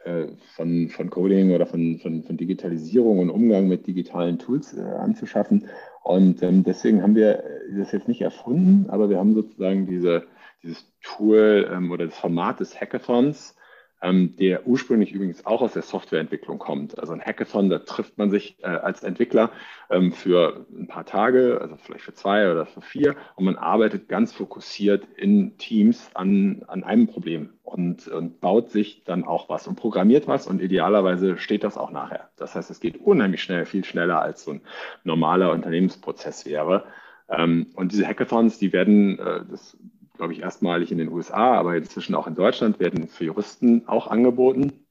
äh, 0.04 0.28
von, 0.56 0.90
von 0.90 1.10
Coding 1.10 1.52
oder 1.52 1.66
von, 1.66 1.98
von, 2.00 2.24
von 2.24 2.38
Digitalisierung 2.38 3.20
und 3.20 3.30
Umgang 3.30 3.68
mit 3.68 3.88
digitalen 3.88 4.38
Tools 4.38 4.74
äh, 4.74 4.82
anzuschaffen. 4.82 5.68
Und 6.04 6.44
ähm, 6.44 6.64
deswegen 6.64 7.02
haben 7.02 7.16
wir 7.16 7.44
das 7.78 7.94
jetzt 7.94 8.10
nicht 8.10 8.22
erfunden, 8.22 8.90
aber 8.90 9.10
wir 9.10 9.18
haben 9.18 9.34
sozusagen 9.34 9.86
diese, 9.88 10.24
dieses 10.64 10.92
Tool 11.02 11.70
ähm, 11.72 11.92
oder 11.92 12.06
das 12.06 12.18
Format 12.18 12.60
des 12.60 12.80
Hackathons 12.80 13.56
ähm, 14.04 14.36
der 14.36 14.68
ursprünglich 14.68 15.14
übrigens 15.14 15.46
auch 15.46 15.62
aus 15.62 15.74
der 15.74 15.82
Softwareentwicklung 15.82 16.60
kommt. 16.60 17.00
Also 17.00 17.14
ein 17.14 17.22
Hackathon, 17.22 17.70
da 17.70 17.80
trifft 17.80 18.18
man 18.18 18.30
sich 18.30 18.58
äh, 18.62 18.68
als 18.68 19.02
Entwickler 19.02 19.50
ähm, 19.90 20.12
für 20.12 20.66
ein 20.78 20.88
paar 20.88 21.06
Tage, 21.06 21.60
also 21.62 21.78
vielleicht 21.78 22.04
für 22.04 22.14
zwei 22.14 22.52
oder 22.52 22.66
für 22.66 22.82
vier, 22.82 23.16
und 23.36 23.46
man 23.46 23.56
arbeitet 23.56 24.10
ganz 24.10 24.34
fokussiert 24.34 25.08
in 25.16 25.58
Teams 25.58 26.12
an, 26.14 26.64
an 26.68 26.84
einem 26.84 27.08
Problem 27.08 27.54
und, 27.64 28.10
und 28.10 28.42
baut 28.42 28.70
sich 28.72 29.06
dann 29.06 29.24
auch 29.24 29.48
was 29.48 29.68
und 29.68 29.78
programmiert 29.78 30.28
was 30.28 30.48
und 30.48 30.62
idealerweise 30.62 31.38
steht 31.38 31.64
das 31.64 31.78
auch 31.78 31.92
nachher. 31.92 32.30
Das 32.36 32.56
heißt, 32.56 32.70
es 32.70 32.82
geht 32.82 32.98
unheimlich 32.98 33.42
schnell, 33.42 33.66
viel 33.66 33.86
schneller 33.86 34.22
als 34.22 34.44
so 34.44 34.52
ein 34.52 34.62
normaler 35.06 35.54
Unternehmensprozess 35.54 36.46
wäre. 36.46 36.84
Ähm, 37.30 37.68
und 37.76 37.94
diese 37.94 38.06
Hackathons, 38.06 38.60
die 38.60 38.74
werden, 38.74 39.18
äh, 39.18 39.46
das 39.50 39.78
glaube 40.24 40.36
ich, 40.36 40.40
erstmalig 40.40 40.90
in 40.90 41.00
den 41.00 41.12
USA, 41.12 41.54
aber 41.56 41.76
inzwischen 41.76 42.16
auch 42.16 42.28
in 42.28 42.36
Deutschland, 42.36 42.80
werden 42.80 43.10
für 43.10 43.26
Juristen 43.26 43.90
auch 43.90 44.08
angeboten. 44.08 44.86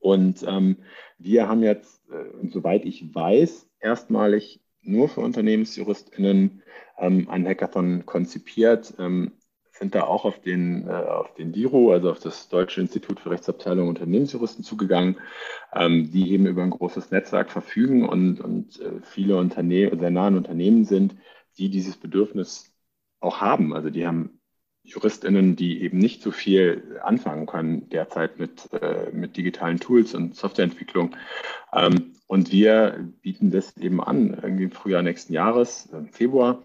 Und 0.00 0.42
ähm, 0.42 0.78
wir 1.18 1.46
haben 1.46 1.62
jetzt, 1.62 2.02
äh, 2.10 2.48
soweit 2.48 2.84
ich 2.84 3.14
weiß, 3.14 3.68
erstmalig 3.78 4.60
nur 4.82 5.08
für 5.08 5.20
UnternehmensjuristInnen 5.20 6.62
ähm, 6.98 7.28
einen 7.30 7.46
Hackathon 7.46 8.06
konzipiert, 8.06 8.92
ähm, 8.98 9.34
sind 9.70 9.94
da 9.94 10.02
auch 10.02 10.24
auf 10.24 10.40
den, 10.40 10.88
äh, 10.88 10.94
auf 10.94 11.32
den 11.34 11.52
DIRO, 11.52 11.92
also 11.92 12.10
auf 12.10 12.18
das 12.18 12.48
Deutsche 12.48 12.80
Institut 12.80 13.20
für 13.20 13.30
Rechtsabteilung 13.30 13.86
Unternehmensjuristen 13.86 14.64
zugegangen, 14.64 15.20
ähm, 15.72 16.10
die 16.10 16.32
eben 16.32 16.46
über 16.46 16.64
ein 16.64 16.70
großes 16.70 17.12
Netzwerk 17.12 17.52
verfügen 17.52 18.08
und, 18.08 18.40
und 18.40 18.80
äh, 18.80 19.00
viele 19.02 19.36
Unternehmen, 19.36 20.00
sehr 20.00 20.10
nahen 20.10 20.36
Unternehmen 20.36 20.86
sind, 20.86 21.14
die 21.56 21.70
dieses 21.70 21.96
Bedürfnis 21.96 22.74
auch 23.20 23.40
haben. 23.40 23.72
Also 23.74 23.90
die 23.90 24.06
haben 24.06 24.39
JuristInnen, 24.90 25.56
die 25.56 25.82
eben 25.82 25.98
nicht 25.98 26.22
so 26.22 26.30
viel 26.30 26.98
anfangen 27.02 27.46
können 27.46 27.88
derzeit 27.90 28.38
mit, 28.38 28.72
äh, 28.72 29.10
mit 29.12 29.36
digitalen 29.36 29.78
Tools 29.78 30.14
und 30.14 30.34
Softwareentwicklung. 30.36 31.16
Ähm, 31.72 32.12
und 32.26 32.52
wir 32.52 33.08
bieten 33.22 33.50
das 33.50 33.76
eben 33.76 34.00
an, 34.00 34.38
irgendwie 34.42 34.64
im 34.64 34.70
Frühjahr 34.70 35.02
nächsten 35.02 35.32
Jahres, 35.32 35.86
im 35.92 36.08
Februar, 36.08 36.62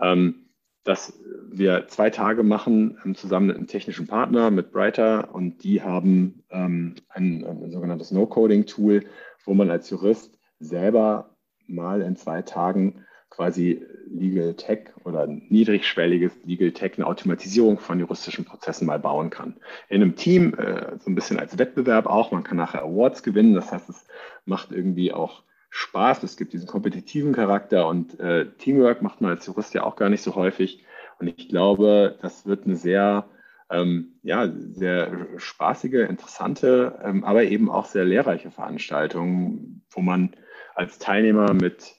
ähm, 0.00 0.46
dass 0.84 1.18
wir 1.50 1.88
zwei 1.88 2.10
Tage 2.10 2.42
machen 2.42 2.98
ähm, 3.04 3.14
zusammen 3.14 3.48
mit 3.48 3.56
einem 3.56 3.66
technischen 3.66 4.06
Partner, 4.06 4.50
mit 4.50 4.72
Brighter, 4.72 5.34
und 5.34 5.64
die 5.64 5.82
haben 5.82 6.44
ähm, 6.50 6.94
ein, 7.08 7.44
ein 7.44 7.70
sogenanntes 7.70 8.12
No-Coding-Tool, 8.12 9.04
wo 9.44 9.54
man 9.54 9.70
als 9.70 9.90
Jurist 9.90 10.38
selber 10.58 11.36
mal 11.66 12.02
in 12.02 12.16
zwei 12.16 12.42
Tagen 12.42 13.05
quasi 13.36 13.84
Legal 14.08 14.54
Tech 14.54 14.88
oder 15.04 15.26
niedrigschwelliges 15.26 16.32
Legal 16.44 16.72
Tech, 16.72 16.92
eine 16.96 17.06
Automatisierung 17.06 17.78
von 17.78 18.00
juristischen 18.00 18.44
Prozessen 18.44 18.86
mal 18.86 18.98
bauen 18.98 19.30
kann. 19.30 19.56
In 19.88 20.02
einem 20.02 20.16
Team, 20.16 20.54
äh, 20.54 20.96
so 20.98 21.10
ein 21.10 21.14
bisschen 21.14 21.38
als 21.38 21.58
Wettbewerb 21.58 22.06
auch, 22.06 22.32
man 22.32 22.44
kann 22.44 22.56
nachher 22.56 22.82
Awards 22.82 23.22
gewinnen, 23.22 23.54
das 23.54 23.72
heißt, 23.72 23.88
es 23.90 24.06
macht 24.46 24.72
irgendwie 24.72 25.12
auch 25.12 25.42
Spaß, 25.68 26.22
es 26.22 26.38
gibt 26.38 26.54
diesen 26.54 26.66
kompetitiven 26.66 27.34
Charakter 27.34 27.86
und 27.88 28.18
äh, 28.18 28.46
Teamwork 28.58 29.02
macht 29.02 29.20
man 29.20 29.32
als 29.32 29.46
Jurist 29.46 29.74
ja 29.74 29.82
auch 29.84 29.96
gar 29.96 30.08
nicht 30.08 30.22
so 30.22 30.34
häufig. 30.34 30.82
Und 31.18 31.28
ich 31.28 31.48
glaube, 31.48 32.18
das 32.22 32.46
wird 32.46 32.64
eine 32.64 32.76
sehr, 32.76 33.26
ähm, 33.70 34.14
ja, 34.22 34.50
sehr 34.50 35.26
spaßige, 35.36 36.08
interessante, 36.08 36.98
ähm, 37.04 37.24
aber 37.24 37.44
eben 37.44 37.70
auch 37.70 37.84
sehr 37.84 38.04
lehrreiche 38.04 38.50
Veranstaltung, 38.50 39.82
wo 39.90 40.00
man 40.00 40.34
als 40.74 40.98
Teilnehmer 40.98 41.52
mit 41.52 41.96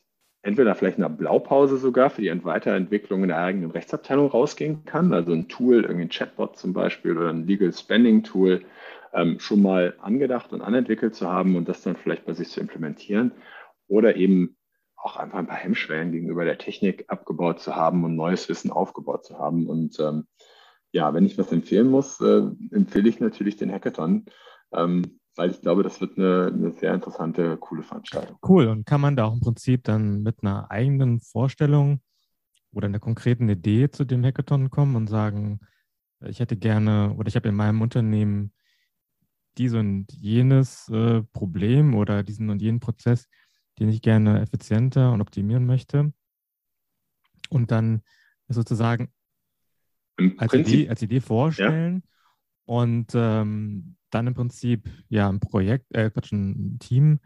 entweder 0.48 0.76
vielleicht 0.76 0.98
eine 0.98 1.10
Blaupause 1.10 1.76
sogar 1.76 2.10
für 2.10 2.22
die 2.22 2.46
Weiterentwicklung 2.46 3.24
in 3.24 3.28
der 3.28 3.38
eigenen 3.38 3.70
Rechtsabteilung 3.70 4.30
rausgehen 4.30 4.86
kann, 4.86 5.12
also 5.12 5.34
ein 5.34 5.50
Tool, 5.50 5.84
irgendwie 5.84 6.04
ein 6.04 6.10
Chatbot 6.10 6.56
zum 6.58 6.72
Beispiel 6.72 7.18
oder 7.18 7.30
ein 7.30 7.46
Legal 7.46 7.74
Spending 7.74 8.24
Tool 8.24 8.62
ähm, 9.12 9.42
schon 9.42 9.62
mal 9.62 9.96
angedacht 10.00 10.54
und 10.54 10.62
anentwickelt 10.62 11.16
zu 11.16 11.28
haben 11.28 11.58
und 11.58 11.68
das 11.68 11.82
dann 11.82 11.98
vielleicht 11.98 12.26
bei 12.26 12.32
sich 12.32 12.48
zu 12.48 12.62
implementieren 12.62 13.34
oder 13.90 14.16
eben 14.16 14.56
auch 14.96 15.18
einfach 15.18 15.38
ein 15.38 15.48
paar 15.48 15.58
Hemmschwellen 15.58 16.14
gegenüber 16.14 16.46
der 16.46 16.58
Technik 16.58 17.04
abgebaut 17.10 17.60
zu 17.60 17.76
haben 17.76 18.06
und 18.06 18.16
neues 18.16 18.48
Wissen 18.48 18.72
aufgebaut 18.72 19.26
zu 19.26 19.38
haben. 19.38 19.68
Und 19.68 20.00
ähm, 20.00 20.28
ja, 20.94 21.14
wenn 21.14 21.26
ich 21.26 21.38
was 21.38 21.52
empfehlen 21.52 21.90
muss, 21.90 22.22
äh, 22.22 22.44
empfehle 22.72 23.10
ich 23.10 23.20
natürlich 23.20 23.58
den 23.58 23.72
Hackathon. 23.72 24.26
Ähm, 24.72 25.20
weil 25.38 25.52
ich 25.52 25.62
glaube, 25.62 25.84
das 25.84 26.02
wird 26.02 26.18
eine, 26.18 26.52
eine, 26.54 26.72
sehr 26.74 26.94
interessante, 26.94 27.58
coole 27.58 27.84
Veranstaltung. 27.84 28.38
Cool. 28.48 28.68
Und 28.68 28.86
kann 28.86 29.02
man 29.02 29.16
da 29.16 29.26
auch 29.26 29.34
im 29.34 29.40
Prinzip 29.40 29.84
dann 29.84 30.24
mit 30.24 30.42
einer 30.42 30.70
eigenen 30.72 31.20
Vorstellung 31.20 32.02
oder 32.74 32.88
einer 32.88 33.00
konkreten 33.00 33.48
Idee 33.48 33.90
zu 33.90 34.04
dem 34.04 34.26
Hackathon 34.26 34.70
kommen 34.70 34.96
und 34.96 35.08
sagen, 35.08 35.60
ich 36.22 36.40
hätte 36.40 36.58
gerne 36.58 37.14
oder 37.16 37.28
ich 37.28 37.36
habe 37.36 37.50
in 37.50 37.56
meinem 37.56 37.82
Unternehmen 37.82 38.52
dies 39.58 39.74
und 39.74 40.12
jenes 40.12 40.90
äh, 40.90 41.22
Problem 41.34 41.96
oder 41.96 42.24
diesen 42.24 42.50
und 42.50 42.62
jenen 42.62 42.80
Prozess, 42.80 43.28
den 43.80 43.90
ich 43.90 44.02
gerne 44.02 44.42
effizienter 44.42 45.12
und 45.12 45.22
optimieren 45.22 45.66
möchte. 45.66 46.14
Und 47.50 47.72
dann 47.72 48.02
sozusagen 48.48 49.12
als 50.38 50.54
Idee, 50.54 50.90
als 50.90 51.02
Idee, 51.04 51.22
vorstellen 51.22 52.04
ja. 52.04 52.10
und 52.66 53.12
ähm, 53.14 53.97
dann 54.10 54.28
im 54.28 54.34
Prinzip 54.34 54.90
ja 55.10 55.30
ein 55.30 55.40
Projekt, 55.40 55.94
äh, 55.96 56.10
Quatsch, 56.10 56.32
ein 56.32 56.80
Team, 56.80 57.20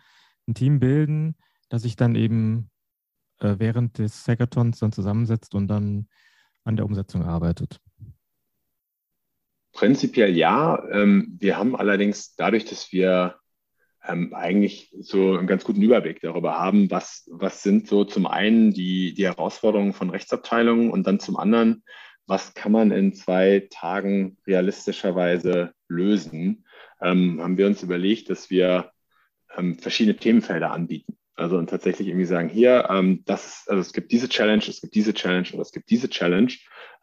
ein 0.48 0.56
Team 0.56 0.80
bilden, 0.80 1.36
das 1.70 1.84
sich 1.84 1.96
dann 1.96 2.16
eben 2.16 2.70
äh, 3.40 3.56
während 3.58 3.98
des 3.98 4.28
Hackathons 4.28 4.80
dann 4.80 4.92
zusammensetzt 4.92 5.56
und 5.56 5.68
dann 5.68 6.08
an 6.64 6.76
der 6.76 6.86
Umsetzung 6.86 7.24
arbeitet. 7.24 7.80
Prinzipiell 9.74 10.36
ja. 10.36 10.84
Ähm, 10.92 11.38
wir 11.40 11.58
haben 11.58 11.76
allerdings 11.76 12.36
dadurch, 12.36 12.66
dass 12.66 12.92
wir 12.92 13.36
ähm, 14.06 14.34
eigentlich 14.34 14.94
so 15.00 15.38
einen 15.38 15.48
ganz 15.48 15.64
guten 15.64 15.82
Überblick 15.82 16.20
darüber 16.22 16.60
haben, 16.60 16.90
was, 16.92 17.30
was 17.32 17.64
sind 17.64 17.88
so 17.88 18.04
zum 18.04 18.26
einen 18.26 18.74
die, 18.74 19.14
die 19.14 19.26
Herausforderungen 19.26 19.94
von 19.94 20.10
Rechtsabteilungen 20.10 20.92
und 20.92 21.08
dann 21.08 21.20
zum 21.20 21.38
anderen, 21.38 21.84
was 22.28 22.54
kann 22.54 22.72
man 22.72 22.92
in 22.92 23.14
zwei 23.14 23.68
Tagen 23.70 24.38
realistischerweise 24.46 25.74
lösen, 25.88 26.66
ähm, 27.02 27.42
haben 27.42 27.58
wir 27.58 27.68
uns 27.68 27.84
überlegt, 27.84 28.30
dass 28.30 28.50
wir 28.50 28.92
ähm, 29.58 29.78
verschiedene 29.78 30.18
Themenfelder 30.18 30.72
anbieten. 30.72 31.18
Also 31.36 31.58
und 31.58 31.70
tatsächlich 31.70 32.08
irgendwie 32.08 32.26
sagen, 32.26 32.50
hier, 32.50 32.88
ähm, 32.90 33.24
das, 33.26 33.66
also 33.68 33.82
es 33.82 33.94
gibt 33.94 34.12
diese 34.12 34.30
Challenge, 34.30 34.64
es 34.68 34.82
gibt 34.82 34.96
diese 34.96 35.14
Challenge 35.14 35.48
oder 35.54 35.62
es 35.62 35.72
gibt 35.72 35.90
diese 35.90 36.10
Challenge. 36.10 36.52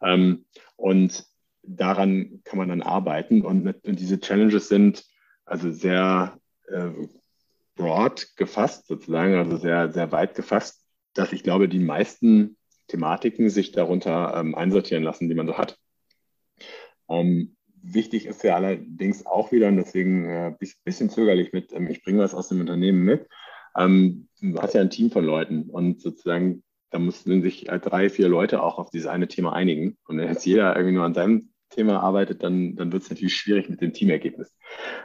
Ähm, 0.01 0.45
und 0.75 1.25
daran 1.63 2.41
kann 2.43 2.57
man 2.57 2.69
dann 2.69 2.81
arbeiten. 2.81 3.41
Und, 3.41 3.67
und 3.67 3.99
diese 3.99 4.19
Challenges 4.19 4.69
sind 4.69 5.05
also 5.45 5.71
sehr 5.71 6.39
äh, 6.67 6.89
broad 7.75 8.27
gefasst, 8.35 8.87
sozusagen, 8.87 9.35
also 9.35 9.57
sehr, 9.57 9.91
sehr 9.91 10.11
weit 10.11 10.35
gefasst, 10.35 10.85
dass 11.13 11.33
ich 11.33 11.43
glaube, 11.43 11.67
die 11.67 11.79
meisten 11.79 12.57
Thematiken 12.87 13.49
sich 13.49 13.71
darunter 13.71 14.35
ähm, 14.35 14.55
einsortieren 14.55 15.03
lassen, 15.03 15.27
die 15.27 15.35
man 15.35 15.47
so 15.47 15.57
hat. 15.57 15.77
Ähm, 17.09 17.55
wichtig 17.81 18.25
ist 18.25 18.43
ja 18.43 18.55
allerdings 18.55 19.25
auch 19.25 19.51
wieder, 19.51 19.67
und 19.67 19.77
deswegen 19.77 20.25
äh, 20.25 20.47
ein 20.47 20.57
bisschen 20.83 21.09
zögerlich 21.09 21.53
mit, 21.53 21.73
ähm, 21.73 21.87
ich 21.87 22.03
bringe 22.03 22.19
was 22.19 22.33
aus 22.33 22.49
dem 22.49 22.59
Unternehmen 22.59 23.03
mit, 23.03 23.27
ähm, 23.77 24.27
du 24.41 24.59
hast 24.61 24.73
ja 24.73 24.81
ein 24.81 24.89
Team 24.89 25.11
von 25.11 25.25
Leuten 25.25 25.69
und 25.69 26.01
sozusagen, 26.01 26.63
da 26.91 26.99
mussten 26.99 27.41
sich 27.41 27.67
halt 27.69 27.85
drei, 27.85 28.09
vier 28.09 28.29
Leute 28.29 28.63
auch 28.63 28.79
auf 28.79 28.89
dieses 28.89 29.07
eine 29.07 29.27
Thema 29.27 29.53
einigen. 29.53 29.97
Und 30.07 30.17
wenn 30.17 30.27
jetzt 30.27 30.45
jeder 30.45 30.75
irgendwie 30.75 30.95
nur 30.95 31.05
an 31.05 31.13
seinem 31.13 31.49
Thema 31.69 31.99
arbeitet, 32.01 32.41
dann, 32.41 32.75
dann 32.75 32.91
wird 32.91 33.03
es 33.03 33.09
natürlich 33.11 33.35
schwierig 33.35 33.69
mit 33.69 33.81
dem 33.81 33.93
Teamergebnis. 33.93 34.55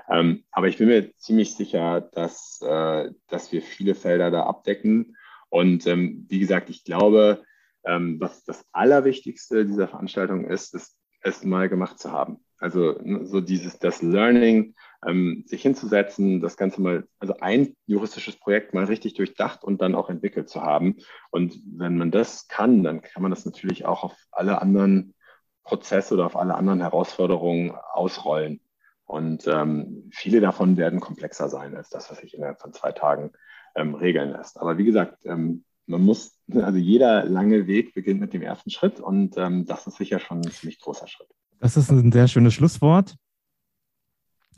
Ähm, 0.08 0.44
aber 0.50 0.68
ich 0.68 0.78
bin 0.78 0.88
mir 0.88 1.14
ziemlich 1.16 1.54
sicher, 1.54 2.00
dass, 2.00 2.60
äh, 2.62 3.10
dass 3.28 3.52
wir 3.52 3.60
viele 3.60 3.94
Felder 3.94 4.30
da 4.30 4.44
abdecken. 4.44 5.16
Und 5.50 5.86
ähm, 5.86 6.24
wie 6.28 6.38
gesagt, 6.38 6.70
ich 6.70 6.84
glaube, 6.84 7.44
ähm, 7.84 8.18
was 8.18 8.44
das 8.44 8.64
Allerwichtigste 8.72 9.66
dieser 9.66 9.88
Veranstaltung 9.88 10.46
ist, 10.46 10.74
ist, 10.74 10.96
es 11.24 11.42
mal 11.42 11.68
gemacht 11.68 11.98
zu 11.98 12.12
haben. 12.12 12.43
Also 12.58 12.98
ne, 13.02 13.26
so 13.26 13.40
dieses, 13.40 13.78
das 13.78 14.02
Learning, 14.02 14.74
ähm, 15.06 15.44
sich 15.46 15.62
hinzusetzen, 15.62 16.40
das 16.40 16.56
Ganze 16.56 16.80
mal, 16.80 17.06
also 17.18 17.34
ein 17.40 17.76
juristisches 17.86 18.36
Projekt 18.36 18.74
mal 18.74 18.84
richtig 18.84 19.14
durchdacht 19.14 19.64
und 19.64 19.82
dann 19.82 19.94
auch 19.94 20.08
entwickelt 20.08 20.48
zu 20.48 20.62
haben. 20.62 20.96
Und 21.30 21.60
wenn 21.66 21.98
man 21.98 22.10
das 22.10 22.48
kann, 22.48 22.82
dann 22.82 23.02
kann 23.02 23.22
man 23.22 23.30
das 23.30 23.44
natürlich 23.44 23.86
auch 23.86 24.04
auf 24.04 24.16
alle 24.30 24.62
anderen 24.62 25.14
Prozesse 25.62 26.14
oder 26.14 26.26
auf 26.26 26.36
alle 26.36 26.54
anderen 26.54 26.80
Herausforderungen 26.80 27.72
ausrollen. 27.72 28.60
Und 29.06 29.46
ähm, 29.46 30.10
viele 30.12 30.40
davon 30.40 30.76
werden 30.76 31.00
komplexer 31.00 31.48
sein 31.48 31.76
als 31.76 31.90
das, 31.90 32.10
was 32.10 32.18
sich 32.18 32.34
innerhalb 32.34 32.60
von 32.60 32.72
zwei 32.72 32.92
Tagen 32.92 33.32
ähm, 33.74 33.94
regeln 33.94 34.30
lässt. 34.30 34.58
Aber 34.58 34.78
wie 34.78 34.84
gesagt, 34.84 35.26
ähm, 35.26 35.64
man 35.86 36.02
muss, 36.02 36.38
also 36.52 36.78
jeder 36.78 37.24
lange 37.24 37.66
Weg 37.66 37.94
beginnt 37.94 38.20
mit 38.20 38.32
dem 38.32 38.42
ersten 38.42 38.70
Schritt 38.70 39.00
und 39.00 39.36
ähm, 39.36 39.66
das 39.66 39.86
ist 39.86 39.96
sicher 39.96 40.18
schon 40.18 40.40
ein 40.40 40.50
ziemlich 40.50 40.80
großer 40.80 41.06
Schritt. 41.06 41.33
Das 41.64 41.78
ist 41.78 41.90
ein 41.90 42.12
sehr 42.12 42.28
schönes 42.28 42.52
Schlusswort. 42.52 43.16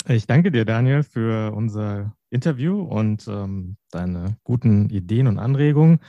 Ich 0.08 0.26
danke 0.26 0.50
dir, 0.50 0.64
Daniel, 0.64 1.04
für 1.04 1.52
unser 1.54 2.16
Interview 2.30 2.82
und 2.82 3.28
ähm, 3.28 3.76
deine 3.92 4.38
guten 4.42 4.90
Ideen 4.90 5.28
und 5.28 5.38
Anregungen 5.38 6.00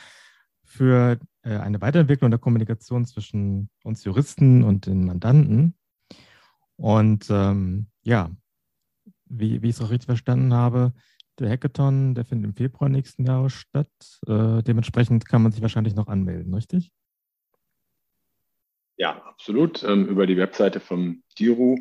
für 0.64 1.20
äh, 1.44 1.56
eine 1.58 1.82
Weiterentwicklung 1.82 2.32
der 2.32 2.40
Kommunikation 2.40 3.06
zwischen 3.06 3.70
uns 3.84 4.06
Juristen 4.06 4.64
und 4.64 4.88
den 4.88 5.06
Mandanten. 5.06 5.76
Und 6.78 7.28
ähm, 7.30 7.86
ja, 8.02 8.32
wie, 9.26 9.62
wie 9.62 9.70
ich 9.70 9.76
es 9.76 9.82
auch 9.84 9.92
richtig 9.92 10.08
verstanden 10.08 10.56
habe, 10.56 10.94
der 11.38 11.52
Hackathon, 11.52 12.16
der 12.16 12.26
findet 12.26 12.50
im 12.50 12.56
Februar 12.56 12.90
nächsten 12.90 13.24
Jahres 13.24 13.54
statt. 13.54 13.92
Äh, 14.26 14.64
dementsprechend 14.64 15.28
kann 15.28 15.44
man 15.44 15.52
sich 15.52 15.62
wahrscheinlich 15.62 15.94
noch 15.94 16.08
anmelden, 16.08 16.56
richtig? 16.56 16.92
Ja, 18.98 19.22
absolut. 19.24 19.84
Ähm, 19.84 20.08
über 20.08 20.26
die 20.26 20.38
Webseite 20.38 20.80
vom 20.80 21.24
DIRU. 21.40 21.78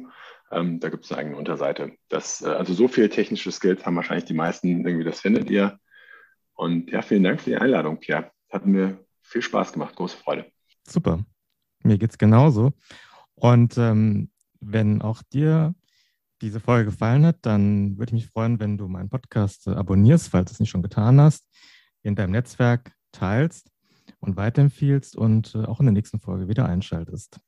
Ähm, 0.52 0.78
da 0.80 0.90
gibt 0.90 1.04
es 1.04 1.10
eine 1.10 1.20
eigene 1.20 1.36
Unterseite. 1.36 1.92
Das, 2.08 2.42
äh, 2.42 2.48
also 2.48 2.74
so 2.74 2.88
viel 2.88 3.08
technische 3.08 3.50
Skills 3.50 3.84
haben 3.84 3.96
wahrscheinlich 3.96 4.26
die 4.26 4.34
meisten 4.34 4.86
irgendwie, 4.86 5.04
das 5.04 5.20
findet 5.20 5.50
ihr. 5.50 5.78
Und 6.54 6.90
ja, 6.90 7.02
vielen 7.02 7.24
Dank 7.24 7.40
für 7.40 7.50
die 7.50 7.56
Einladung, 7.56 7.98
Pierre. 7.98 8.30
Hat 8.50 8.66
mir 8.66 9.04
viel 9.22 9.42
Spaß 9.42 9.72
gemacht, 9.72 9.96
große 9.96 10.16
Freude. 10.16 10.46
Super. 10.86 11.24
Mir 11.82 11.98
geht 11.98 12.10
es 12.10 12.18
genauso. 12.18 12.72
Und 13.34 13.76
ähm, 13.78 14.30
wenn 14.60 15.02
auch 15.02 15.22
dir 15.32 15.74
diese 16.42 16.60
Folge 16.60 16.90
gefallen 16.90 17.24
hat, 17.24 17.38
dann 17.42 17.98
würde 17.98 18.10
ich 18.10 18.24
mich 18.24 18.30
freuen, 18.30 18.60
wenn 18.60 18.76
du 18.76 18.88
meinen 18.88 19.08
Podcast 19.08 19.66
äh, 19.66 19.70
abonnierst, 19.70 20.28
falls 20.28 20.50
du 20.50 20.54
es 20.54 20.60
nicht 20.60 20.70
schon 20.70 20.82
getan 20.82 21.20
hast, 21.20 21.48
in 22.02 22.14
deinem 22.14 22.32
Netzwerk 22.32 22.92
teilst 23.10 23.70
und 24.20 24.36
weiterempfiehlst 24.36 25.16
und 25.16 25.54
äh, 25.54 25.64
auch 25.64 25.80
in 25.80 25.86
der 25.86 25.92
nächsten 25.92 26.20
Folge 26.20 26.48
wieder 26.48 26.66
einschaltest. 26.66 27.40